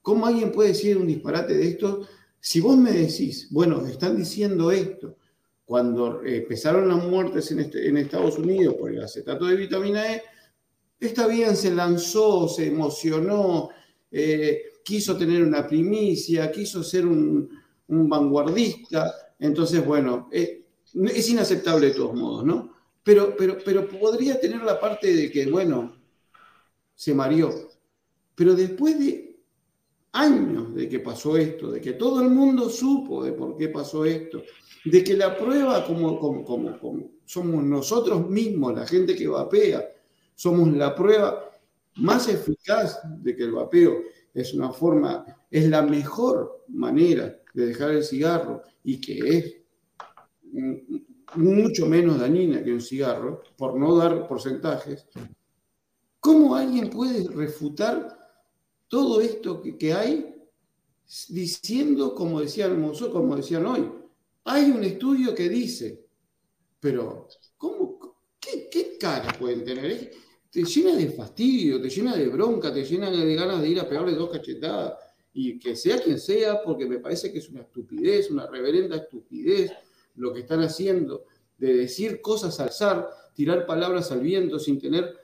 [0.00, 2.06] cómo alguien puede decir un disparate de esto.
[2.40, 5.16] Si vos me decís, bueno, están diciendo esto,
[5.64, 10.22] cuando empezaron las muertes en, este, en Estados Unidos por el acetato de vitamina E,
[10.98, 13.70] está bien, se lanzó, se emocionó,
[14.84, 17.48] quiso tener una primicia, quiso ser un
[17.88, 19.14] vanguardista.
[19.38, 20.28] Entonces, bueno,
[20.94, 22.72] es inaceptable de todos modos, ¿no?
[23.02, 25.96] Pero, pero, pero podría tener la parte de que, bueno,
[26.94, 27.70] se mareó.
[28.34, 29.32] Pero después de
[30.12, 34.04] años de que pasó esto, de que todo el mundo supo de por qué pasó
[34.04, 34.42] esto,
[34.84, 39.88] de que la prueba, como, como, como, somos nosotros mismos, la gente que vapea,
[40.34, 41.50] somos la prueba
[41.96, 44.02] más eficaz de que el vapeo
[44.34, 49.54] es una forma, es la mejor manera de dejar el cigarro y que es
[51.36, 55.06] mucho menos dañina que un cigarro, por no dar porcentajes,
[56.20, 58.18] ¿cómo alguien puede refutar
[58.88, 60.34] todo esto que, hay
[61.28, 63.90] diciendo, como decían, como decían hoy,
[64.44, 66.04] hay un estudio que dice,
[66.80, 70.10] pero ¿cómo, qué, qué cara pueden tener?
[70.50, 73.88] Te llena de fastidio, te llena de bronca, te llena de ganas de ir a
[73.88, 74.94] pegarle dos cachetadas,
[75.34, 79.72] y que sea quien sea, porque me parece que es una estupidez, una reverenda estupidez
[80.14, 81.24] lo que están haciendo,
[81.58, 85.14] de decir cosas al zar, tirar palabras al viento sin tener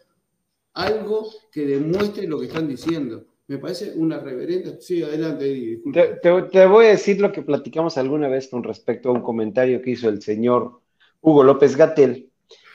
[0.74, 3.24] algo que demuestre lo que están diciendo.
[3.48, 4.78] Me parece una reverenda.
[4.80, 9.12] Sí, adelante, te, te, voy a decir lo que platicamos alguna vez con respecto a
[9.12, 10.80] un comentario que hizo el señor
[11.22, 12.30] Hugo López Gatel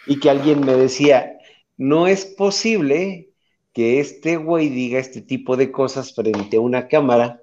[0.08, 1.38] y que alguien me decía:
[1.78, 3.30] no es posible
[3.72, 7.43] que este güey diga este tipo de cosas frente a una cámara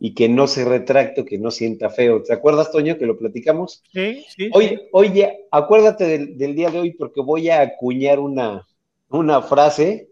[0.00, 2.22] y que no se retracte, que no sienta feo.
[2.22, 3.82] ¿Te acuerdas, Toño, que lo platicamos?
[3.92, 4.50] Sí, sí.
[4.92, 6.04] Oye, acuérdate
[6.36, 8.66] del, día de hoy porque voy a acuñar una,
[9.08, 10.08] una frase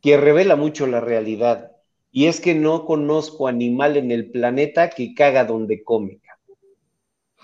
[0.00, 1.72] que revela mucho la realidad.
[2.10, 6.20] Y es que no conozco animal en el planeta que caga donde come.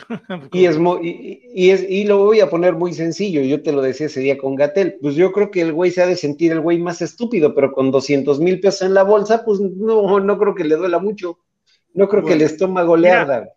[0.53, 4.07] y, es y, es, y lo voy a poner muy sencillo, yo te lo decía
[4.07, 6.61] ese día con Gatel, pues yo creo que el güey se ha de sentir el
[6.61, 10.55] güey más estúpido, pero con 200 mil pesos en la bolsa, pues no, no creo
[10.55, 11.39] que le duela mucho.
[11.95, 13.49] No creo que el estómago le arda.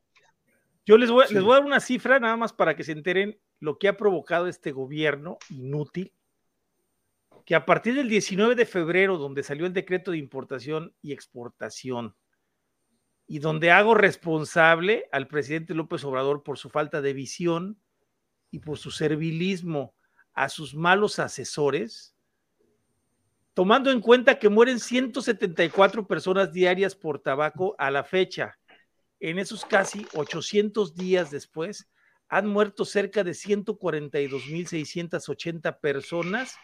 [0.85, 3.39] Yo les voy, les voy a dar una cifra nada más para que se enteren
[3.59, 6.13] lo que ha provocado este gobierno inútil,
[7.45, 12.15] que a partir del 19 de febrero, donde salió el decreto de importación y exportación,
[13.25, 17.79] y donde hago responsable al presidente López Obrador por su falta de visión
[18.51, 19.95] y por su servilismo
[20.33, 22.12] a sus malos asesores,
[23.53, 28.57] tomando en cuenta que mueren 174 personas diarias por tabaco a la fecha.
[29.19, 31.89] En esos casi 800 días después,
[32.27, 36.57] han muerto cerca de 142.680 personas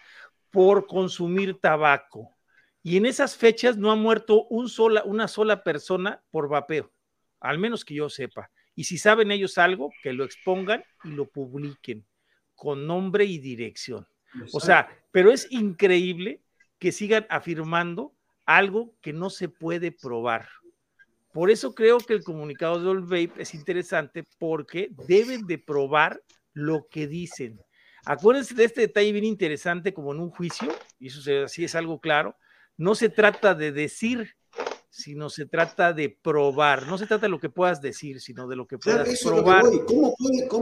[0.50, 2.36] por consumir tabaco.
[2.82, 6.92] Y en esas fechas no ha muerto un sola, una sola persona por vapeo,
[7.40, 8.50] al menos que yo sepa.
[8.74, 12.08] Y si saben ellos algo, que lo expongan y lo publiquen
[12.56, 14.08] con nombre y dirección.
[14.54, 16.42] O sea, pero es increíble
[16.80, 18.16] que sigan afirmando
[18.46, 20.48] algo que no se puede probar.
[21.32, 26.24] Por eso creo que el comunicado de Old Vape es interesante porque deben de probar
[26.54, 27.60] lo que dicen.
[28.06, 32.00] Acuérdense de este detalle bien interesante como en un juicio, y eso sí es algo
[32.00, 32.36] claro,
[32.78, 34.36] no se trata de decir,
[34.92, 36.88] sino se trata de probar.
[36.88, 39.64] No se trata de lo que puedas decir, sino de lo que puedas probar.
[39.88, 40.16] ¿Cómo,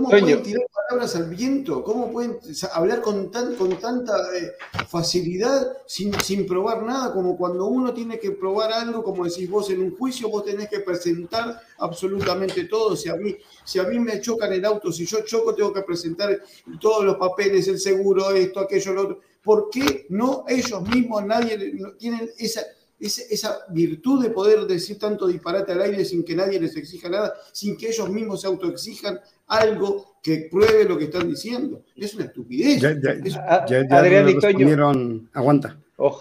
[0.09, 1.83] pueden tirar palabras al viento?
[1.83, 2.37] ¿Cómo pueden
[2.73, 4.51] hablar con, tan, con tanta eh,
[4.87, 7.13] facilidad sin, sin probar nada?
[7.13, 10.69] Como cuando uno tiene que probar algo, como decís vos en un juicio, vos tenés
[10.69, 12.95] que presentar absolutamente todo.
[12.97, 15.83] Si a mí, si a mí me chocan el auto, si yo choco, tengo que
[15.83, 16.41] presentar
[16.81, 19.19] todos los papeles, el seguro, esto, aquello, lo otro.
[19.41, 21.57] ¿Por qué no ellos mismos, nadie
[21.97, 22.61] tienen esa,
[22.99, 27.33] esa, virtud de poder decir tanto disparate al aire sin que nadie les exija nada,
[27.51, 31.83] sin que ellos mismos se autoexijan algo que pruebe lo que están diciendo?
[31.95, 32.81] Es una estupidez.
[32.81, 35.77] Ya, ya, ya, respondieron, aguanta.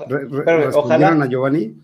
[0.09, 1.75] ¿Respondieron a Giovanni?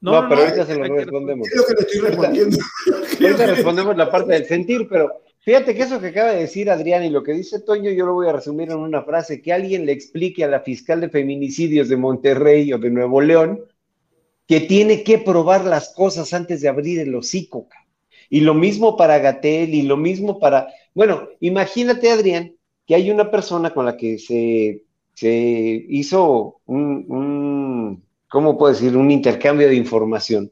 [0.00, 1.48] No, no, pero ahorita se lo respondemos.
[1.50, 2.58] Creo que le estoy respondiendo.
[3.22, 7.04] ahorita respondemos la parte del sentir, pero Fíjate que eso que acaba de decir Adrián
[7.04, 9.84] y lo que dice Toño, yo lo voy a resumir en una frase, que alguien
[9.84, 13.60] le explique a la fiscal de feminicidios de Monterrey o de Nuevo León
[14.46, 17.68] que tiene que probar las cosas antes de abrir el hocico.
[18.28, 20.68] Y lo mismo para Gatel y lo mismo para...
[20.94, 22.54] Bueno, imagínate Adrián
[22.86, 24.82] que hay una persona con la que se,
[25.14, 28.96] se hizo un, ¿cómo puedo decir?
[28.96, 30.50] Un intercambio de información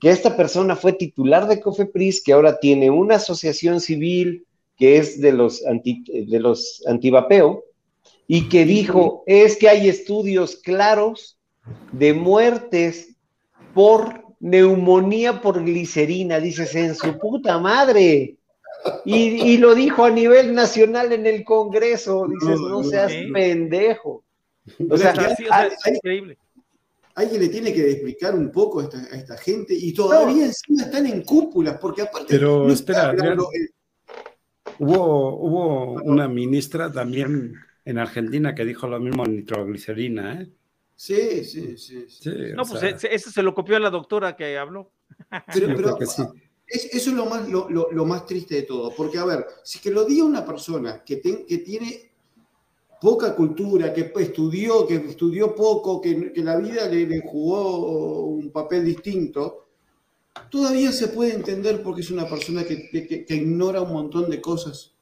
[0.00, 4.46] que esta persona fue titular de Cofepris, que ahora tiene una asociación civil
[4.76, 6.82] que es de los, anti, de los
[8.28, 11.38] y que dijo, es que hay estudios claros
[11.92, 13.15] de muertes
[13.76, 18.38] por neumonía por glicerina, dices, en su puta madre.
[19.04, 24.24] Y, lo dijo a nivel nacional en el Congreso, dices, no seas pendejo.
[24.88, 26.38] O sea, es increíble
[27.16, 31.22] alguien le tiene que explicar un poco a esta, gente y todavía encima están en
[31.22, 32.26] cúpulas, porque aparte.
[32.28, 33.14] Pero espera,
[34.78, 37.54] hubo, hubo una ministra también
[37.86, 40.48] en Argentina que dijo lo mismo en nitroglicerina, ¿eh?
[40.96, 42.06] Sí, sí, sí.
[42.54, 44.90] no, pues ese se lo copió a la doctora que habló.
[45.52, 46.30] Pero, eso
[46.92, 50.24] es lo más, lo, más triste de todo, porque a ver, si que lo diga
[50.24, 52.10] una persona que, que tiene
[53.00, 59.66] poca cultura, que estudió, que estudió poco, que, la vida le, jugó un papel distinto,
[60.50, 64.92] todavía se puede entender porque es una persona que, ignora un montón de cosas.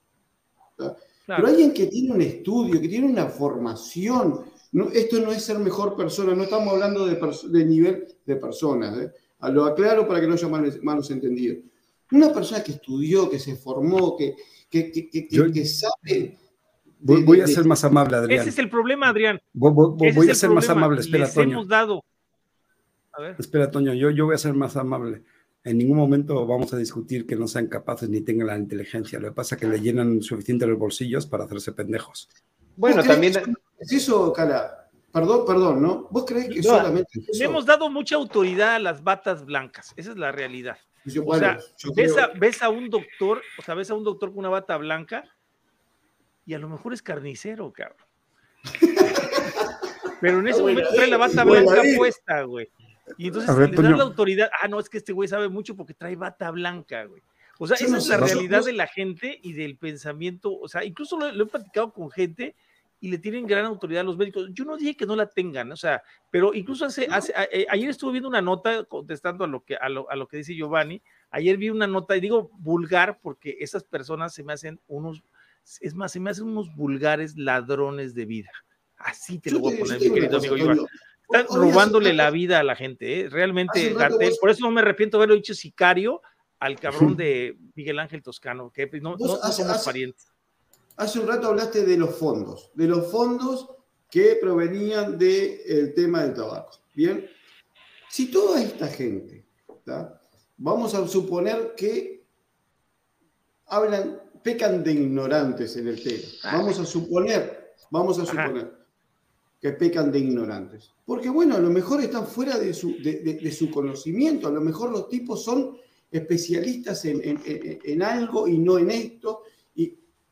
[0.76, 4.44] Pero alguien que tiene un estudio, que tiene una formación,
[4.92, 9.10] esto no es ser mejor persona, no estamos hablando de, nivel de personas, ¿eh?
[9.50, 11.58] lo aclaro para que no haya malos, entendidos.
[12.10, 14.34] Una persona que estudió, que se formó, que,
[14.70, 16.38] que sabe
[17.04, 18.40] Voy, a ser más amable, Adrián.
[18.40, 19.38] Ese es el problema, Adrián.
[19.52, 21.00] Voy, a ser más amable.
[21.02, 22.02] Espera, Les Hemos dado.
[23.12, 23.36] A ver.
[23.38, 25.22] Espera, Toño, yo, yo voy a ser más amable.
[25.64, 29.20] En ningún momento vamos a discutir que no sean capaces ni tengan la inteligencia.
[29.20, 32.30] Lo que pasa es que le llenan suficiente los bolsillos para hacerse pendejos.
[32.74, 33.34] Bueno, también.
[33.84, 34.88] ¿Es eso, Cala?
[35.12, 36.08] Perdón, perdón, ¿no?
[36.10, 37.20] ¿Vos creés que solamente.
[37.32, 39.92] Le hemos dado mucha autoridad a las batas blancas.
[39.96, 40.78] Esa es la realidad.
[41.24, 41.58] o sea,
[41.94, 44.76] ves, a, ves a un doctor, o sea, ves a un doctor con una bata
[44.76, 45.24] blanca
[46.46, 48.06] y a lo mejor es carnicero, cabrón.
[50.20, 52.68] Pero en ese momento trae la bata blanca puesta, güey.
[53.18, 55.94] Y entonces le dan la autoridad, ah, no, es que este güey sabe mucho porque
[55.94, 57.22] trae bata blanca, güey.
[57.58, 61.18] O sea, esa es la realidad de la gente y del pensamiento, o sea, incluso
[61.18, 62.56] lo, he platicado con gente
[63.04, 64.48] y le tienen gran autoridad a los médicos.
[64.54, 67.90] Yo no dije que no la tengan, o sea, pero incluso hace, hace eh, ayer
[67.90, 71.02] estuve viendo una nota contestando a lo que a lo, a lo que dice Giovanni.
[71.28, 75.22] Ayer vi una nota y digo vulgar porque esas personas se me hacen unos
[75.82, 78.50] es más, se me hacen unos vulgares ladrones de vida.
[78.96, 80.78] Así te lo voy a poner, mi querido amigo Iván.
[81.28, 83.28] Están robándole la vida a la gente, ¿eh?
[83.28, 83.94] realmente,
[84.40, 86.22] por eso no me arrepiento de haberlo dicho sicario
[86.58, 90.33] al cabrón de Miguel Ángel Toscano, que no, no, somos parientes.
[90.96, 93.68] Hace un rato hablaste de los fondos, de los fondos
[94.10, 96.70] que provenían del tema del tabaco.
[96.94, 97.26] Bien,
[98.08, 99.44] si toda esta gente,
[100.56, 102.24] vamos a suponer que
[103.66, 106.22] hablan, pecan de ignorantes en el tema.
[106.44, 108.84] Vamos a suponer, vamos a suponer
[109.60, 110.92] que pecan de ignorantes.
[111.06, 114.90] Porque bueno, a lo mejor están fuera de su, de, su conocimiento, a lo mejor
[114.90, 115.78] los tipos son
[116.10, 119.42] especialistas en, en, en, algo y no en esto.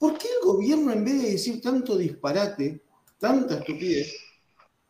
[0.02, 2.82] ¿Y por qué el gobierno, en vez de decir tanto disparate,
[3.18, 4.12] tanta estupidez,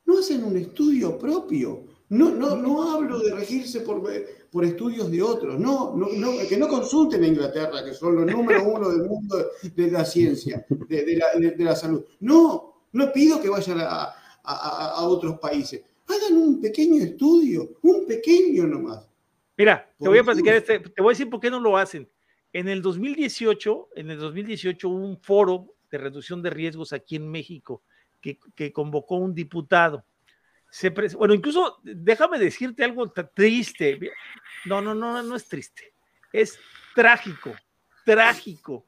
[0.06, 1.84] no hacen un estudio propio?
[2.09, 4.02] No, no, no hablo de regirse por,
[4.51, 6.09] por estudios de otros, no, no,
[6.48, 10.64] que no consulten a Inglaterra, que son los número uno del mundo de la ciencia,
[10.89, 12.02] de, la, de la, salud.
[12.20, 15.82] No, no pido que vayan a, a, a, otros países.
[16.09, 19.06] Hagan un pequeño estudio, un pequeño nomás.
[19.59, 22.09] Mira, te voy a platicar este, te voy a decir por qué no lo hacen.
[22.52, 27.30] En el 2018, en el 2018 hubo un foro de reducción de riesgos aquí en
[27.30, 27.82] México
[28.20, 30.04] que, que convocó un diputado
[31.16, 33.98] bueno, incluso déjame decirte algo triste.
[34.64, 35.92] No, no, no, no es triste.
[36.32, 36.58] Es
[36.94, 37.54] trágico,
[38.04, 38.86] trágico.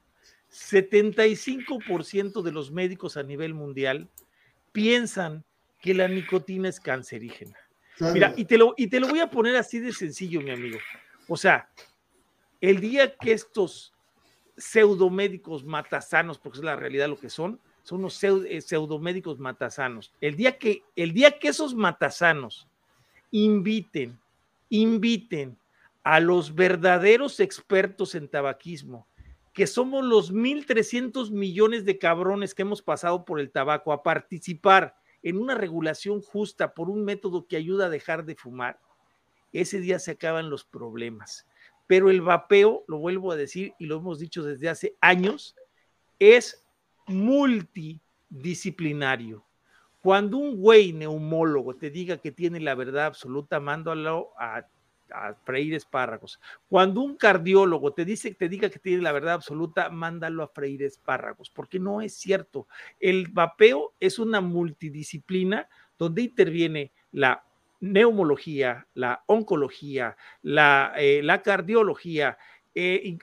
[0.51, 4.09] 75% de los médicos a nivel mundial
[4.73, 5.45] piensan
[5.81, 7.59] que la nicotina es cancerígena.
[8.01, 10.79] Mira, y te, lo, y te lo voy a poner así de sencillo, mi amigo.
[11.29, 11.69] O sea,
[12.71, 13.93] el día que estos
[14.57, 20.15] pseudomédicos matasanos, porque es la realidad lo que son, son unos eh, pseudomédicos matasanos.
[20.23, 22.67] El día, que, el día que esos matasanos
[23.31, 24.19] inviten,
[24.71, 25.59] inviten
[26.05, 29.07] a los verdaderos expertos en tabaquismo,
[29.53, 34.97] que somos los 1.300 millones de cabrones que hemos pasado por el tabaco, a participar
[35.23, 38.81] en una regulación justa por un método que ayuda a dejar de fumar,
[39.53, 41.47] ese día se acaban los problemas.
[41.87, 45.55] Pero el vapeo, lo vuelvo a decir y lo hemos dicho desde hace años,
[46.19, 46.67] es
[47.07, 49.45] multidisciplinario.
[50.01, 54.67] Cuando un güey neumólogo te diga que tiene la verdad absoluta, mándalo a,
[55.45, 56.41] freír espárragos.
[56.69, 60.83] Cuando un cardiólogo te dice te diga que tiene la verdad absoluta, mándalo a freír
[60.83, 62.67] espárragos, porque no es cierto.
[62.99, 67.45] El vapeo es una multidisciplina donde interviene la
[67.85, 72.39] neumología, la oncología, la, eh, la cardiología,
[72.77, 73.17] eh,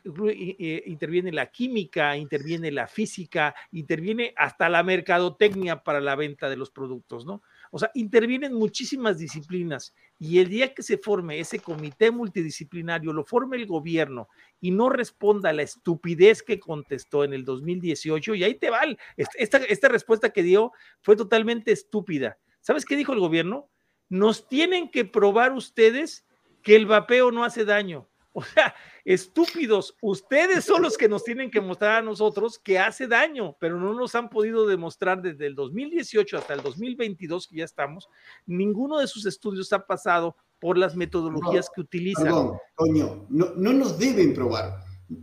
[0.86, 6.72] interviene la química, interviene la física, interviene hasta la mercadotecnia para la venta de los
[6.72, 7.42] productos, ¿no?
[7.70, 13.26] O sea, intervienen muchísimas disciplinas y el día que se forme ese comité multidisciplinario, lo
[13.26, 14.30] forme el gobierno
[14.62, 18.82] y no responda a la estupidez que contestó en el 2018, y ahí te va,
[19.18, 20.72] esta, esta respuesta que dio
[21.02, 22.38] fue totalmente estúpida.
[22.62, 23.70] ¿Sabes qué dijo el gobierno?
[24.12, 26.26] Nos tienen que probar ustedes
[26.62, 28.08] que el vapeo no hace daño.
[28.34, 28.74] O sea,
[29.04, 33.78] estúpidos, ustedes son los que nos tienen que mostrar a nosotros que hace daño, pero
[33.78, 38.08] no nos han podido demostrar desde el 2018 hasta el 2022 que ya estamos,
[38.46, 42.24] ninguno de sus estudios ha pasado por las metodologías que utilizan.
[42.24, 42.58] Perdón,
[43.28, 44.80] no, no nos deben probar,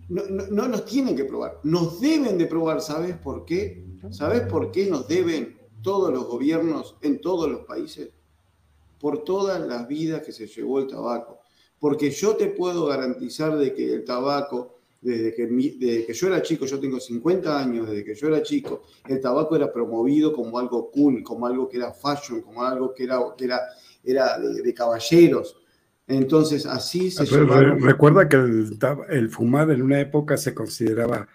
[0.08, 3.86] no, no, nos tienen que probar, nos deben de probar, ¿sabes por qué?
[4.10, 8.17] ¿Sabes por qué nos deben todos los gobiernos en todos los países?
[8.98, 11.38] Por todas las vidas que se llevó el tabaco
[11.78, 16.66] porque yo te puedo garantizar de que el tabaco, desde que, que yo era chico,
[16.66, 20.90] yo tengo 50 años, desde que yo era chico, el tabaco era promovido como algo
[20.90, 23.60] cool, como algo que era fashion, como algo que era, que era,
[24.02, 25.56] era de, caballeros.
[26.06, 27.24] Entonces, así se...
[27.24, 28.78] recuerda que el,
[29.10, 31.28] el fumar en una época se consideraba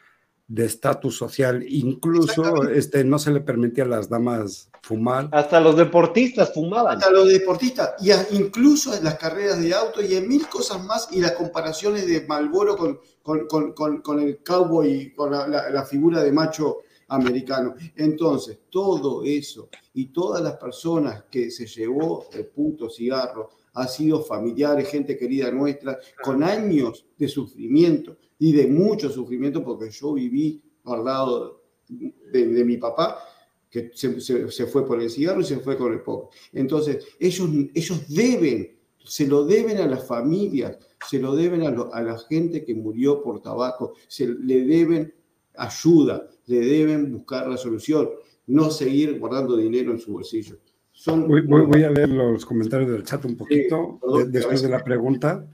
[0.48, 1.64] de estatus social.
[1.68, 5.30] Incluso este, no se le permitía a las damas fumar.
[5.32, 6.98] Hasta los deportistas fumaban.
[6.98, 11.08] Hasta los deportistas, y incluso en las carreras de auto y en mil cosas más,
[11.12, 16.32] y las comparaciones de Malboro con, con, con, con el cowboy, con la, figura de
[16.32, 17.76] macho americano.
[17.96, 24.22] Entonces, todo eso y todas las personas que se llevó el puto cigarro ha sido
[24.22, 30.62] familiares, gente querida nuestra, con años de sufrimiento y de mucho sufrimiento porque yo viví
[30.84, 33.20] al lado de, mi papá
[33.70, 36.30] que se, fue por el cigarro y se fue con el poco.
[36.52, 40.78] Entonces, ellos, ellos deben, se lo deben a las familias,
[41.10, 45.14] se lo deben a, la gente que murió por tabaco, se le deben
[45.56, 48.10] ayuda, le deben buscar la solución,
[48.48, 50.58] no seguir guardando dinero en su bolsillo.
[51.08, 55.48] voy, a leer los comentarios del chat un poquito después de la pregunta.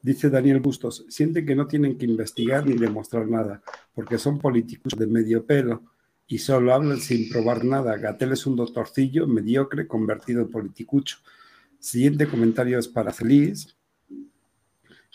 [0.00, 3.62] Dice Daniel Bustos, sienten que no tienen que investigar ni demostrar nada,
[3.94, 5.82] porque son políticos de medio pelo
[6.26, 7.96] y solo hablan sin probar nada.
[7.96, 11.18] Gatel es un doctorcillo mediocre convertido en politicucho.
[11.80, 13.76] Siguiente comentario es para Feliz,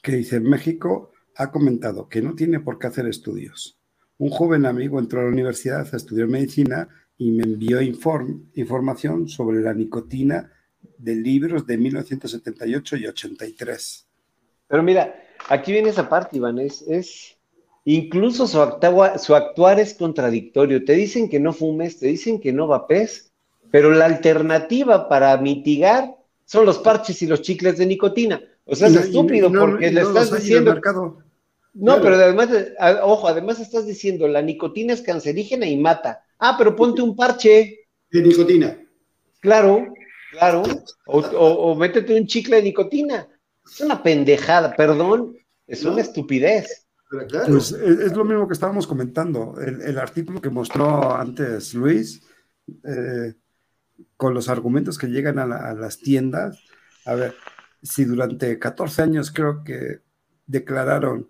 [0.01, 3.79] que dice, México ha comentado que no tiene por qué hacer estudios.
[4.17, 9.61] Un joven amigo entró a la universidad a estudiar medicina y me envió información sobre
[9.61, 10.51] la nicotina
[10.97, 14.07] de libros de 1978 y 83.
[14.67, 15.15] Pero mira,
[15.49, 17.35] aquí viene esa parte, Iván, es,
[17.85, 18.57] incluso su,
[19.17, 20.83] su actuar es contradictorio.
[20.85, 23.31] Te dicen que no fumes, te dicen que no vapes,
[23.71, 26.15] pero la alternativa para mitigar
[26.45, 28.41] son los parches y los chicles de nicotina.
[28.65, 30.79] O sea, es estúpido porque le estás diciendo.
[31.73, 32.49] No, pero además,
[33.01, 36.23] ojo, además estás diciendo la nicotina es cancerígena y mata.
[36.37, 37.87] Ah, pero ponte un parche.
[38.11, 38.77] De nicotina.
[39.39, 39.87] Claro,
[40.31, 40.63] claro.
[41.07, 43.27] O, métete un chicle de nicotina.
[43.65, 45.35] Es una pendejada, perdón,
[45.67, 46.87] es una estupidez.
[47.47, 49.55] Pues es, lo mismo que estábamos comentando.
[49.59, 52.23] El, artículo que mostró antes Luis,
[52.83, 53.35] eh,
[54.17, 56.59] con los argumentos que llegan a las tiendas.
[57.05, 57.35] A ver,
[57.83, 60.01] si durante 14 años creo que
[60.47, 61.29] declararon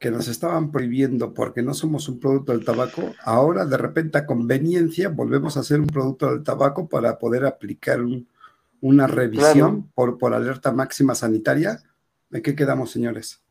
[0.00, 4.26] que nos estaban prohibiendo porque no somos un producto del tabaco, ahora de repente a
[4.26, 8.00] conveniencia volvemos a ser un producto del tabaco para poder aplicar
[8.80, 11.82] una revisión por, por alerta máxima sanitaria.
[12.30, 13.42] ¿En qué quedamos, señores?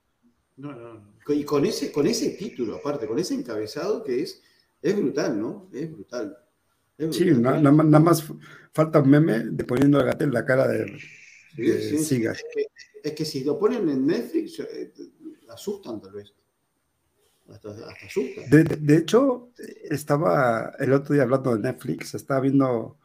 [0.55, 4.41] No, no, Y con ese, con ese título, aparte, con ese encabezado que es,
[4.81, 5.69] es brutal, ¿no?
[5.73, 6.37] Es brutal.
[7.11, 8.23] sí, nada, más
[8.73, 10.99] falta un meme de poniendo a Gatel la cara de,
[11.57, 12.35] Siga.
[13.03, 14.93] Es, que, si lo ponen en Netflix, eh,
[15.49, 16.33] asustan tal vez.
[17.49, 17.69] Hasta,
[18.05, 18.49] asustan.
[18.49, 19.49] De, hecho,
[19.89, 22.97] estaba el otro día hablando de Netflix, estaba viendo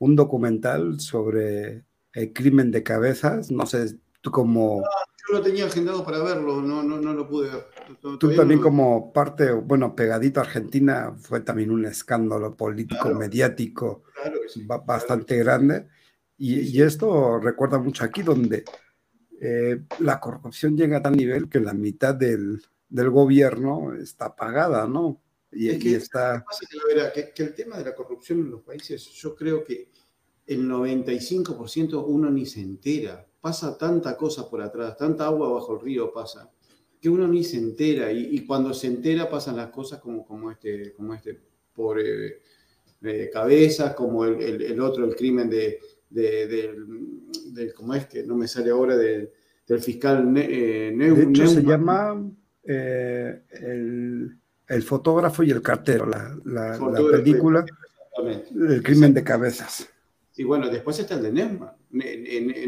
[0.00, 3.50] un documental sobre el crimen de cabezas.
[3.50, 4.82] No sé, tú como.
[5.28, 7.66] yo lo tenía agendado para verlo, no, no, no lo pude ver.
[8.18, 14.02] Tú también, como parte, bueno, pegadito a Argentina, fue también un escándalo político, mediático
[14.84, 15.86] bastante grande.
[16.36, 18.64] Y, esto recuerda mucho aquí, donde
[19.40, 25.20] eh, la corrupción llega a tal nivel que la mitad del, gobierno está pagada, ¿no?
[25.52, 26.44] Y, que, está...
[27.14, 29.90] Que, que, el tema de la corrupción en los países, yo creo que
[30.46, 33.26] el 95% uno ni se entera.
[33.40, 36.50] Pasa tanta cosa por atrás, tanta agua bajo el río pasa,
[37.00, 38.12] que uno ni se entera.
[38.12, 41.40] Y, cuando se entera pasan las cosas como, como, este, como este
[41.72, 42.42] pobre
[43.02, 48.70] eh, cabeza, como el, otro, el crimen de, de, ¿cómo es que no me sale
[48.70, 49.30] ahora del
[49.80, 52.30] fiscal eh, De hecho, se llama
[52.64, 54.39] eh, el,
[54.82, 56.78] fotógrafo y el cartero, la, la,
[57.10, 57.64] película
[58.54, 59.88] El crimen de cabezas.
[60.36, 61.72] Y bueno, después está el de Neumann,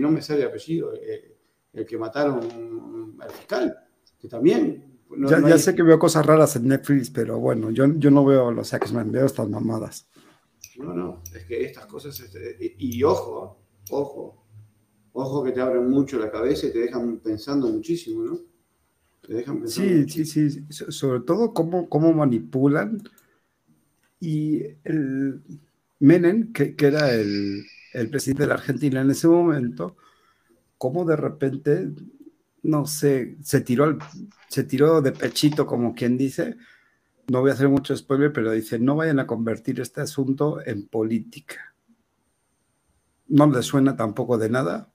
[0.00, 1.36] no me sale el apellido, eh,
[1.72, 3.76] el que mataron al fiscal,
[4.20, 8.24] que también ya, sé que veo cosas raras en Netflix, pero bueno, yo, yo no
[8.24, 10.08] veo los X-Men, veo estas mamadas.
[10.78, 13.58] No, no, es que estas cosas, este, y, ojo,
[13.90, 14.46] ojo,
[15.12, 18.40] ojo que te abren mucho la cabeza y te dejan pensando muchísimo, ¿no?
[19.66, 23.02] Sí, sí, sí, sobre todo cómo, cómo manipulan.
[24.18, 25.42] Y el
[26.00, 27.64] Menem, que, era el,
[28.10, 29.96] presidente de la Argentina en ese momento,
[30.78, 31.90] cómo de repente,
[32.62, 33.96] no sé, se tiró,
[34.48, 36.56] se tiró de pechito, como quien dice,
[37.28, 40.88] no voy a hacer mucho spoiler, pero dice, no vayan a convertir este asunto en
[40.88, 41.74] política.
[43.28, 44.92] ¿No le suena tampoco de nada?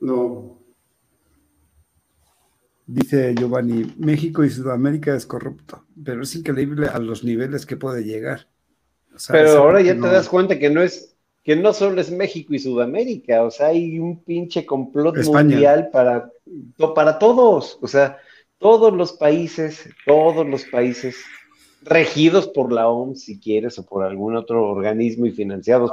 [0.00, 0.63] No.
[2.86, 8.04] Dice Giovanni, México y Sudamérica es corrupto, pero es increíble a los niveles que puede
[8.04, 8.46] llegar.
[9.28, 12.58] pero ahora ya te das cuenta que no es, que no solo es México y
[12.58, 16.30] Sudamérica, o sea, hay un pinche complot mundial para,
[16.94, 17.78] para todos.
[17.80, 18.18] O sea,
[18.58, 21.16] todos los países, todos los países
[21.82, 25.90] regidos por la OMS, si quieres, o por algún otro organismo y financiados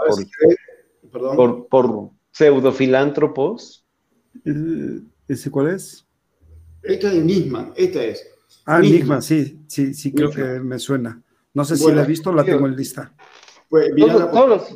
[1.12, 3.86] por, por, por, pseudofilántropos.
[5.28, 6.06] ¿Ese cuál es?
[6.84, 8.28] Esta es Nisman, esta es.
[8.66, 11.22] Ah, Nisman, sí, sí, sí, creo que me suena.
[11.54, 13.14] No sé si la he visto, la tengo en lista.
[13.70, 14.76] Pues, todos,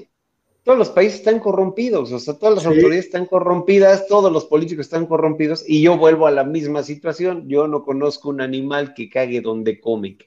[0.63, 4.85] todos los países están corrompidos, o sea, todas las autoridades están corrompidas, todos los políticos
[4.85, 7.47] están corrompidos, y yo vuelvo a la misma situación.
[7.47, 10.17] Yo no conozco un animal que cague donde come.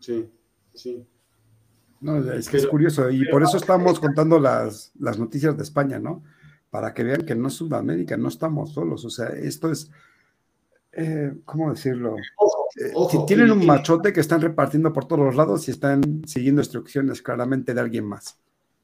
[0.00, 0.28] Sí,
[0.74, 1.06] sí.
[2.00, 5.98] No, es que es curioso, y por eso estamos contando las, las noticias de España,
[5.98, 6.22] ¿no?
[6.68, 9.90] Para que vean que no es Sudamérica, no estamos solos, o sea, esto es,
[10.96, 12.16] eh, ¿cómo decirlo?
[12.16, 12.92] Eh,
[13.26, 17.74] tienen un machote que están repartiendo por todos los lados y están siguiendo instrucciones claramente
[17.74, 18.38] de alguien más.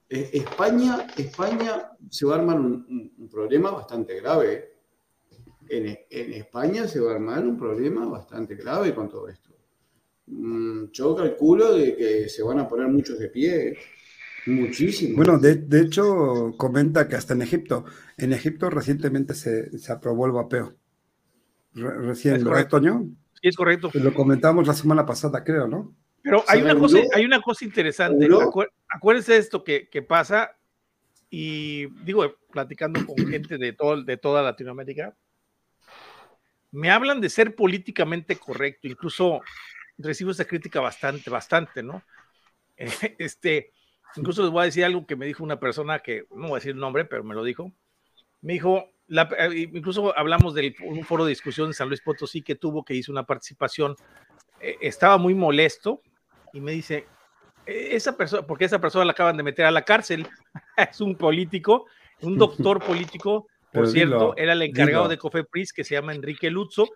[0.08, 4.74] Eh, España, España se va a armar un, problema bastante grave.
[5.68, 9.50] En, España se va a armar un problema bastante grave con todo esto.
[10.26, 13.78] Mm, yo calculo de que se van a poner muchos de pie,
[14.46, 15.16] muchísimos.
[15.16, 17.84] Bueno, de, hecho, comenta que hasta en Egipto,
[18.16, 20.74] en Egipto recientemente se, aprobó el vapeo.
[21.74, 23.06] Recién, ¿verdad, Toño?
[23.40, 23.90] Sí, es correcto.
[23.94, 25.94] Lo comentamos la semana pasada, creo, ¿no?
[26.22, 28.28] Pero hay una, cosa, hay una cosa interesante.
[28.88, 30.55] acuérdense de esto que, que, pasa,
[31.30, 35.16] y digo, platicando con gente de, todo, de toda Latinoamérica,
[36.72, 39.40] me hablan de ser políticamente correcto, incluso
[39.98, 42.02] recibo esa crítica bastante, bastante, ¿no?
[43.18, 43.72] Este,
[44.16, 46.55] incluso les voy a decir algo que me dijo una persona que, no voy a
[46.55, 47.72] decir el nombre, pero me lo dijo.
[48.40, 52.54] Me dijo, eh, incluso hablamos de un foro de discusión en San Luis Potosí que
[52.54, 53.96] tuvo, que hizo una participación,
[54.60, 56.02] eh, estaba muy molesto
[56.52, 57.06] y me dice,
[57.66, 60.26] e, esa persona, porque esa persona la acaban de meter a la cárcel,
[60.76, 61.86] es un político,
[62.22, 66.88] un doctor político, por cierto, era el encargado de Cofepris que se llama Enrique Luzzo,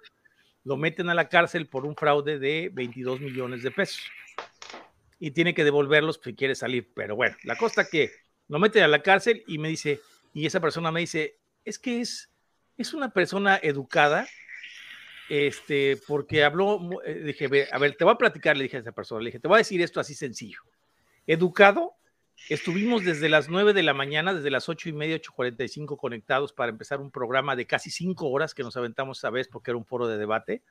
[0.65, 4.03] lo meten a la cárcel por un fraude de 22 millones de pesos
[5.19, 6.91] y tiene que devolverlos si quiere salir.
[6.95, 8.11] Pero bueno, la cosa que
[8.49, 10.01] lo meten a la cárcel y me dice,
[10.33, 12.31] y esa persona me dice, es que es,
[12.77, 14.27] es una persona educada,
[15.29, 18.93] este, porque habló, eh, dije, a ver, te voy a platicar, le dije a esa
[18.93, 20.61] persona, le dije, te voy a decir esto así sencillo.
[21.27, 21.95] Educado,
[22.49, 26.71] estuvimos desde las 9 de la mañana, desde las 8 y media, 8.45 conectados para
[26.71, 29.87] empezar un programa de casi 5 horas que nos aventamos esa vez porque era un
[29.87, 30.63] foro de debate.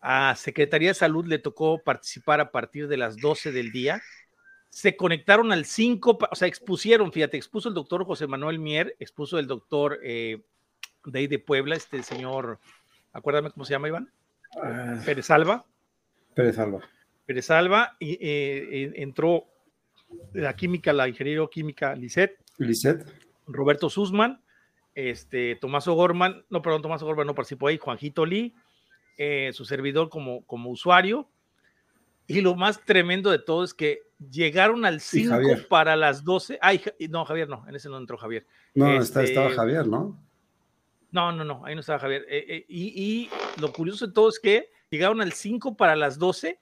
[0.00, 4.02] A Secretaría de Salud le tocó participar a partir de las 12 del día.
[4.72, 9.38] Se conectaron al 5, o sea, expusieron, fíjate, expuso el doctor José Manuel Mier, expuso
[9.38, 10.40] el doctor eh,
[11.04, 12.58] de ahí de Puebla, este señor
[13.12, 14.10] acuérdame cómo se llama, Iván.
[14.62, 14.98] Ah.
[15.04, 15.66] Pérez Alba.
[16.34, 16.80] Pérez Alba.
[17.26, 19.44] Pérez Alba, y eh, entró
[20.32, 22.38] la química, la ingeniero química Lisset.
[22.56, 23.06] Lisset.
[23.46, 24.42] Roberto Sussman,
[24.94, 28.54] este, Tomás O'Gorman, no, perdón, Tomás O'Gorman no participó ahí, Juanjito Lee,
[29.18, 31.28] eh, su servidor como, como usuario.
[32.26, 34.00] Y lo más tremendo de todo es que
[34.30, 35.36] llegaron al 5
[35.68, 36.58] para las 12.
[36.60, 38.46] Ay, no, Javier no, en ese no entró Javier.
[38.74, 40.18] No, estaba este, Javier, ¿no?
[41.10, 42.24] No, no, no, ahí no estaba Javier.
[42.28, 43.28] Eh, eh, y,
[43.60, 46.58] lo curioso de todo es que llegaron al 5 para las 12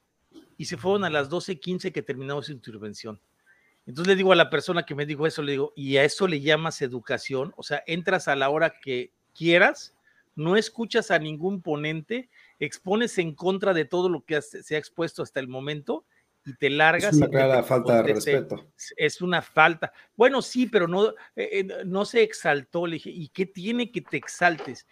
[0.57, 3.20] y se fueron a las 12.15 que terminó su intervención.
[3.87, 6.28] Entonces le digo a la persona que me dijo eso, le digo, ¿y a eso
[6.28, 7.53] le llamas educación?
[7.57, 9.95] O sea, entras a la hora que quieras,
[10.37, 12.28] no escuchas a ningún ponente,
[12.59, 16.05] expones en contra de todo lo que se ha expuesto hasta el momento
[16.44, 17.12] y te largas.
[17.12, 18.72] Es una clara falta de respeto.
[18.96, 19.92] Es una falta.
[20.16, 22.86] Bueno, sí, pero no, eh, eh, no se exaltó.
[22.86, 24.86] Le dije, ¿y qué tiene que te exaltes?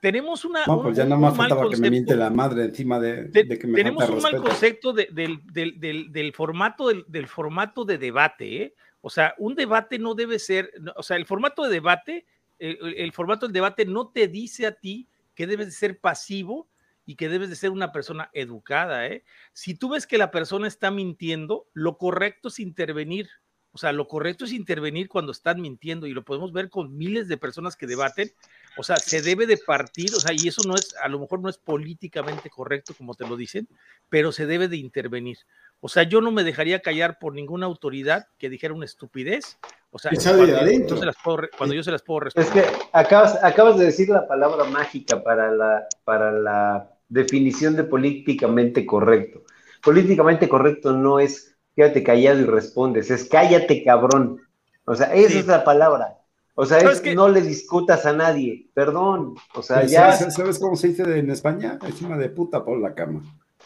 [0.00, 0.66] Tenemos una.
[0.66, 3.76] No, pues ya nada más faltaba que me miente la madre encima de, que me
[3.76, 8.62] Tenemos un mal concepto del, del, formato, del, formato de debate.
[8.62, 8.74] ¿eh?
[9.00, 10.72] O sea, un debate no debe ser.
[10.96, 12.26] O sea, el formato de debate,
[12.58, 16.68] el, el formato del debate no te dice a ti que debes de ser pasivo
[17.12, 19.06] y que debes de ser una persona educada.
[19.06, 19.22] ¿eh?
[19.52, 23.28] Si tú ves que la persona está mintiendo, lo correcto es intervenir.
[23.70, 27.28] O sea, lo correcto es intervenir cuando están mintiendo y lo podemos ver con miles
[27.28, 28.32] de personas que debaten.
[28.78, 31.40] O sea, se debe de partir, o sea, y eso no es, a lo mejor
[31.40, 33.68] no es políticamente correcto como te lo dicen,
[34.08, 35.36] pero se debe de intervenir.
[35.80, 39.58] O sea, yo no me dejaría callar por ninguna autoridad que dijera una estupidez.
[39.90, 42.64] O sea, cuando yo, se las puedo, cuando yo se las puedo responder.
[42.64, 47.84] Es que acabas, acabas de decir la palabra mágica para la, para la definición de
[47.84, 49.44] políticamente correcto.
[49.82, 54.40] Políticamente correcto no es quédate callado y respondes, es cállate cabrón.
[54.84, 56.18] O sea, esa es la palabra.
[56.54, 59.34] O sea, es, que no le discutas a nadie, perdón.
[59.54, 60.12] O sea, ya.
[60.12, 61.78] ¿Sabes cómo se dice en España?
[61.86, 63.22] Encima de puta por la cama.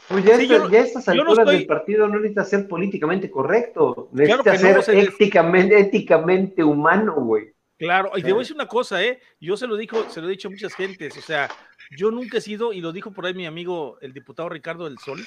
[0.08, 4.98] Pues ya, ya a estas alturas del partido no necesita ser políticamente correcto, necesita ser
[4.98, 7.56] éticamente, éticamente humano, güey.
[7.78, 9.18] Claro, y te voy a decir una cosa, ¿eh?
[9.40, 11.48] Yo se lo dijo, se lo he dicho a muchas gentes, o sea,
[11.90, 14.98] yo nunca he sido, y lo dijo por ahí mi amigo, el diputado Ricardo del
[14.98, 15.24] Sol,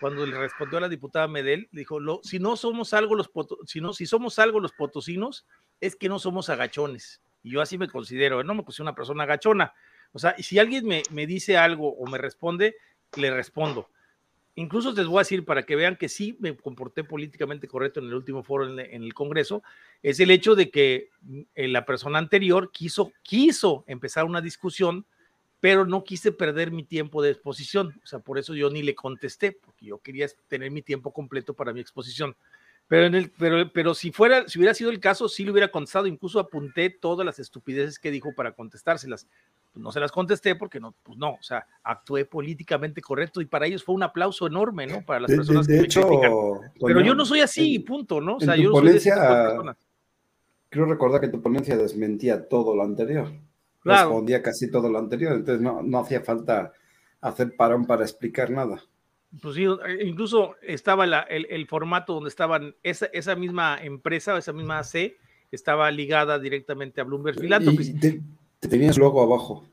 [0.00, 3.30] cuando le respondió a la diputada Medel, dijo, lo, si no somos algo los
[3.66, 5.46] si, no, si somos algo los potosinos,
[5.80, 7.20] es que no somos agachones.
[7.42, 8.44] Y yo así me considero, ¿eh?
[8.44, 9.74] no me considero una persona agachona.
[10.12, 12.76] O sea, si alguien me, me dice algo o me responde,
[13.16, 13.90] le respondo.
[14.54, 18.06] Incluso les voy a decir para que vean que sí me comporté políticamente correcto en
[18.06, 19.62] el último foro en, en el Congreso,
[20.02, 25.06] es el hecho de que mm, la persona anterior quiso, quiso empezar una discusión
[25.60, 28.94] pero no quise perder mi tiempo de exposición, o sea, por eso yo ni le
[28.94, 32.36] contesté, porque yo quería tener mi tiempo completo para mi exposición.
[32.86, 35.70] Pero, en el, pero, pero si, fuera, si hubiera sido el caso, sí le hubiera
[35.70, 39.26] contestado, incluso apunté todas las estupideces que dijo para contestárselas.
[39.72, 43.46] Pues no se las contesté porque no, pues no, o sea, actué políticamente correcto y
[43.46, 45.02] para ellos fue un aplauso enorme, ¿no?
[45.02, 46.32] Para las personas que me critican.
[46.80, 48.36] Pero yo no soy así, punto, ¿no?
[48.36, 49.74] O sea, yo ponencia, soy
[50.70, 53.28] Creo recordar que tu ponencia desmentía todo lo anterior
[53.84, 56.72] respondía casi todo lo anterior, entonces no, hacía falta
[57.20, 58.82] hacer parón para explicar nada.
[59.42, 59.66] Pues sí,
[60.04, 65.16] incluso estaba el, formato donde estaban esa, esa misma empresa, esa misma C,
[65.50, 67.98] estaba ligada directamente a Bloomberg Philanthropies.
[68.00, 68.20] te,
[68.68, 69.66] tenías luego abajo.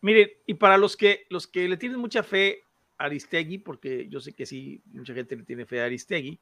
[0.00, 2.62] Miren, y para los que, los que le tienen mucha fe
[2.96, 6.38] a Aristegui, porque yo sé que sí, mucha gente le tiene fe a Aristegui,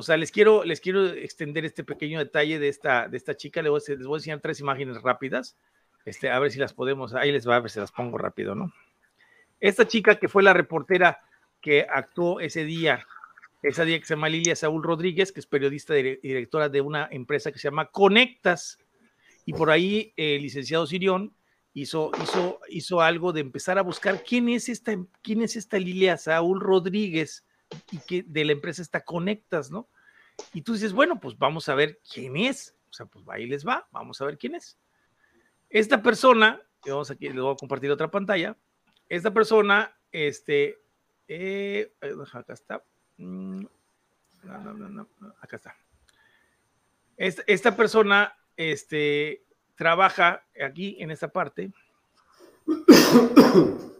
[0.00, 3.60] o sea, les quiero, les quiero extender este pequeño detalle de esta, de esta chica,
[3.60, 5.58] les voy, a, les enseñar tres imágenes rápidas,
[6.06, 8.54] este, a ver si las podemos, ahí les va a ver si las pongo rápido,
[8.54, 8.72] ¿no?
[9.60, 11.20] Esta chica que fue la reportera
[11.60, 13.06] que actuó ese día,
[13.62, 17.06] ese día que se llama Lilia Saúl Rodríguez, que es periodista y directora de una
[17.10, 18.78] empresa que se llama Conectas,
[19.44, 21.34] y por ahí el licenciado Sirión
[21.74, 26.16] hizo, hizo, hizo algo de empezar a buscar quién es esta, quién es esta Lilia
[26.16, 27.44] Saúl Rodríguez
[27.90, 29.88] y que de la empresa está Conectas, ¿no?
[30.52, 32.76] Y tú dices, bueno, pues vamos a ver quién es.
[32.88, 34.78] O sea, pues ahí les va, vamos a ver quién es.
[35.68, 38.56] Esta persona, vamos aquí, les voy a compartir otra pantalla.
[39.08, 40.78] Esta persona, este,
[41.28, 41.92] eh,
[42.32, 42.82] acá está.
[43.18, 43.64] Mm,
[44.42, 45.08] no, no, no,
[45.40, 45.76] acá está.
[47.16, 49.44] Esta, esta persona, este,
[49.76, 51.72] trabaja aquí en esta parte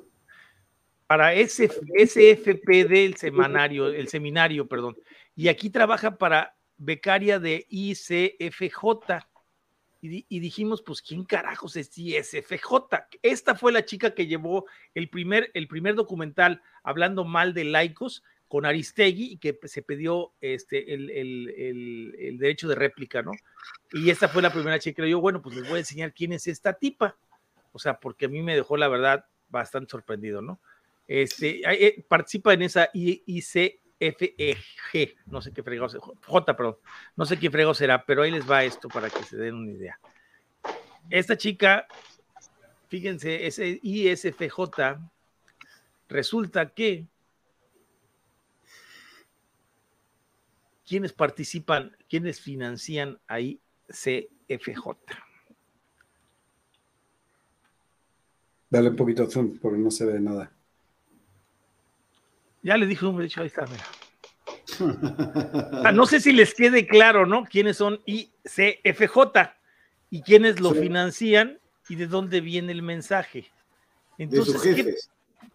[1.11, 4.97] para ese SFP del semanario, el seminario, perdón.
[5.35, 9.27] Y aquí trabaja para becaria de ICFJ.
[10.03, 13.09] Y, dijimos, pues, ¿quién carajos es ICFJ?
[13.23, 18.23] Esta fue la chica que llevó el primer, el primer documental hablando mal de laicos
[18.47, 23.33] con Aristegui y que se pidió este, el, derecho de réplica, ¿no?
[23.91, 26.47] Y esta fue la primera chica yo, bueno, pues les voy a enseñar quién es
[26.47, 27.17] esta tipa.
[27.73, 30.61] O sea, porque a mí me dejó, la verdad, bastante sorprendido, ¿no?
[31.11, 33.81] Este, eh, participa en esa ICFEG,
[35.27, 36.77] no sé qué fregado, J, perdón,
[37.17, 39.73] no sé qué fregado será, pero ahí les va esto para que se den una
[39.73, 39.99] idea.
[41.11, 41.89] Esta chica,
[42.87, 45.01] fíjense, ese ISFJ,
[46.09, 47.09] resulta que
[50.87, 54.97] ¿Quiénes participan, quiénes financian ahí CFJ?
[58.69, 60.53] Dale un poquito de zoom porque no se ve nada.
[62.63, 63.85] Ya le dije, de hecho, ahí está, mira.
[65.93, 67.45] no sé si les quede claro, ¿no?
[67.45, 69.19] ¿Quiénes son ICFJ
[70.11, 71.59] y quiénes lo financian
[71.89, 73.51] y de dónde viene el mensaje?
[74.19, 74.95] Entonces, ¿qué,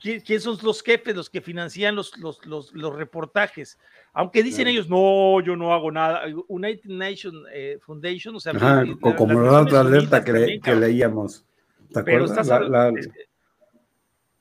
[0.02, 3.80] ¿Quiénes son los jefes, los que financian los, los, los, los reportajes?
[4.14, 6.24] Aunque dicen ellos, no, yo no hago nada.
[6.48, 11.46] United Nations eh, Foundation, o sea, Ajá, la, como la otra alerta que, que, leíamos.
[11.92, 12.48] ¿Te acuerdas?
[12.48, 12.94] La, la,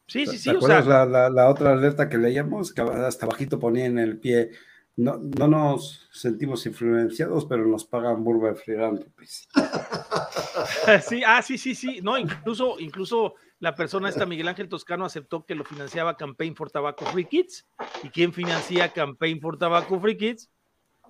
[0.07, 0.51] sí, sí, sí.
[0.51, 2.73] ¿Te acuerdas o sea, la, la, otra alerta que leíamos?
[2.73, 4.51] Que hasta bajito ponía en el pie.
[4.97, 9.49] No, no nos sentimos influenciados, pero nos pagan burba de filántropas.
[11.09, 12.01] sí, ah, sí, sí, sí.
[12.01, 16.71] No, incluso, incluso la persona esta, Miguel Ángel Toscano, aceptó que lo financiaba Campaign for
[16.71, 17.67] Tobacco Free Kids.
[18.03, 20.51] ¿Y quién financia Campaign for Tobacco Free Kids?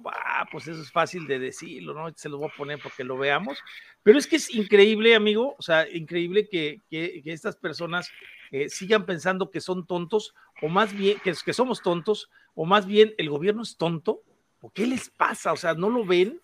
[0.07, 2.13] Ah, pues eso es fácil de decirlo, ¿no?
[2.17, 3.59] Se lo voy a poner porque lo veamos.
[4.03, 8.11] Pero es que es increíble, amigo, o sea, increíble que, que, que estas personas
[8.51, 12.87] eh, sigan pensando que son tontos, o más bien, que, que somos tontos, o más
[12.87, 14.23] bien el gobierno es tonto.
[14.61, 15.53] ¿O qué les pasa?
[15.53, 16.41] O sea, ¿no lo ven?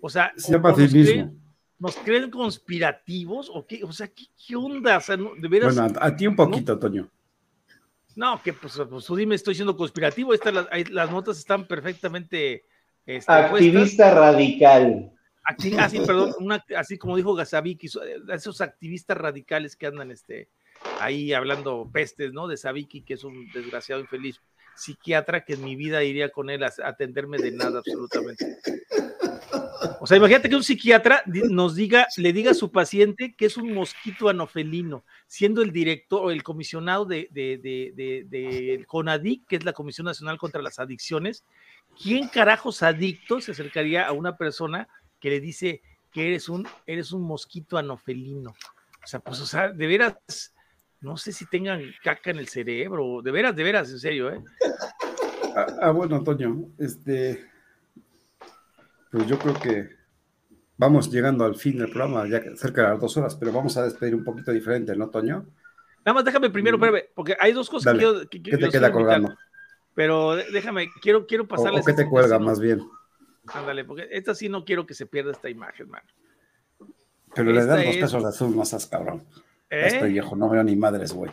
[0.00, 1.32] O sea, se llama mismo
[1.78, 3.84] ¿Nos creen conspirativos o qué?
[3.84, 4.96] O sea, ¿qué, qué onda?
[4.96, 6.78] O sea, de veras, bueno, a, a, ti un poquito, ¿no?
[6.78, 7.10] Toño.
[8.14, 10.32] No, que pues, pues, tú dime, estoy siendo conspirativo.
[10.32, 12.64] Estas, las, las notas están perfectamente.
[13.04, 14.14] Este, Activista puestas.
[14.14, 15.12] radical.
[15.44, 17.88] Así, así, perdón, una, así como dijo Gazaviki,
[18.32, 20.48] esos activistas radicales que andan este,
[21.00, 22.48] ahí hablando pestes, ¿no?
[22.48, 24.40] De Sabiki, que es un desgraciado infeliz
[24.74, 28.58] psiquiatra que en mi vida iría con él a atenderme de nada absolutamente.
[30.00, 33.56] O sea, imagínate que un psiquiatra nos diga, le diga a su paciente que es
[33.56, 39.56] un mosquito anofelino, siendo el director o el comisionado de, de, de, de, CONADIC, que
[39.56, 41.44] es la Comisión Nacional contra las Adicciones.
[42.00, 44.88] ¿Quién carajos adicto se acercaría a una persona
[45.20, 45.82] que le dice
[46.12, 48.50] que eres un, eres un mosquito anofelino?
[48.50, 50.54] O sea, pues, o sea, de veras,
[51.00, 54.42] no sé si tengan caca en el cerebro, de veras, de veras, en serio, ¿eh?
[55.54, 57.46] Ah, ah bueno, Antonio, este
[59.10, 59.88] pues yo creo que
[60.76, 63.84] vamos llegando al fin del programa, ya cerca de las dos horas, pero vamos a
[63.84, 65.46] despedir un poquito diferente, ¿no, Toño?
[66.04, 68.28] Nada más déjame primero, breve, porque hay dos cosas Dale.
[68.28, 68.58] que quiero.
[68.58, 69.34] Que, ¿Qué te queda colgando?
[69.94, 71.86] Pero déjame, quiero, quiero pasarles.
[71.88, 72.86] ¿O, te cuelga más bien?
[73.46, 76.02] Ándale, porque esta sí no quiero que se pierda esta imagen, man.
[77.34, 78.02] Pero esta le dan dos es...
[78.02, 79.24] pesos de azul, más cabrón.
[79.70, 79.86] ¿Eh?
[79.86, 81.30] Estoy viejo, no veo ni madres, güey.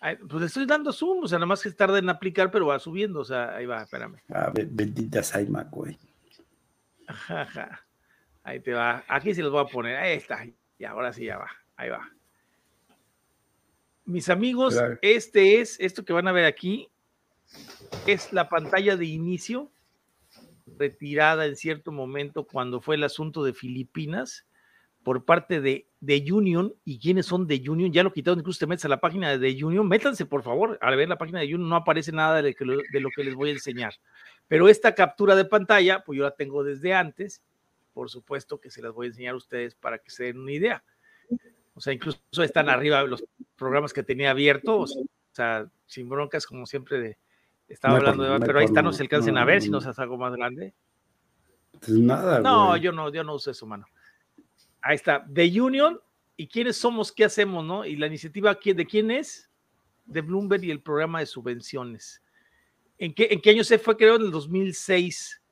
[0.00, 2.78] Pues le estoy dando zoom, o sea, nada más que tarda en aplicar, pero va
[2.78, 4.20] subiendo, o sea, ahí va, espérame.
[4.28, 5.98] Ah, bendita Saimac, güey.
[7.08, 7.84] Ajá.
[8.44, 9.04] Ahí te va.
[9.08, 9.96] Aquí se los voy a poner.
[9.96, 10.46] Ahí está.
[10.78, 11.50] Y ahora sí ya va.
[11.76, 12.08] Ahí va.
[14.04, 14.98] Mis amigos, claro.
[15.02, 16.88] este es, esto que van a ver aquí,
[18.06, 19.70] es la pantalla de inicio,
[20.78, 24.46] retirada en cierto momento cuando fue el asunto de Filipinas,
[25.08, 28.66] por parte de, de Union y quiénes son de Union, ya lo quitaron, incluso te
[28.66, 31.66] metes a la página de Union, métanse por favor, al ver la página de Union
[31.66, 32.54] no aparece nada de,
[32.92, 33.94] de lo que les voy a enseñar,
[34.48, 37.42] pero esta captura de pantalla, pues yo la tengo desde antes,
[37.94, 40.52] por supuesto que se las voy a enseñar a ustedes para que se den una
[40.52, 40.84] idea.
[41.72, 43.24] O sea, incluso están arriba los
[43.56, 47.18] programas que tenía abiertos, o sea, sin broncas, como siempre de,
[47.66, 50.02] estaba hablando de, pero ahí está, no se alcancen a ver si no se hace
[50.02, 50.74] algo más grande.
[51.80, 52.40] Pues nada.
[52.40, 53.86] No, yo no, yo no uso eso, mano.
[54.88, 56.00] Ahí está, The Union
[56.34, 57.84] y quiénes somos, qué hacemos, ¿no?
[57.84, 59.50] Y la iniciativa de quién es,
[60.06, 62.22] de Bloomberg y el programa de subvenciones.
[62.96, 63.98] ¿En qué, año se fue?
[63.98, 65.42] Creo en el 2006,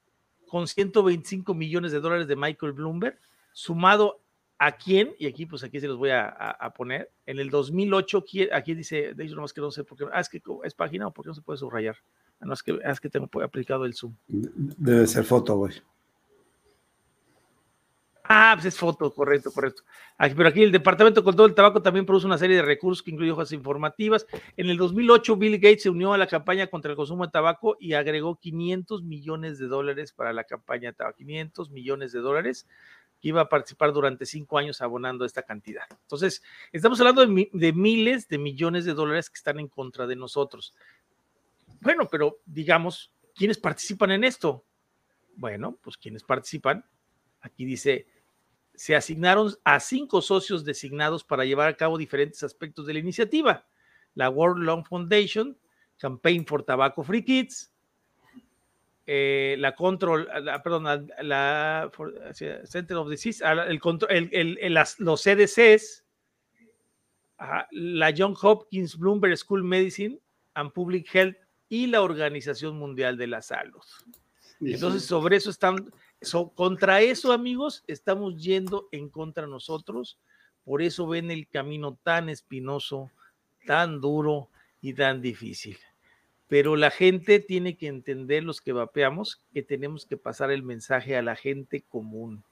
[0.48, 3.20] con 125 millones de dólares de Michael Bloomberg,
[3.52, 4.22] sumado
[4.56, 8.74] a quién, y aquí pues aquí se los voy a, poner, en el 2008, aquí
[8.74, 11.10] dice, de hecho nomás que no sé por qué, ah, es que es página o
[11.10, 11.96] por qué no se puede subrayar,
[12.40, 14.14] ah, no, es que, ah, es que tengo aplicado el zoom.
[14.28, 15.74] Debe ser foto, güey.
[18.28, 19.82] Ah, pues es foto, correcto, correcto.
[20.18, 23.10] pero aquí el Departamento de Control del Tabaco también produce una serie de recursos que
[23.10, 24.26] incluye hojas informativas.
[24.56, 27.76] En el 2008, Bill Gates se unió a la campaña contra el consumo de tabaco
[27.78, 31.18] y agregó 500 millones de dólares para la campaña de tabaco.
[31.18, 32.66] 500 millones de dólares
[33.20, 35.84] que iba a participar durante cinco años abonando esta cantidad.
[36.02, 36.42] Entonces,
[36.72, 40.74] estamos hablando de miles de millones de dólares que están en contra de nosotros.
[41.80, 44.64] Bueno, pero digamos, ¿quiénes participan en esto?
[45.36, 46.84] Bueno, pues quienes participan,
[47.40, 48.06] aquí dice
[48.76, 53.66] se asignaron a cinco socios designados para llevar a cabo diferentes aspectos de la iniciativa.
[54.14, 55.56] La World Long Foundation,
[55.98, 57.72] Campaign for Tobacco Free Kids,
[59.06, 61.90] eh, la Control, la, perdón, la,
[62.64, 63.80] Center of Disease, el,
[64.32, 66.04] el, los CDCs,
[67.70, 70.18] la John Hopkins Bloomberg School Medicine
[70.54, 71.36] and Public Health
[71.68, 73.82] y la Organización Mundial de la Salud.
[74.60, 75.92] Entonces, sobre eso están,
[76.54, 80.18] contra eso, amigos, estamos yendo en contra nosotros.
[80.64, 83.10] Por eso ven el camino tan espinoso,
[83.66, 84.48] tan duro
[84.80, 85.78] y tan difícil.
[86.48, 91.16] Pero la gente tiene que entender, los que vapeamos, que tenemos que pasar el mensaje
[91.16, 92.44] a la gente común.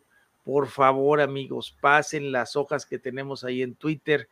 [0.44, 4.28] Por favor, amigos, pasen las hojas que tenemos ahí en Twitter,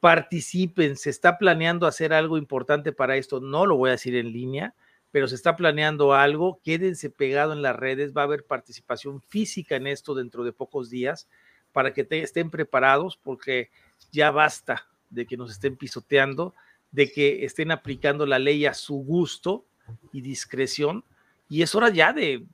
[0.00, 4.32] participen, se está planeando hacer algo importante para esto, no lo voy a decir en
[4.32, 4.74] línea,
[5.10, 9.76] pero se está planeando algo, quédense pegado en las redes, va a haber participación física
[9.76, 11.28] en esto dentro de pocos días
[11.72, 13.70] para que estén preparados porque
[14.12, 16.54] ya basta de que nos estén pisoteando,
[16.92, 19.64] de que estén aplicando la ley a su gusto
[20.12, 21.04] y discreción
[21.48, 22.46] y es hora ya de,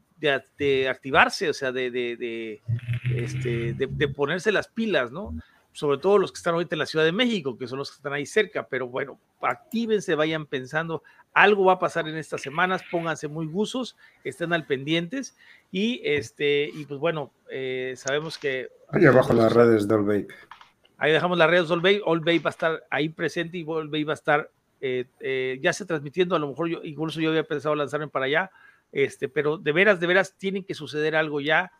[0.88, 2.62] activarse, o sea, este,
[3.74, 5.34] de ponerse las pilas, ¿no?
[5.76, 7.96] sobre todo los que están ahorita en la Ciudad de México, que son los que
[7.96, 11.02] están ahí cerca, pero bueno, actívense, vayan pensando,
[11.36, 13.94] algo va a pasar en estas semanas, pónganse muy guzos,
[14.24, 15.36] estén al pendientes
[15.70, 18.70] y este, y pues bueno, eh, sabemos que...
[18.88, 20.26] Ahí abajo las redes de All
[20.96, 24.12] Ahí dejamos las redes de All All va a estar ahí presente y All va
[24.12, 24.50] a estar
[24.80, 28.24] eh, eh, ya se transmitiendo, a lo mejor yo, incluso yo había pensado lanzarme para
[28.24, 28.50] allá,
[28.90, 31.70] este, pero de veras, de veras, tiene que suceder algo ya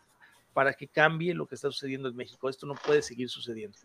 [0.52, 2.50] para que cambie lo que está sucediendo en México.
[2.50, 3.78] Esto no puede seguir sucediendo.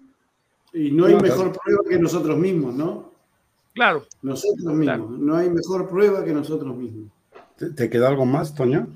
[0.73, 3.20] Y no hay mejor prueba que nosotros mismos, ¿no?
[3.73, 4.05] Claro.
[4.21, 5.19] Nosotros mismos.
[5.19, 7.11] No hay mejor prueba que nosotros mismos.
[7.75, 8.87] ¿Te, queda algo más, Toño?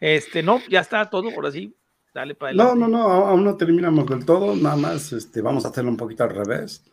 [0.00, 1.74] Este, no, ya está todo, por así.
[2.14, 2.78] Dale para adelante.
[2.78, 5.96] No, no, no, aún no terminamos del todo, nada más este, vamos a hacerlo un
[5.96, 6.84] poquito al revés.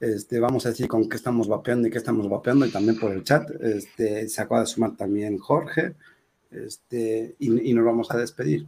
[0.00, 3.12] Este, vamos a decir con qué estamos vapeando y qué estamos vapeando y también por
[3.12, 3.50] el chat.
[3.60, 5.94] Este, se acaba de sumar también Jorge
[6.50, 8.66] este, y, nos vamos a despedir.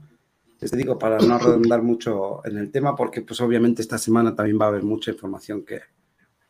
[0.61, 4.61] Les digo, para no redundar mucho en el tema, porque pues obviamente esta semana también
[4.61, 5.81] va a haber mucha información que,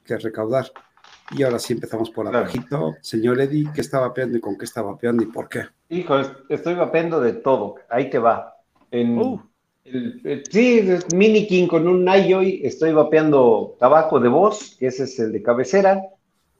[0.04, 0.70] que recaudar.
[1.32, 2.96] Y ahora sí empezamos por abajito.
[3.00, 5.62] Señor Eddie, ¿qué está vapeando y con qué está vapeando y por qué?
[5.88, 7.76] Hijo, estoy vapeando de todo.
[7.88, 8.56] Ahí te va.
[8.90, 9.40] En, uh.
[9.84, 12.60] el, sí, Mini King con un Nayoy.
[12.64, 16.02] Estoy vapeando tabaco de voz, que ese es el de cabecera.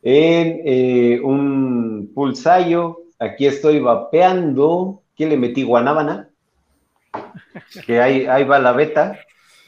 [0.03, 5.03] En eh, un Pulsayo Aquí estoy vapeando.
[5.15, 5.63] ¿Quién le metí?
[5.63, 6.31] Guanábana.
[7.85, 9.19] Que ahí, ahí va la beta.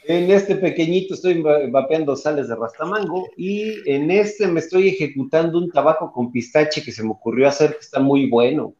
[0.05, 5.71] En este pequeñito estoy vapeando sales de rastamango y en este me estoy ejecutando un
[5.71, 8.75] tabaco con pistache que se me ocurrió hacer que está muy bueno.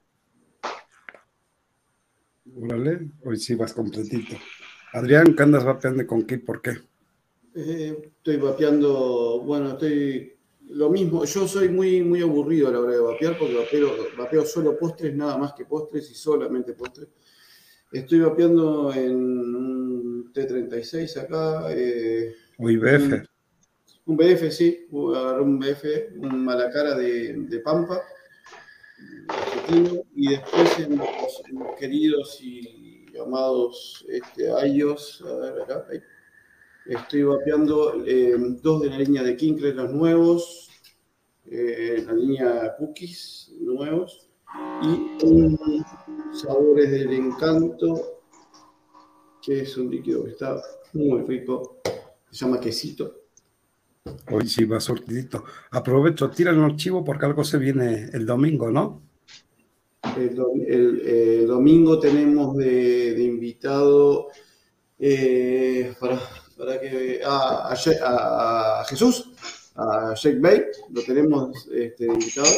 [2.55, 4.35] Órale, hoy sí vas completito.
[4.91, 6.71] Adrián, ¿qué andas vapeando con qué y por qué?
[7.55, 10.33] Eh, estoy vapeando, bueno, estoy
[10.69, 13.55] lo mismo, yo soy muy, muy aburrido a la hora de vapear porque
[14.17, 17.07] vapeo, solo postres, nada más que postres y solamente postres.
[17.91, 19.92] Estoy vapeando en un
[20.33, 21.67] T36 acá.
[21.71, 23.27] Eh, un IBF.
[24.05, 24.87] Un, BF, sí.
[24.89, 25.85] Voy a agarrar un BF,
[26.17, 28.01] un malacara de, de Pampa,
[30.15, 35.23] y después en los, queridos y llamados este, iOS.
[35.25, 35.87] A ver, acá,
[36.85, 40.69] Estoy vapeando eh, dos de la línea de Kinkler, los nuevos,
[41.45, 44.29] eh, la línea Cookies nuevos,
[44.81, 45.85] y un
[46.33, 48.12] Sabores del Encanto,
[49.43, 50.61] que es un líquido que está
[50.93, 51.81] muy rico,
[52.31, 53.23] se llama quesito.
[54.31, 55.43] Hoy sí va sortidito.
[55.71, 59.01] Aprovecho, tira el archivo porque algo se viene el domingo, ¿no?
[60.17, 64.27] El, domingo tenemos de, invitado
[64.99, 66.19] eh, para,
[66.79, 69.31] que a, Jesús,
[69.75, 70.61] a Jake Bay,
[70.91, 72.49] lo tenemos este, invitado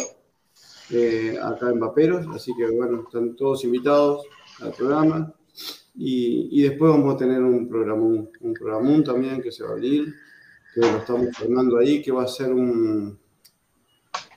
[0.89, 4.25] eh, acá en Vaperos, así que bueno, están todos invitados
[4.61, 5.33] al programa.
[5.97, 10.13] Y, después vamos a tener un programón, un programón también que se va a abrir,
[10.73, 13.17] que lo estamos formando ahí, que va a ser un,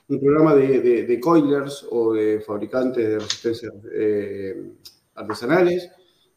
[0.07, 4.71] un programa de, de, coilers o de fabricantes de resistencias eh,
[5.15, 5.91] artesanales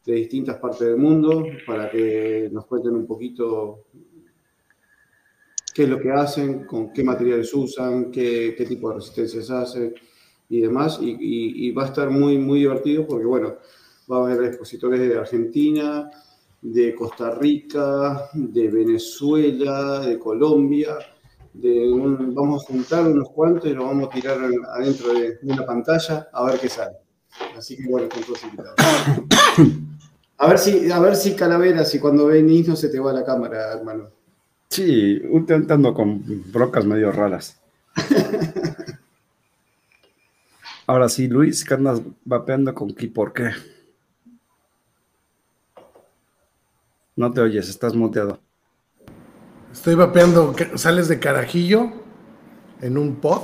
[0.04, 3.84] de distintas partes del mundo para que nos cuenten un poquito
[5.72, 9.94] qué es lo que hacen, con qué materiales usan, qué, qué tipo de resistencias hacen
[10.48, 10.98] y demás.
[11.00, 13.56] Y, y, va a estar muy, muy divertido porque, bueno,
[14.10, 16.10] va a haber expositores de Argentina,
[16.60, 20.96] de Costa Rica, de Venezuela, de Colombia.
[21.52, 21.90] De
[22.34, 24.38] vamos a juntar unos cuantos y los vamos a tirar
[24.74, 26.96] adentro de una pantalla a ver qué sale.
[27.56, 28.74] Así que bueno, con todos invitados.
[30.38, 33.24] A ver si, a ver si Calavera, si cuando venís no se te va la
[33.24, 34.08] cámara, hermano.
[34.70, 37.60] Sí, intentando con brocas medio raras.
[40.86, 43.50] Ahora sí, Luis, que andas vapeando con qué, ¿por qué?
[47.14, 48.40] No te oyes, estás muteado.
[49.72, 51.92] Estoy vapeando, sales de carajillo
[52.80, 53.42] en un pod.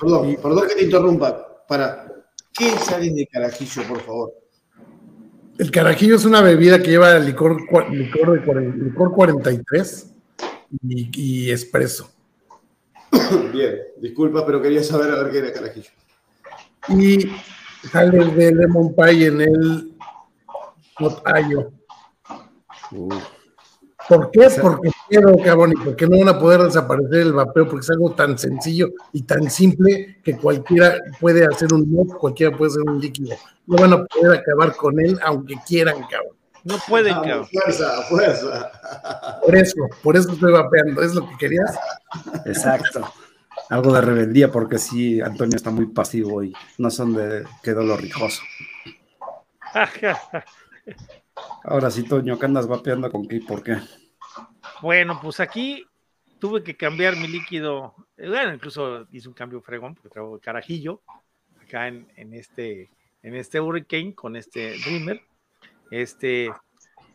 [0.00, 1.64] Perdón, perdón que te interrumpa.
[1.68, 2.12] Para,
[2.52, 4.32] ¿qué sales de carajillo, por favor?
[5.58, 7.60] El carajillo es una bebida que lleva licor,
[7.92, 10.10] licor, de, licor 43
[10.82, 11.10] y,
[11.46, 12.10] y espresso.
[13.52, 15.90] Bien, disculpa, pero quería saber a ver qué era carajillo.
[16.88, 17.30] Y
[17.88, 19.92] sale de lemon pie en el
[20.98, 21.72] potayo.
[24.08, 24.48] ¿Por qué?
[24.60, 28.12] Porque quiero, cabrón, y porque no van a poder desaparecer el vapeo, porque es algo
[28.12, 33.00] tan sencillo y tan simple que cualquiera puede hacer un mod, cualquiera puede hacer un
[33.00, 33.36] líquido.
[33.66, 36.36] No van a poder acabar con él, aunque quieran, cabrón.
[36.64, 37.46] No pueden, cabrón.
[37.46, 38.70] Fuerza, fuerza.
[39.42, 41.78] Por eso, por eso estoy vapeando, ¿es lo que querías?
[42.44, 43.10] Exacto.
[43.70, 47.96] Algo de rebeldía, porque sí, Antonio está muy pasivo y no son de quedó lo
[47.96, 48.42] rijoso.
[51.64, 53.76] Ahora sí, Toño, ¿qué andas vapeando con qué y por qué?
[54.82, 55.84] Bueno, pues aquí
[56.38, 57.94] tuve que cambiar mi líquido.
[58.16, 61.00] Bueno, incluso hice un cambio fregón porque traigo carajillo
[61.62, 62.90] acá en, este
[63.22, 65.20] en este Hurricane con este Dreamer.
[65.90, 66.50] Este,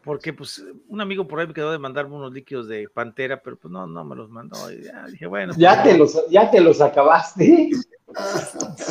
[0.04, 3.58] porque pues un amigo por ahí me quedó de mandarme unos líquidos de Pantera, pero
[3.58, 4.58] pues no, no me los mandó.
[4.72, 5.54] ya dije, bueno.
[5.58, 7.70] Ya, pues, te los, ya te los acabaste.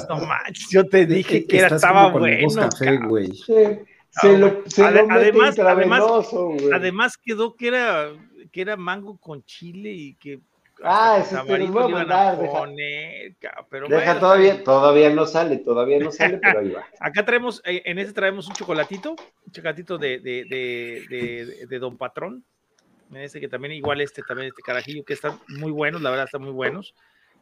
[0.09, 2.69] No manches, yo te dije que era, estaba bueno.
[3.09, 3.33] güey
[4.23, 5.59] además,
[6.73, 8.13] además, quedó que era,
[8.53, 10.41] que era mango con chile y que
[10.83, 12.39] Ah, ese te lo voy a mandar.
[13.69, 16.87] pero deja todavía, todavía no sale, todavía no sale, pero ahí va.
[17.01, 19.17] Acá traemos, eh, en este traemos un chocolatito,
[19.47, 22.45] un chocolatito de, de, de, de, Don Patrón.
[23.11, 26.27] En este que también, igual este, también este carajillo, que están muy buenos, la verdad,
[26.27, 26.95] están muy buenos.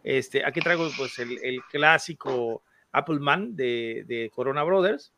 [0.03, 2.63] Este, aquí traigo pues el, el clásico
[2.93, 5.13] Appleman de, de Corona Brothers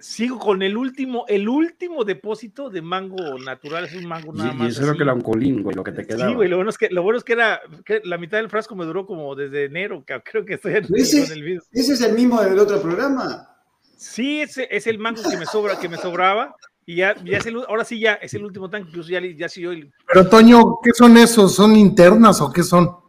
[0.00, 4.68] sigo con el último, el último depósito de mango natural, es un mango nada más.
[4.68, 6.30] Y eso es lo que era un colín, güey, lo que te quedaba.
[6.30, 8.48] Sí, güey, lo bueno es que, lo bueno es que era, que la mitad del
[8.48, 11.62] frasco me duró como desde enero, creo que estoy en, ¿Ese, el video.
[11.70, 13.48] ¿Ese es el mismo del otro programa?
[13.96, 16.56] Sí, ese es el mango que me sobra, que me sobraba.
[16.86, 19.48] Y ya, ya es el, ahora sí ya es el último tanque, incluso ya, ya
[19.48, 19.70] sí yo.
[20.06, 21.54] Pero Toño, ¿qué son esos?
[21.54, 22.99] ¿Son internas o qué son?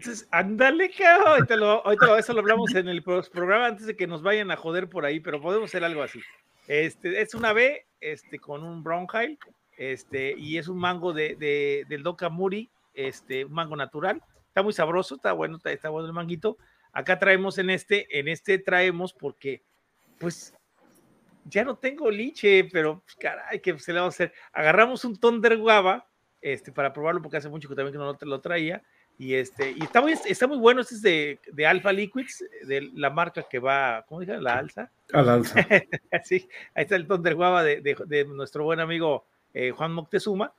[0.00, 1.28] Entonces, ándale, cabrón.
[1.28, 4.56] Ahorita, lo, ahorita eso lo hablamos en el programa antes de que nos vayan a
[4.56, 6.22] joder por ahí, pero podemos hacer algo así.
[6.68, 9.38] Este, es una B este, con un Brownhill
[9.76, 14.22] este, y es un mango de, de, del Dokamuri, este, un mango natural.
[14.48, 16.56] Está muy sabroso, está bueno, está, está, bueno el manguito.
[16.94, 19.62] Acá traemos en este, en este traemos porque,
[20.18, 20.54] pues,
[21.44, 24.32] ya no tengo liche, pero pues, caray, que se le va a hacer.
[24.54, 26.08] Agarramos un Thunder Guava,
[26.40, 28.82] este, para probarlo porque hace mucho que también que no lo traía
[29.20, 32.88] y, este, y está, muy, está muy bueno, este es de, de Alpha Liquids, de
[32.94, 34.40] la marca que va, ¿cómo dije?
[34.40, 34.90] La alza.
[35.12, 35.60] Al alza.
[36.24, 40.54] sí, ahí está el Thunder Guava de, de, de, nuestro buen amigo eh, Juan Moctezuma.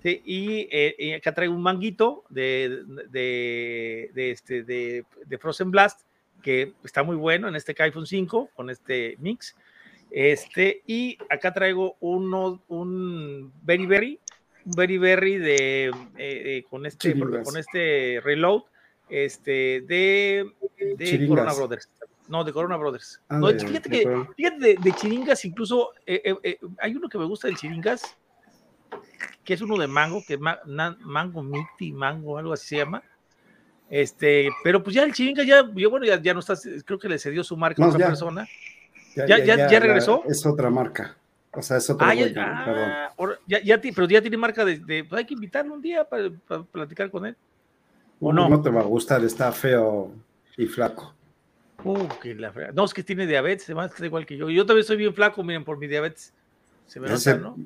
[0.00, 5.04] Sí, y, eh, acá traigo un manguito de, de, de, este, de,
[5.40, 6.02] Frozen Blast,
[6.40, 9.56] que está muy bueno en este iPhone 5, con este mix.
[10.12, 14.20] Este, y acá traigo uno, un Berry Berry,
[14.64, 18.62] Berry Berry de, eh, con, este, con este reload,
[19.08, 20.50] este, de,
[20.96, 21.90] de Corona Brothers.
[22.28, 23.20] No, de Corona Brothers.
[23.28, 27.56] Ah, fíjate que, fíjate de, chiringas, incluso eh, eh, hay uno que me gusta del
[27.56, 28.16] chiringas,
[29.44, 33.02] que es uno de mango, que es mango miti, mango, algo así se llama.
[33.90, 36.54] Este, pero pues ya el chiringas ya, yo, bueno, ya, ya no está,
[36.86, 38.48] creo que le cedió su marca a otra persona.
[39.14, 40.24] Ya, ya, ya, regresó.
[40.26, 41.16] es otra marca.
[41.56, 42.14] O sea, es otra ah,
[43.46, 46.30] ya, ya, pero ya tiene marca de, pues hay que invitarlo un día para,
[46.70, 47.36] platicar con él.
[48.20, 48.48] ¿O no?
[48.48, 50.12] No te va a gustar, está feo
[50.56, 51.14] y flaco.
[51.84, 54.48] Uh, que la No, es que tiene diabetes, además que igual que yo.
[54.48, 56.32] Yo también soy bien flaco, miren, por mi diabetes.
[56.86, 57.56] Se me nota, ¿no?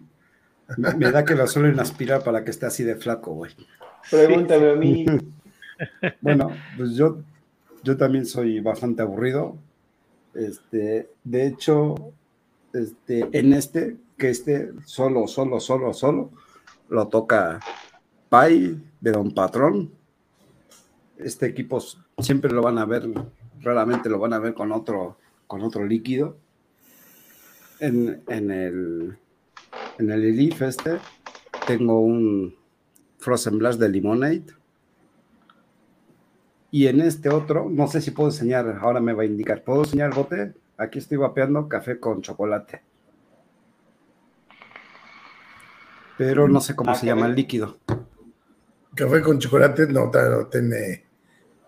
[0.99, 3.53] Me da que lo suelen aspirar para que esté así de flaco, güey.
[4.11, 5.07] Pregúntame a mí.
[6.21, 7.23] bueno, pues yo,
[7.83, 9.57] yo también soy bastante aburrido.
[10.35, 12.13] Este, de hecho,
[12.73, 16.31] este, en este, que este solo, solo, solo, solo,
[16.89, 17.61] lo toca
[18.29, 19.93] Pai de Don Patrón.
[21.17, 21.81] Este equipo
[22.19, 23.09] siempre lo van a ver,
[23.61, 26.37] raramente lo van a ver con otro, con otro líquido.
[27.81, 29.19] En, en el
[29.99, 30.99] en el Elif este
[31.67, 32.55] tengo un
[33.19, 34.45] Frozen Blast de Limonade.
[36.71, 39.65] Y en este otro, no sé si puedo enseñar, ahora me va a indicar.
[39.65, 40.55] ¿Puedo enseñar bote?
[40.79, 42.83] Aquí estoy vapeando café con chocolate.
[46.17, 47.79] Pero no sé cómo ah, se llama el líquido.
[48.95, 51.05] Café con chocolate no, no tiene.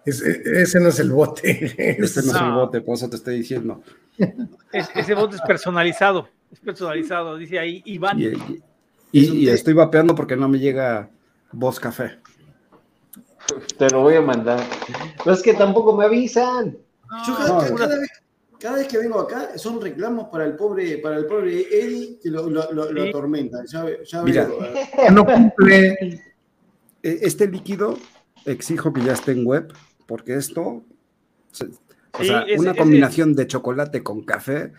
[0.04, 1.74] Ese, no es el bote.
[1.98, 3.82] Este no, es el bote, por eso te estoy diciendo.
[4.72, 6.28] ese bote es personalizado.
[6.52, 8.18] Es personalizado, dice ahí Iván.
[9.12, 11.10] Y, estoy vapeando porque no me llega
[11.52, 12.18] voz café.
[13.76, 14.60] Te lo voy a mandar.
[15.26, 16.76] No es que tampoco me avisan.
[17.26, 18.08] Yo cada, vez,
[18.60, 22.70] que vengo acá son reclamos para el pobre, para el pobre Eddie que lo, lo,
[22.72, 23.66] lo, atormentan.
[23.66, 24.48] Ya, Mira,
[25.12, 26.20] no cumple.
[27.02, 27.96] E, este líquido
[28.44, 29.72] exijo que ya esté en web,
[30.06, 30.84] porque esto,
[32.12, 34.72] o sea, una combinación de chocolate con café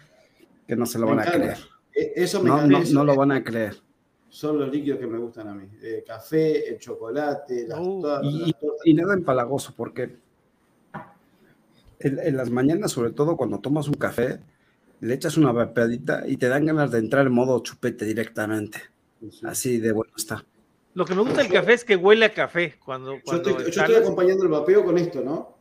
[0.68, 1.58] que no se lo van a creer.
[1.94, 3.76] E, eso me no, no, lo van a creer.
[4.30, 5.68] Son los líquidos que me gustan a mí.
[5.82, 8.22] El café, el chocolate, las, uh,
[8.86, 10.16] y, nada empalagoso, porque
[12.04, 14.40] en, las mañanas, sobre todo cuando tomas un café,
[15.00, 18.80] le echas una vapeadita y te dan ganas de entrar en modo chupete directamente.
[19.44, 20.46] Así de bueno está.
[20.94, 22.76] Lo que me gusta del café es que huele a café.
[22.84, 25.56] Cuando, yo, estoy, acompañando el vapeo con esto, ¿no?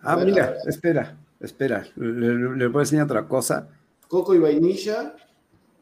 [0.00, 1.86] Ah, mira, espera, espera.
[1.96, 3.68] Le, le voy a enseñar otra cosa
[4.12, 5.16] coco y vainilla,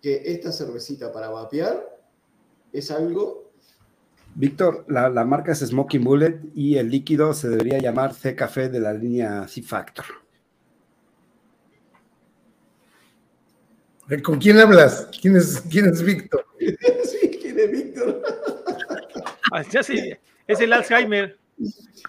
[0.00, 1.98] que esta cervecita para vapear
[2.72, 3.49] es algo...
[4.34, 8.80] Víctor, la, marca es Smoking Bullet y el líquido se debería llamar C Café de
[8.80, 10.04] la línea C Factor.
[14.22, 15.08] ¿Con quién hablas?
[15.20, 16.44] ¿Quién es, quién es Víctor?
[16.58, 18.22] sí, ¿quién es Víctor?
[19.52, 21.38] Ah, es el Alzheimer.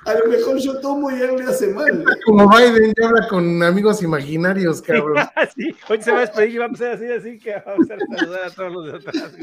[0.06, 2.06] A lo mejor yo tomo y él le hace mal.
[2.26, 5.18] Como Biden ya habla con amigos imaginarios, cabrón.
[5.56, 8.46] sí, hoy se va a despedir y vamos a hacer así, que vamos a saludar
[8.46, 9.34] a todos los de atrás.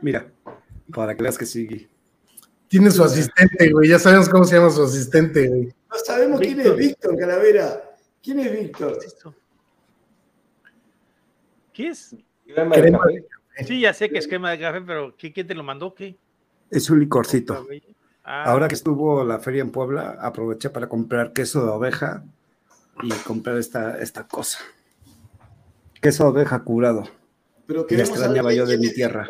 [0.00, 0.26] Mira,
[0.94, 1.88] para que veas que sigue.
[2.68, 3.90] Tiene su asistente, güey.
[3.90, 5.74] Ya sabemos cómo se llama su asistente, güey.
[5.90, 7.96] No sabemos quién es Víctor, Calavera.
[8.22, 8.98] ¿Quién es Víctor?
[11.72, 12.16] ¿Qué es?
[12.46, 13.64] Crema de café.
[13.66, 15.94] Sí, ya sé que es crema de café, pero ¿quién te lo mandó?
[15.94, 16.16] ¿Qué?
[16.70, 17.66] Es un licorcito.
[18.24, 22.24] Ah, Ahora que estuvo la feria en Puebla, aproveché para comprar queso de oveja
[23.02, 24.60] y comprar esta, esta cosa.
[26.00, 27.04] Queso de oveja curado.
[27.66, 29.28] Pero que extrañaba yo de mi tierra.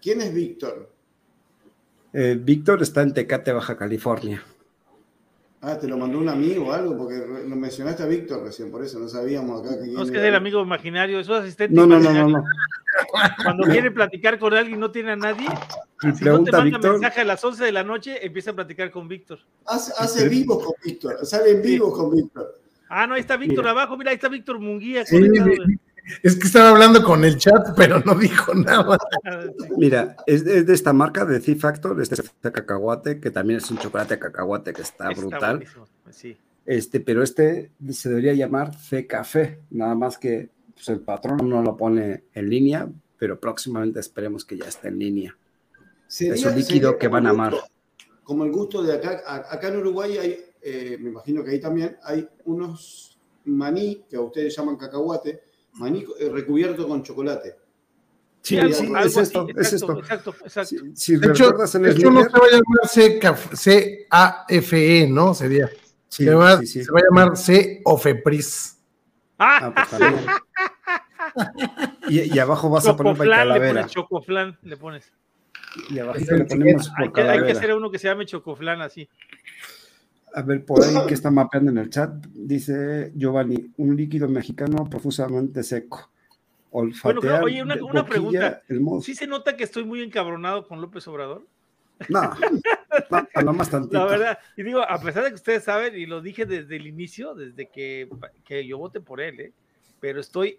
[0.00, 0.95] ¿Quién es Víctor?
[2.18, 4.42] Eh, Víctor está en Tecate, Baja California.
[5.60, 8.82] Ah, te lo mandó un amigo o algo, porque lo mencionaste a Víctor recién, por
[8.82, 9.88] eso no sabíamos acá que.
[9.88, 11.74] No es que es el amigo imaginario, es su asistente.
[11.74, 12.42] No, no, no, no,
[13.44, 15.46] Cuando quiere platicar con alguien no tiene a nadie.
[16.16, 19.08] Si no te manda mensaje a las 11 de la noche, empieza a platicar con
[19.08, 19.40] Víctor.
[19.66, 22.54] Hace, hace vivos con Víctor, sale en vivo con Víctor.
[22.88, 25.04] Ah, no, ahí está Víctor abajo, mira, ahí está Víctor Munguía.
[26.22, 28.98] Es que estaba hablando con el chat, pero no dijo nada.
[29.76, 34.18] Mira, es de, esta marca de C-Factor, este de cacahuate, que también es un chocolate
[34.18, 35.64] cacahuate que está, brutal.
[36.10, 36.36] Sí.
[36.64, 41.76] Este, pero este se debería llamar C-Café, nada más que pues, el patrón no lo
[41.76, 42.88] pone en línea,
[43.18, 45.36] pero próximamente esperemos que ya esté en línea.
[46.08, 47.54] es un líquido que van a amar.
[48.22, 51.96] Como el gusto de acá, acá en Uruguay hay, eh, me imagino que ahí también
[52.02, 55.40] hay unos maní que a ustedes llaman cacahuate,
[55.76, 57.56] maní eh, recubierto con chocolate.
[58.42, 58.80] Sí, es
[59.16, 59.98] esto, es esto.
[59.98, 60.76] Exacto, exacto.
[60.94, 62.88] Si, de hecho, en el no se va a llamar
[63.52, 65.34] C-A-F-E, ¿no?
[65.34, 65.68] Sería.
[66.08, 68.78] se, va, se va a llamar C-OFEPRIS.
[69.38, 70.02] Ah, ah pues
[72.08, 73.66] y, abajo vas a poner calavera.
[73.66, 75.12] Le pones chocoflan, le pones.
[75.90, 79.08] Y abajo le ponemos hay que, hay que hacer uno que se llame chocoflan así.
[80.36, 84.84] A ver, por ahí que está mapeando en el chat, dice Giovanni, un líquido mexicano
[84.84, 86.10] profusamente seco.
[86.72, 88.62] Olfatear bueno, oye, una, una pregunta.
[89.00, 91.46] ¿Sí se nota que estoy muy encabronado con López Obrador?
[92.10, 92.34] No,
[93.42, 93.96] no, más tantito.
[93.96, 96.86] La verdad, y digo, a pesar de que ustedes saben, y lo dije desde el
[96.86, 98.06] inicio, desde que,
[98.44, 99.52] que yo vote por él, ¿eh?
[100.00, 100.58] pero estoy,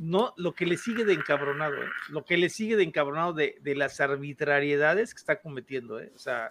[0.00, 1.88] no, lo que le sigue de encabronado, ¿eh?
[2.08, 6.10] lo que le sigue de encabronado de, de las arbitrariedades que está cometiendo, ¿eh?
[6.16, 6.50] o sea,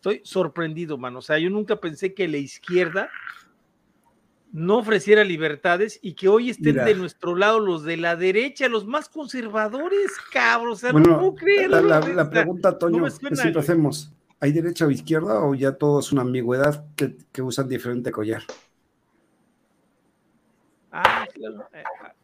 [0.00, 1.18] estoy sorprendido, mano.
[1.18, 3.10] O sea, yo nunca pensé que la izquierda
[4.50, 8.86] no ofreciera libertades y que hoy estén de nuestro lado los de la derecha, los
[8.86, 10.78] más conservadores, cabros.
[10.78, 11.82] O sea, no creerlo.
[11.82, 14.10] La, pregunta, Toño, que siempre hacemos,
[14.40, 18.42] ¿hay derecha o izquierda o ya todo es una ambigüedad que, que usan diferente collar?
[20.90, 21.68] Ah, claro.
[21.74, 22.14] Eh, ah,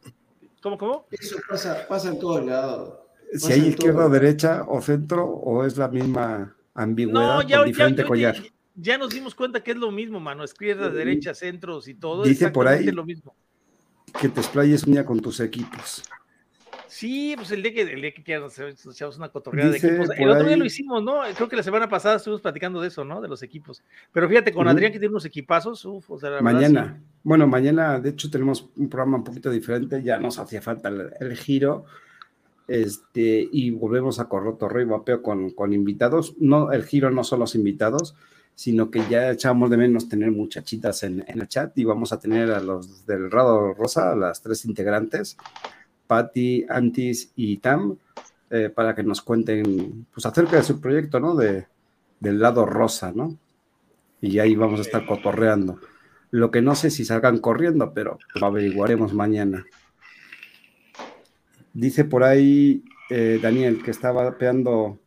[0.63, 1.05] ¿Cómo, cómo?
[1.11, 2.99] Eso pasa, pasa en todos lados.
[3.33, 8.37] Si hay izquierda o derecha o centro o es la misma ambigüedad no, diferente collar.
[8.75, 12.23] Ya, nos dimos cuenta que es lo mismo, mano, izquierda, derecha, centros y todo.
[12.23, 13.35] Dice por ahí lo mismo.
[14.21, 16.03] que te explayes un día con tus equipos.
[16.87, 20.09] Sí, pues el día que, el día que quieras echamos una cotorreada de equipos.
[20.15, 21.21] El otro día lo hicimos, ¿no?
[21.35, 23.19] Creo que la semana pasada estuvimos platicando de eso, ¿no?
[23.19, 23.83] De los equipos.
[24.13, 27.01] Pero fíjate, con Adrián que tiene unos equipazos, uf, o sea, Mañana.
[27.23, 31.35] Bueno, mañana, de hecho, tenemos un programa un poquito diferente, ya nos hacía falta el
[31.35, 31.85] giro
[32.67, 36.35] este, y volvemos a correr Torre y Vapeo con, con invitados.
[36.39, 38.15] No, el giro no son los invitados,
[38.55, 42.19] sino que ya echamos de menos tener muchachitas en, en, el chat y vamos a
[42.19, 45.37] tener a los del Rado Rosa, las tres integrantes,
[46.07, 47.97] Patti, Antis y Tam,
[48.49, 51.35] eh, para que nos cuenten pues, acerca de su proyecto, ¿no?
[51.35, 51.67] De,
[52.19, 53.37] del lado rosa, ¿no?
[54.21, 55.79] Y ahí vamos a estar cotorreando.
[56.31, 59.65] Lo que no sé si salgan corriendo, pero lo averiguaremos mañana.
[61.77, 64.97] Dice por ahí eh, Daniel que estaba peando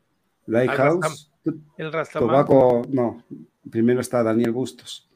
[0.46, 1.32] Lighthouse.
[1.76, 2.86] El Rastamango.
[2.88, 3.24] no,
[3.68, 5.10] primero está Daniel Bustos.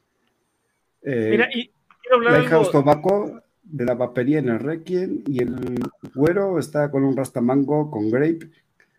[1.01, 1.71] Eh, Mira, y
[2.01, 5.79] quiero hablar Lighthouse Tobacco de la vapería en el Requiem y el
[6.13, 8.51] güero está con un rastamango con grape.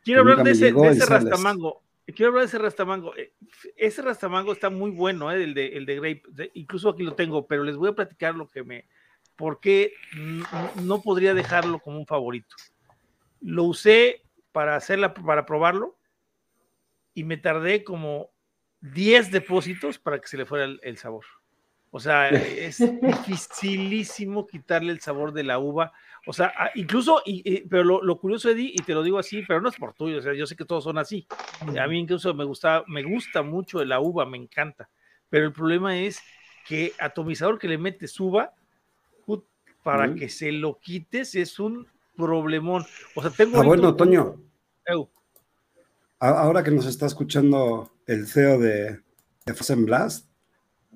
[0.02, 1.82] Quiero hablar de ese, de ese rastamango.
[2.06, 3.14] Quiero hablar de ese rastamango.
[3.16, 3.34] Eh,
[3.76, 6.50] ese rastamango está muy bueno, el, de, el de grape.
[6.54, 8.86] incluso aquí lo tengo, pero les voy a platicar lo que me,
[9.36, 9.92] ¿por qué
[10.82, 12.56] no podría dejarlo como un favorito?
[13.40, 14.22] Lo usé
[14.52, 15.96] para hacerla, para probarlo
[17.14, 18.30] y me tardé como
[18.80, 21.24] 10 depósitos para que se le fuera el, sabor.
[21.90, 25.92] O sea, es dificilísimo quitarle el sabor de la uva.
[26.26, 29.68] O sea, incluso, y, pero lo, curioso, Eddie, y te lo digo así, pero no
[29.68, 31.26] es por tuyo, o sea, yo sé que todos son así.
[31.80, 34.88] A mí incluso me gusta, me gusta mucho la uva, me encanta.
[35.28, 36.20] Pero el problema es
[36.66, 38.52] que atomizador que le metes uva,
[39.86, 41.86] para que se lo quites es un
[42.16, 42.84] problemón.
[43.14, 43.60] O sea, tengo.
[43.60, 44.34] Ah, bueno, Toño.
[46.18, 49.00] Ahora que nos está escuchando el CEO de,
[49.44, 50.26] de Blast.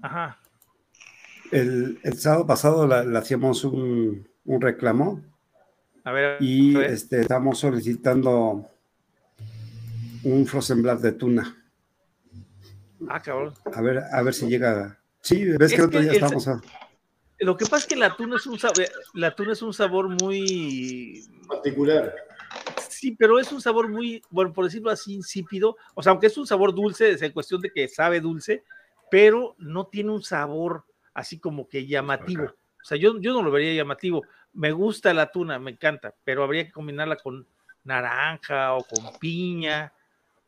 [0.03, 0.41] Ajá.
[1.53, 5.23] El, sábado pasado le hacíamos un, reclamo.
[6.03, 8.69] A ver, y Este, estamos solicitando
[10.25, 11.57] un Frozen Blast de tuna.
[13.09, 13.55] Ah, cabrón.
[13.73, 14.99] A ver, a ver si llega.
[15.21, 16.49] Sí, ves que el otro día estamos.
[16.49, 16.61] A...
[17.41, 18.85] Lo que pasa es que el atún es un sabor,
[19.15, 22.15] el atún es un sabor muy particular.
[22.89, 25.77] Sí, pero es un sabor muy, bueno, por decirlo así, insípido.
[25.95, 28.63] O sea, aunque es un sabor dulce, es en cuestión de que sabe dulce,
[29.11, 30.85] pero no tiene un sabor
[31.15, 32.45] así como que llamativo.
[32.45, 34.23] O sea, yo, yo no lo vería llamativo.
[34.53, 37.47] Me gusta la tuna, me encanta, pero habría que combinarla con
[37.85, 39.95] naranja o con piña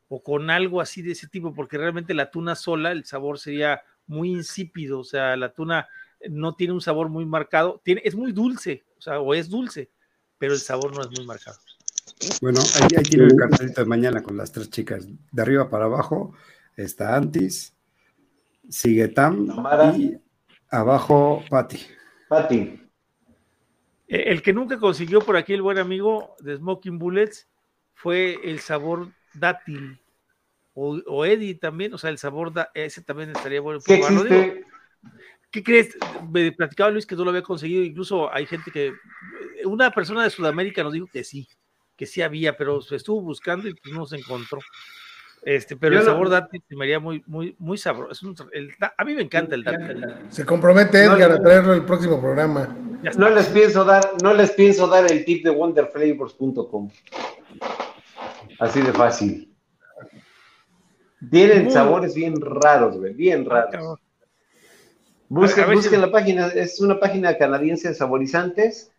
[0.09, 3.81] o con algo así de ese tipo, porque realmente la tuna sola, el sabor sería
[4.05, 4.99] muy insípido.
[4.99, 5.87] O sea, la tuna
[6.29, 9.89] no tiene un sabor muy marcado, tiene, es muy dulce, o sea, o es dulce,
[10.37, 11.57] pero el sabor no es muy marcado.
[12.41, 15.07] Bueno, ahí, tiene el cartelito de mañana con las tres chicas.
[15.31, 16.33] De arriba para abajo
[16.75, 17.73] está Antis,
[18.69, 19.47] sigue Tam
[19.97, 20.17] y
[20.69, 21.79] abajo Patti.
[22.29, 22.79] Patti.
[24.07, 27.47] E, el que nunca consiguió por aquí el buen amigo de Smoking Bullets
[27.93, 29.99] fue el sabor dátil.
[30.75, 34.23] O, Eddie también, o sea, el sabor, ese también estaría bueno probarlo.
[35.53, 35.95] ¿Qué crees?
[36.31, 38.91] Me platicaba Luis que no lo había conseguido, incluso hay gente que,
[39.65, 41.47] una persona de Sudamérica nos dijo que sí,
[41.95, 44.59] que sí había, pero se estuvo buscando y pues no se encontró.
[45.43, 48.33] Este, pero el sabor dátil se me haría muy, muy, muy sabroso.
[48.97, 50.03] a mí me encanta el dátil.
[50.29, 52.75] Se compromete Edgar a traerlo el próximo programa.
[53.15, 56.89] No les pienso dar, no les pienso dar el tip de wonderflavors.com.
[58.57, 59.53] Así de fácil.
[61.29, 63.99] Tienen sabores bien raros, güey, bien raros.
[65.33, 68.91] Busquen, busquen la página, es una página canadiense de saborizantes.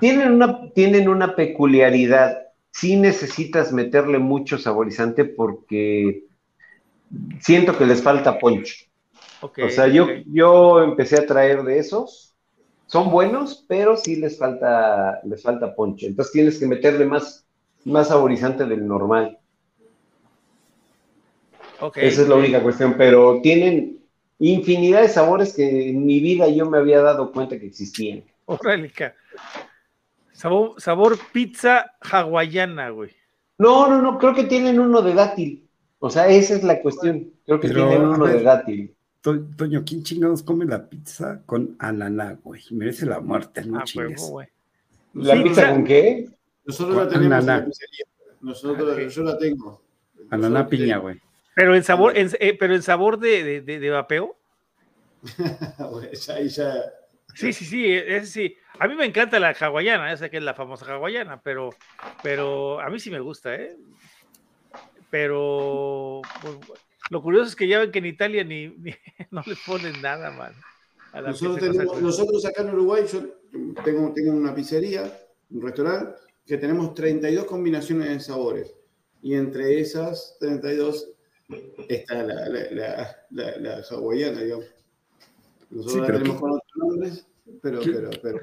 [0.00, 2.46] tienen una, tienen una peculiaridad.
[2.70, 6.24] Sí necesitas meterle mucho saborizante porque
[7.40, 8.74] siento que les falta poncho.
[9.42, 12.34] o sea, yo, yo empecé a traer de esos.
[12.86, 16.06] Son buenos, pero sí les falta, les falta poncho.
[16.06, 17.44] Entonces tienes que meterle más,
[17.84, 19.38] más saborizante del normal.
[21.96, 24.01] Esa es la única cuestión, pero tienen
[24.50, 28.24] infinidad de sabores que en mi vida yo me había dado cuenta que existían.
[30.32, 33.10] Sabor, sabor pizza hawaiana, güey.
[33.58, 35.68] No, no, no, creo que tienen uno de dátil.
[36.00, 37.30] O sea, esa es la cuestión.
[37.46, 38.94] Creo que tienen uno de dátil.
[39.20, 42.60] Toño, ¿quién chingados come la pizza con ananá, güey?
[42.72, 44.48] Merece la muerte, no ah, güey.
[45.14, 46.28] ¿La pizza con qué?
[46.64, 48.04] Nosotros la tenemos en la pizzería.
[48.40, 49.80] Nosotros, yo la tengo.
[50.30, 51.20] Ananá piña, güey.
[51.54, 54.36] Pero en sabor, eh, pero en sabor de, de, de, vapeo.
[57.34, 58.54] Sí, sí, sí, es sí.
[58.78, 61.70] A mí me encanta la hawaiana, esa que es la famosa hawaiana, pero,
[62.22, 63.74] pero a mí sí me gusta, ¿eh?
[65.08, 66.58] Pero pues,
[67.08, 68.68] lo curioso es que ya ven que en Italia ni,
[69.30, 70.52] no le ponen nada, man.
[72.00, 73.22] Nosotros, acá en Uruguay, yo
[73.82, 75.10] tengo, tengo una pizzería,
[75.50, 78.74] un restaurante, que tenemos 32 combinaciones de sabores.
[79.22, 81.12] Y entre esas 32
[81.88, 84.66] está la, la, la, la hawaiana, digamos.
[85.70, 87.26] Nosotros la tenemos con otros nombres,
[87.62, 88.40] pero, pero, pero.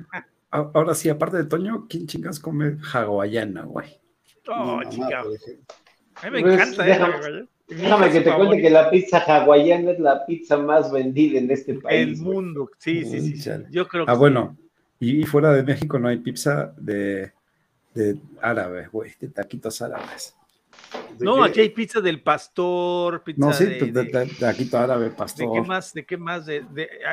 [0.51, 3.99] Ahora sí, aparte de Toño, ¿quién chingas come hawaiana, güey?
[4.47, 5.21] Oh, chica.
[5.21, 9.99] A mí me pues, encanta, déjame, Déjame que te cuente que la pizza hawaiana es
[9.99, 12.19] la pizza más vendida en este país.
[12.19, 13.49] El mundo, sí, sí, sí.
[13.69, 14.57] Yo creo que Ah, bueno,
[14.99, 17.31] y fuera de México no hay pizza de,
[17.93, 20.35] de árabe, güey, de taquitos árabes.
[21.19, 25.47] No, aquí hay pizza del pastor, pizza no, sí, de, de, de, aquí árabe, pastor.
[25.47, 25.93] ¿De qué más?
[25.93, 26.45] ¿De qué más?
[26.45, 26.63] De,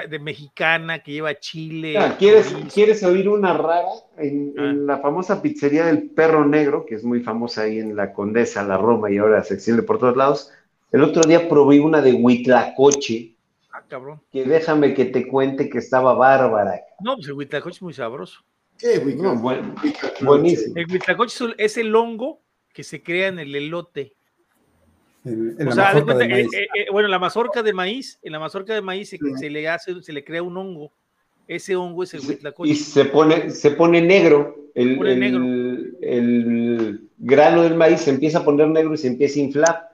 [0.08, 1.98] de mexicana que lleva chile.
[1.98, 3.88] Ah, ¿quieres, ¿Quieres oír una rara?
[4.16, 4.70] En, ah.
[4.70, 8.62] en, la famosa pizzería del Perro Negro, que es muy famosa ahí en la Condesa,
[8.62, 10.52] la Roma y ahora se extiende por todos lados.
[10.92, 13.34] El otro día probé una de Huitlacoche.
[13.72, 14.20] Ah, cabrón.
[14.30, 16.80] Que déjame que te cuente que estaba bárbara.
[17.00, 18.40] No, pues el Huitlacoche es muy sabroso.
[18.78, 19.00] ¿Qué?
[19.16, 19.74] No, bueno,
[20.20, 20.74] buenísimo.
[20.76, 22.45] El Huitlacoche es el hongo
[22.76, 24.12] que se crea en el elote.
[25.24, 26.52] En, o de maíz.
[26.52, 30.02] Eh, eh, bueno, la mazorca de maíz, en la mazorca de maíz se, le hace,
[30.02, 30.92] se le crea un hongo.
[31.48, 32.70] Ese hongo es el huitlacoche.
[32.70, 34.68] Y se pone, se pone negro.
[34.74, 39.42] El, el, el, grano del maíz se empieza a poner negro y se empieza a
[39.42, 39.88] inflar.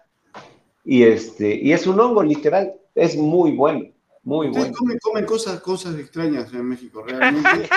[0.84, 2.74] Y este, y es un hongo, literal.
[2.96, 3.91] Es muy bueno.
[4.24, 4.78] Muy Ustedes bueno.
[4.78, 7.68] Comen, comen, cosas, cosas extrañas en México, realmente.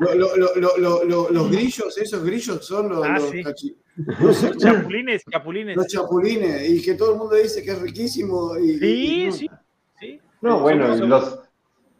[0.00, 5.76] los grillos, esos grillos son los, ah, los, chapulines, chapulines.
[5.76, 8.58] Los chapulines, y que todo el mundo dice que es riquísimo.
[8.58, 9.50] Y, sí, sí,
[9.98, 10.20] sí.
[10.42, 11.38] No, bueno, los,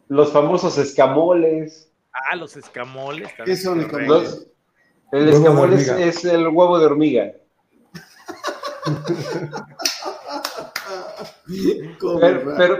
[0.09, 1.91] los famosos escamoles.
[2.13, 3.29] Ah, los escamoles.
[3.43, 4.47] ¿Qué son escamoles?
[5.11, 7.31] el escamol es el huevo de hormiga.
[12.57, 12.77] pero,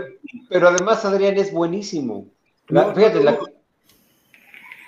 [0.48, 2.28] pero, además, Adrián, es buenísimo.
[2.68, 3.22] La, fíjate,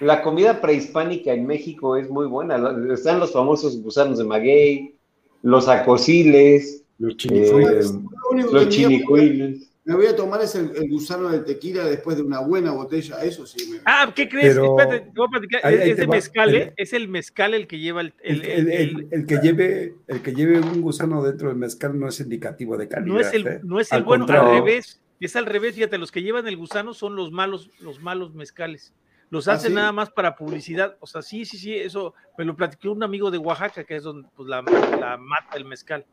[0.00, 2.56] la, comida prehispánica en México es muy buena.
[2.92, 4.94] Están los famosos gusanos de maguey,
[5.42, 7.92] los acosiles, los chinicuiles.
[7.92, 13.22] Eh, me voy a tomar ese el, gusano de tequila después de una buena botella,
[13.22, 13.70] eso sí.
[13.70, 13.78] Me...
[13.86, 14.54] Ah, ¿qué crees?
[14.54, 15.72] Espérate, voy a platicar.
[15.72, 16.74] es, mezcal, ¿eh?
[16.76, 20.82] es el mezcal el que lleva el el, el, que lleve el que lleve un
[20.82, 23.14] gusano dentro del mezcal no es indicativo de calidad.
[23.14, 23.60] No es el, ¿eh?
[23.62, 25.00] no es el bueno, al revés.
[25.20, 28.92] Es al revés, fíjate, los que llevan el gusano son los malos, los malos mezcales.
[29.30, 30.98] Los ¿Ah, hacen nada más para publicidad.
[31.00, 34.02] O sea, sí, sí, sí, eso me lo platicó un amigo de Oaxaca, que es
[34.02, 34.60] donde pues, la,
[35.00, 36.04] la mata el mezcal.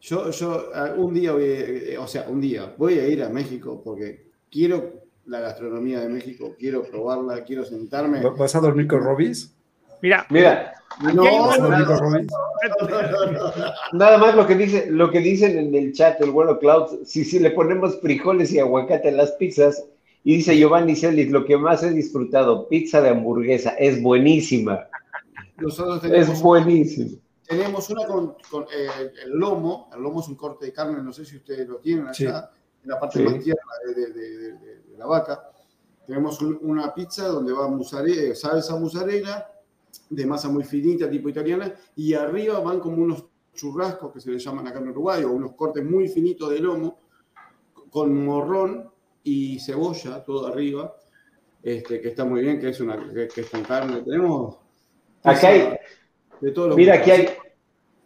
[0.00, 3.28] Yo, yo ah, un día, voy, eh, o sea, un día voy a ir a
[3.28, 8.20] México porque quiero la gastronomía de México, quiero probarla, quiero sentarme.
[8.22, 9.54] ¿Vas a dormir con Robis?
[10.02, 10.72] Mira, mira.
[11.14, 11.24] No,
[13.92, 17.24] Nada más lo que dice, lo que dicen en el chat, el bueno Cloud, si,
[17.24, 19.84] si le ponemos frijoles y aguacate en las pizzas,
[20.24, 24.88] y dice Giovanni Celis, lo que más he disfrutado, pizza de hamburguesa, es buenísima.
[25.58, 27.18] es buenísimo.
[27.50, 28.36] Tenemos una con,
[28.72, 31.78] eh, el lomo, el lomo es un corte de carne, no sé si ustedes lo
[31.78, 32.48] tienen allá,
[32.80, 35.50] en la parte más tierna de, la vaca.
[36.06, 39.48] Tenemos una pizza donde va musarela, salsa mozzarella,
[40.08, 44.38] de masa muy finita, tipo italiana, y arriba van como unos churrascos que se le
[44.38, 47.00] llaman acá en Uruguay, o unos cortes muy finitos de lomo,
[47.90, 48.92] con morrón
[49.24, 50.94] y cebolla, todo arriba,
[51.64, 54.02] este, que está muy bien, que es, una, que, es con carne.
[54.02, 54.56] Tenemos...
[55.24, 55.76] Acá hay,
[56.76, 57.28] Mira, aquí hay,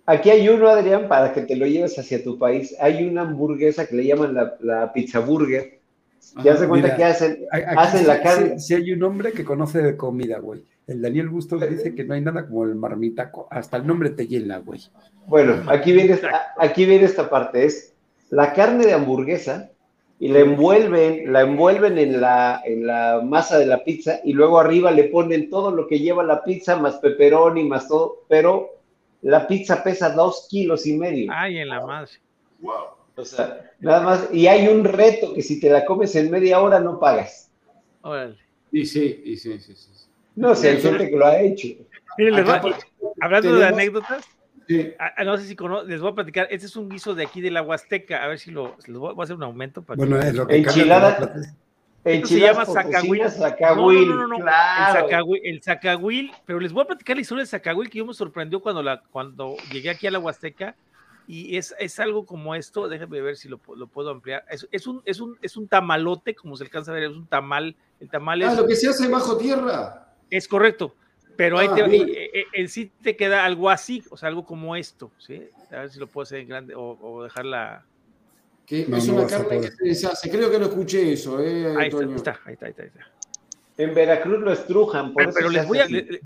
[0.07, 2.75] aquí hay uno, Adrián, para que te lo lleves hacia tu país.
[2.81, 5.81] Hay una hamburguesa que le llaman la, pizza burger.
[6.43, 8.59] Ya se cuenta que hacen, hacen la carne.
[8.59, 10.65] Si, hay un hombre que conoce de comida, güey.
[10.87, 13.47] El Daniel Bustos dice que no hay nada como el marmitaco.
[13.51, 14.81] Hasta el nombre te llena, güey.
[15.27, 17.65] Bueno, aquí viene, esta, aquí viene esta parte.
[17.65, 17.95] Es
[18.31, 19.71] la carne de hamburguesa
[20.25, 24.59] y la envuelven, la envuelven en la, en la masa de la pizza y luego
[24.59, 28.71] arriba le ponen todo lo que lleva la pizza, más pepperoni, más todo, pero
[29.21, 31.31] la pizza pesa dos kilos y medio.
[31.31, 32.13] Ay, en la madre.
[32.61, 32.73] Wow.
[33.17, 36.59] O sea, nada más, y hay un reto que si te la comes en media
[36.59, 37.51] hora no pagas.
[38.01, 38.39] Órale.
[38.73, 39.91] Y sí, y sí, sí, sí.
[40.37, 41.69] No sé, hay gente que lo ha hecho.
[43.21, 44.25] hablando de anécdotas,
[45.25, 47.63] no sé si les voy a platicar, este es un guiso de aquí de la
[47.63, 49.83] Huasteca, a ver si lo, les voy, a hacer un aumento.
[49.83, 51.35] Para bueno, es lo que Enchilada.
[52.05, 53.23] se llama zacahuil.
[54.09, 54.47] No, no, no,
[55.43, 58.61] El, zacahuil, pero les voy a platicar la historia del zacahuil que yo me sorprendió
[58.61, 60.77] cuando, la, cuando llegué aquí a la Huasteca
[61.27, 64.45] y es, es algo como esto, déjenme ver si lo, lo puedo ampliar.
[64.51, 67.27] Es, es, un, es, un, es un tamalote, como se alcanza a ver, es un
[67.27, 67.77] tamal.
[68.01, 68.59] El tamal ah, es.
[68.59, 70.15] lo que se hace bajo tierra.
[70.31, 70.95] Es correcto,
[71.37, 75.11] pero ahí ah, te, en sí te queda algo así, o sea, algo como esto,
[75.19, 75.43] ¿sí?
[75.71, 77.85] A ver si lo puedo hacer en grande o, o dejarla.
[78.67, 81.75] Que es una carne que se hace, creo que lo escuché eso, ¿eh?
[81.77, 83.07] Ahí está, ahí está, ahí está,
[83.77, 85.87] En Veracruz lo estrujan, por pero, les voy a.
[85.87, 86.21] Eh,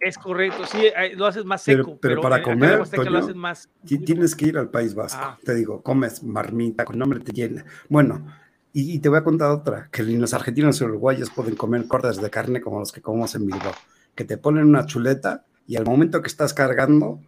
[0.00, 1.96] es correcto, sí, lo haces más seco.
[2.00, 3.70] Pero, para comer, lo haces más...
[3.86, 5.20] tienes que ir al País Vasco.
[5.22, 5.38] Ah.
[5.44, 7.64] Te digo, comes marmita, con nombre te llena.
[7.88, 8.26] Bueno,
[8.74, 12.16] y, te voy a contar otra, que ni los argentinos y uruguayos pueden comer cortes
[12.16, 13.74] de carne como los que comemos en Bilbao,
[14.14, 17.20] que te ponen una chuleta y al momento que estás cargando,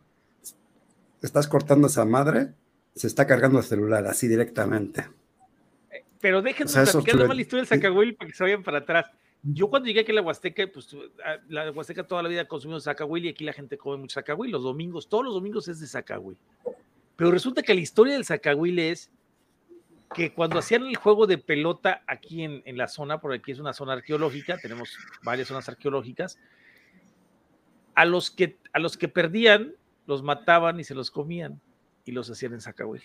[1.20, 2.54] estás cortando esa madre,
[2.94, 5.06] se está cargando el celular así directamente.
[6.20, 9.10] Pero déjenme o sea, platicar la historia del Zacahuil para que se vayan para atrás.
[9.42, 10.96] Yo cuando llegué aquí a la Huasteca, pues
[11.48, 14.50] la Huasteca toda la vida consumido Zacahuil y aquí la gente come mucho Zacahuil.
[14.50, 16.38] Los domingos, todos los domingos es de Zacahuil.
[17.16, 19.10] Pero resulta que la historia del Zacahuil es
[20.14, 23.74] que cuando hacían el juego de pelota aquí en, la zona, porque aquí es una
[23.74, 26.38] zona arqueológica, tenemos varias zonas arqueológicas,
[27.94, 29.74] a los que, a los que perdían
[30.06, 31.60] los mataban y se los comían
[32.04, 33.02] y los hacían en Zacahuil.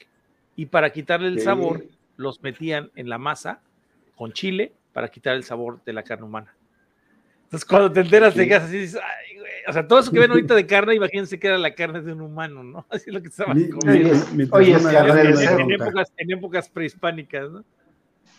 [0.56, 3.62] Y para quitarle el sabor, los metían en la masa
[4.16, 6.56] con chile para quitar el sabor de la carne humana.
[7.44, 9.39] Entonces, cuando te enteras, te quedas así, dices, ay.
[9.68, 12.14] O sea, todo eso que ven ahorita de carne, imagínense que era la carne de
[12.14, 12.86] un humano, ¿no?
[12.90, 14.16] Así es lo que estaban comiendo.
[14.52, 17.64] Oye, es carne en, en, épocas, en épocas prehispánicas, ¿no?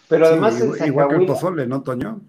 [0.09, 2.20] Pero además el igual que el pozole, ¿no, Toño?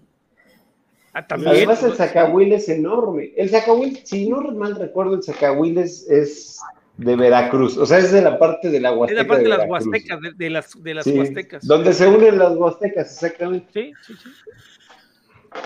[1.12, 1.56] Ah, también.
[1.56, 3.32] Además el zacahuil es enorme.
[3.36, 6.60] El zacahuil, si no mal recuerdo, el zacahuil es, es
[6.96, 7.76] de Veracruz.
[7.76, 9.20] O sea, es de la parte de la Huasteca.
[9.20, 11.66] Es la parte de, las Huastecas, de, las, de las Huastecas.
[11.66, 13.68] Donde se unen las Huastecas, exactamente.
[13.72, 14.30] Sí, sí, sí.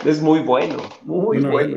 [0.05, 1.77] Es muy bueno, muy bueno.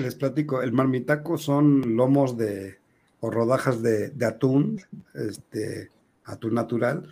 [0.00, 2.78] Les, platico, el marmitaco son lomos de
[3.20, 4.80] o rodajas de, atún,
[5.14, 5.90] este,
[6.24, 7.08] atún natural,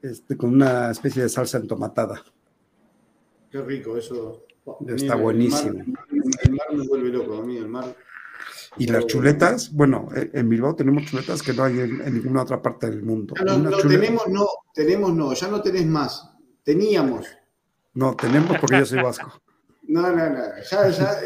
[0.00, 2.24] este, con una especie de salsa entomatada.
[3.50, 4.46] Qué rico, eso.
[4.88, 5.84] Está buenísimo.
[6.42, 7.94] El mar, me vuelve loco, a mí el mar.
[8.78, 12.88] Y las chuletas, bueno, en Bilbao tenemos chuletas que no hay en, ninguna otra parte
[12.88, 13.34] del mundo.
[13.44, 16.32] No, no, tenemos no, tenemos no, ya no tenés más.
[16.62, 17.26] Teníamos.
[17.92, 19.42] No, tenemos porque yo soy vasco.
[19.82, 20.42] No, no, no.
[20.70, 21.16] Ya, ya.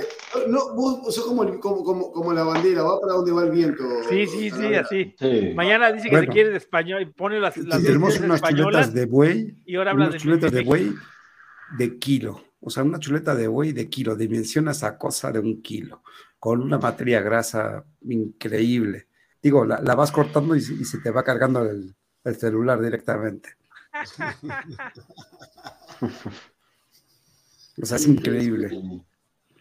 [0.49, 3.85] No, vos sos como, como, como, la bandera, va para donde va el viento.
[4.09, 5.15] Sí, sí, sí, así.
[5.55, 7.57] Mañana dice que se quiere de español y pone las.
[7.59, 9.57] las tenemos unas chuletas de buey.
[9.65, 10.95] Y ahora habla unas chuletas de buey
[11.79, 12.43] de kilo.
[12.61, 14.17] O sea, una chuleta de buey de kilo.
[14.17, 16.03] Dimensiona esa cosa de un kilo.
[16.39, 19.09] Con una materia grasa increíble.
[19.43, 21.95] Digo, la, la vas cortando y, y, se te va cargando el,
[22.25, 23.51] el celular directamente.
[27.81, 28.71] O sea, es increíble.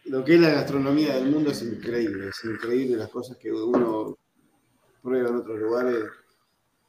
[0.06, 4.16] Lo que es la gastronomía del mundo es increíble, es increíble las cosas que uno
[5.02, 6.04] prueba en otros lugares,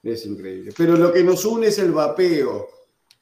[0.03, 0.71] es increíble.
[0.77, 2.67] Pero lo que nos une es el vapeo.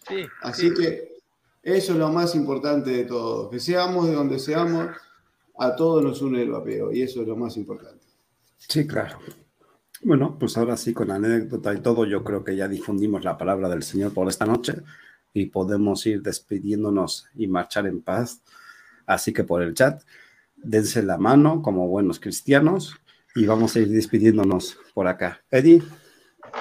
[0.07, 1.15] Sí, Así que
[1.63, 3.49] eso es lo más importante de todo.
[3.49, 4.89] Que seamos de donde seamos,
[5.57, 8.05] a todos nos une el vapeo y eso es lo más importante.
[8.57, 9.17] Sí, claro.
[10.03, 13.69] Bueno, pues ahora sí, con anécdota y todo, yo creo que ya difundimos la palabra
[13.69, 14.83] del Señor por esta noche
[15.35, 18.41] y podemos ir despidiéndonos y marchar en paz.
[19.05, 20.01] Así que por el chat,
[20.55, 22.95] dense la mano como buenos cristianos
[23.35, 25.41] y vamos a ir despidiéndonos por acá.
[25.51, 25.83] Eddie.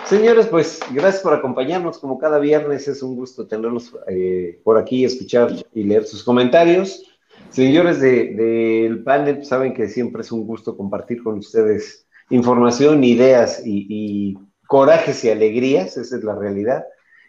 [0.06, 1.98] Señores, pues gracias por acompañarnos.
[1.98, 7.04] Como cada viernes es un gusto tenerlos eh, por aquí, escuchar y leer sus comentarios.
[7.50, 13.04] Señores del de, panel, pues, saben que siempre es un gusto compartir con ustedes información,
[13.04, 16.84] ideas y, y corajes y alegrías, esa es la realidad.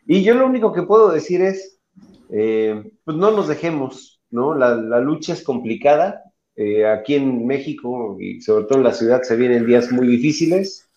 [0.05, 1.79] Y yo lo único que puedo decir es,
[2.29, 4.53] eh, pues no nos dejemos, ¿no?
[4.55, 6.21] La, lucha es complicada.
[6.57, 10.89] Eh, aquí en México y sobre todo en la ciudad se vienen días muy difíciles.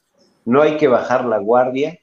[0.45, 1.99] No hay que bajar la guardia,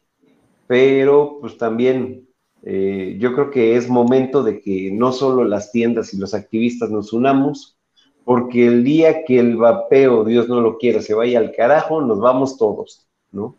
[0.68, 2.26] pero pues también
[2.68, 6.90] Eh, yo creo que es momento de que no solo las tiendas y los activistas
[6.90, 7.78] nos unamos,
[8.24, 12.20] porque el día que el vapeo, Dios no lo quiera, se vaya al carajo, nos
[12.20, 13.56] vamos todos, ¿no?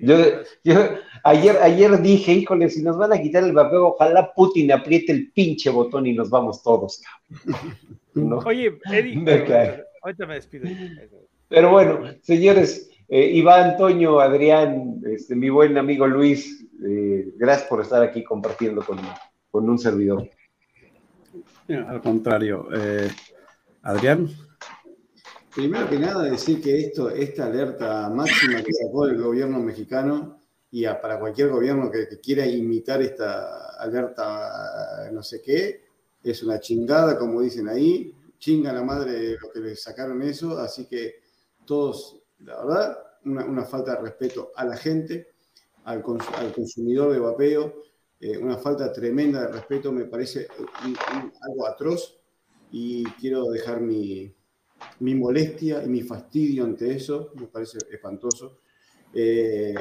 [0.00, 0.16] yo,
[1.24, 5.30] ayer, ayer dije, híjole, si nos van a quitar el vapeo, ojalá Putin apriete el
[5.32, 7.02] pinche botón y nos vamos todos.
[8.44, 10.68] Oye, Eddie, ahorita me despido.
[11.48, 17.80] Pero bueno, señores, eh, Iván, Antonio, Adrián, este, mi buen amigo Luis, eh, gracias por
[17.80, 20.28] estar aquí compartiendo con, un servidor.
[21.68, 23.10] al contrario, eh,
[23.82, 24.28] Adrián.
[25.54, 30.39] Primero que nada, decir que esto, esta alerta máxima que sacó el gobierno mexicano
[30.72, 35.84] y para cualquier gobierno que, quiera imitar esta alerta no sé qué,
[36.22, 40.86] es una chingada, como dicen ahí, chinga la madre de que le sacaron eso, así
[40.86, 41.22] que
[41.64, 45.28] todos, la verdad, una falta de respeto a la gente
[45.84, 47.82] al, consumidor de vapeo,
[48.20, 50.46] eh, una falta tremenda de respeto, me parece
[51.40, 52.18] algo atroz
[52.70, 54.32] y quiero dejar mi,
[55.00, 58.58] molestia y mi fastidio ante eso, me parece espantoso.
[59.12, 59.74] Eh,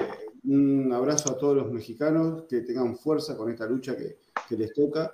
[0.44, 4.18] un abrazo a todos los mexicanos, que tengan fuerza con esta lucha que,
[4.56, 5.14] les toca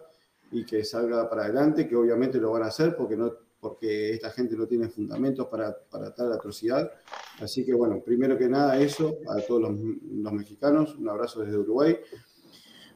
[0.52, 3.18] y que salga para adelante, que obviamente lo van a hacer porque
[3.60, 6.92] porque esta gente no tiene fundamentos para, para tal atrocidad.
[7.40, 11.98] Así que bueno, primero que nada eso, a todos los, mexicanos, un abrazo desde Uruguay.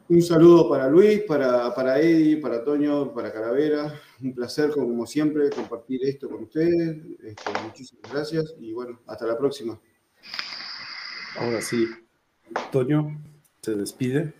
[0.09, 3.99] Un saludo para Luis, para, para Eddie, para Toño, para Calavera.
[4.21, 6.97] Un placer, como siempre, compartir esto con ustedes.
[7.23, 9.79] Este, muchísimas gracias y bueno, hasta la próxima.
[11.37, 11.87] Ahora sí,
[12.71, 13.19] Toño
[13.61, 14.33] se despide.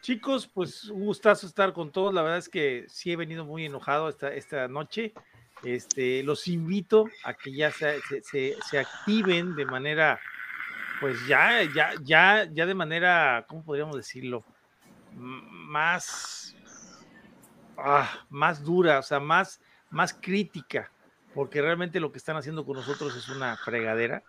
[0.00, 2.14] Chicos, pues un gustazo estar con todos.
[2.14, 5.12] La verdad es que sí he venido muy enojado esta, esta noche.
[5.62, 10.20] Este, los invito a que ya se, se, activen de manera,
[11.00, 14.44] pues ya, ya, ya, ya de manera, ¿cómo podríamos decirlo?
[15.14, 16.54] Más,
[17.76, 19.60] ah, más dura, o sea, más,
[19.90, 20.92] más crítica,
[21.34, 24.22] porque realmente lo que están haciendo con nosotros es una fregadera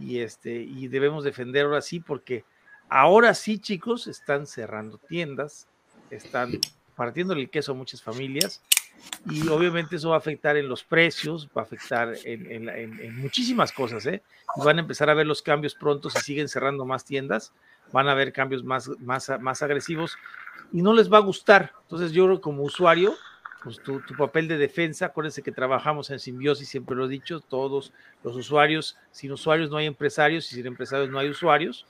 [0.00, 2.44] y este, y debemos defender ahora sí, porque
[2.90, 5.68] Ahora sí, chicos, están cerrando tiendas,
[6.10, 6.58] están
[6.96, 8.60] partiendo el queso a muchas familias
[9.30, 14.04] y obviamente eso va a afectar en los precios, va a afectar en, muchísimas cosas,
[14.06, 14.22] ¿eh?
[14.56, 17.52] Van a empezar a ver los cambios pronto si siguen cerrando más tiendas,
[17.92, 20.18] van a haber cambios más, más, más agresivos
[20.72, 21.72] y no les va a gustar.
[21.82, 23.14] Entonces yo como usuario,
[23.62, 27.40] pues tu, tu, papel de defensa, acuérdense que trabajamos en simbiosis, siempre lo he dicho,
[27.40, 27.92] todos
[28.24, 31.86] los usuarios, sin usuarios no hay empresarios y sin empresarios no hay usuarios.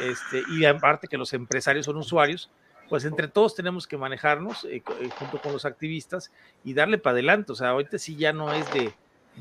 [0.00, 2.50] Este, y aparte que los empresarios son usuarios,
[2.88, 6.30] pues entre todos tenemos que manejarnos eh, eh, junto con los activistas
[6.64, 7.52] y darle para adelante.
[7.52, 8.92] O sea, ahorita sí ya no es de,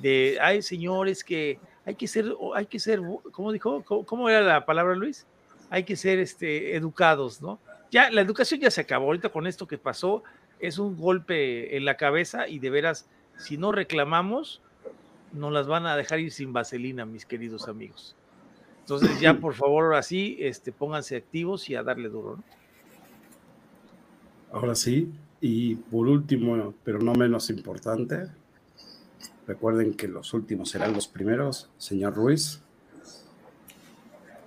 [0.02, 3.84] de, ay, señores, que hay que ser, hay que ser, ¿cómo dijo?
[3.84, 5.26] ¿Cómo, era la palabra, Luis?
[5.69, 7.60] Hay que ser este, educados, ¿no?
[7.92, 9.06] Ya, la educación ya se acabó.
[9.06, 10.24] Ahorita con esto que pasó,
[10.59, 14.61] es un golpe en la cabeza y de veras, si no reclamamos,
[15.34, 18.16] nos las van a dejar ir sin vaselina, mis queridos amigos.
[18.82, 22.43] Entonces ya por favor ahora sí, este, pónganse activos y a darle duro.
[24.51, 25.11] Ahora sí,
[25.42, 28.27] y por último, pero no menos importante,
[29.48, 32.61] recuerden que los últimos serán los primeros, señor Ruiz.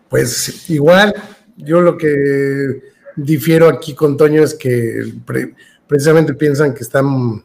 [0.09, 1.15] Pues igual,
[1.57, 2.83] yo lo que
[3.17, 5.13] difiero aquí con Toño es que
[5.89, 7.43] precisamente piensan que están,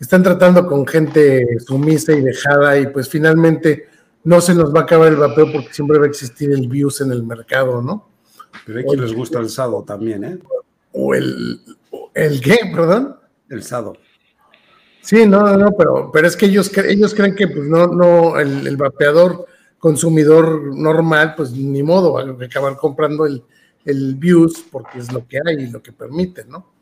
[0.00, 3.86] están tratando con gente sumisa y dejada y pues finalmente
[4.24, 7.00] no se nos va a acabar el vapeo porque siempre va a existir el views
[7.00, 8.08] en el mercado, ¿no?
[8.66, 10.38] Pero hay quien les gusta el sado también, ¿eh?
[10.92, 11.60] O el,
[12.14, 13.16] el qué, perdón?
[13.48, 13.96] El sado.
[15.02, 18.76] Sí, no, no, pero, pero es que ellos, ellos creen que pues no, no, el,
[18.76, 19.46] vapeador
[19.78, 23.42] consumidor normal, pues ni modo, va a acabar comprando el,
[23.84, 26.79] el views porque es lo que hay y lo que permite, ¿no?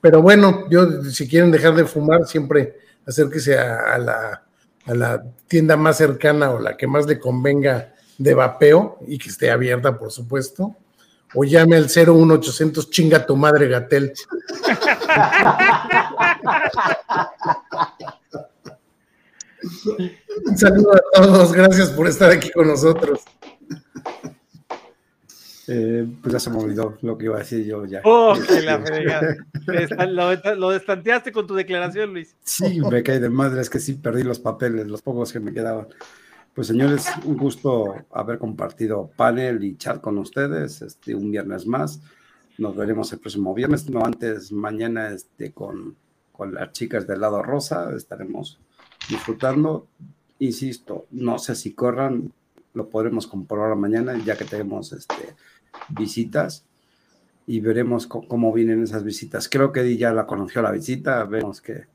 [0.00, 4.42] Pero bueno, yo si quieren dejar de fumar, siempre acérquese a la
[4.88, 9.28] a la tienda más cercana o la que más le convenga de vapeo y que
[9.28, 10.76] esté abierta, por supuesto.
[11.34, 14.14] O llame al 01800 chinga tu madre Gatel.
[20.46, 23.20] Un saludo a todos, gracias por estar aquí con nosotros.
[25.70, 28.00] Eh, pues ya se me olvidó lo que iba a decir yo ya.
[28.04, 32.34] Oh, que la lo, lo destanteaste con tu declaración, Luis.
[32.42, 35.52] Sí, me caí de madre, es que sí perdí los papeles, los pocos que me
[35.52, 35.88] quedaban.
[36.54, 42.00] Pues señores, un gusto haber compartido panel y chat con ustedes, este, un viernes más.
[42.56, 45.96] Nos veremos el próximo viernes, no antes, mañana este, con,
[46.32, 48.58] con las chicas del lado rosa, estaremos
[49.08, 49.86] disfrutando.
[50.38, 52.32] Insisto, no sé si corran,
[52.74, 55.36] lo podremos comprobar mañana, ya que tenemos este,
[55.88, 56.64] visitas.
[57.46, 59.48] y veremos cómo vienen esas visitas.
[59.48, 61.86] Creo que ya la conoció la visita, vemos qué,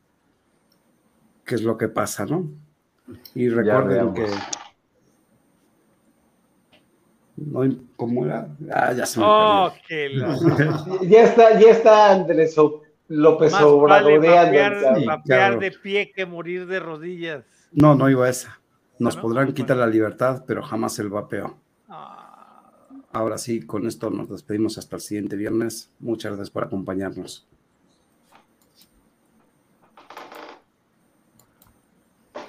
[1.45, 2.49] qué es lo que pasa, ¿no?
[3.35, 4.25] Y recuerden que...
[7.95, 8.47] ¿Cómo era?
[8.71, 9.71] Ah, ya se me oh,
[11.03, 12.55] ya está, ya está Andrés
[13.07, 17.45] López Obrador vale de pie que morir de rodillas.
[17.71, 18.59] No, no iba a esa.
[18.97, 21.57] Nos podrán quitar la libertad, pero jamás el vapeo.
[21.89, 22.22] Ah.
[23.13, 25.91] Ahora sí, con esto nos despedimos hasta el siguiente viernes.
[25.99, 27.45] Muchas gracias por acompañarnos.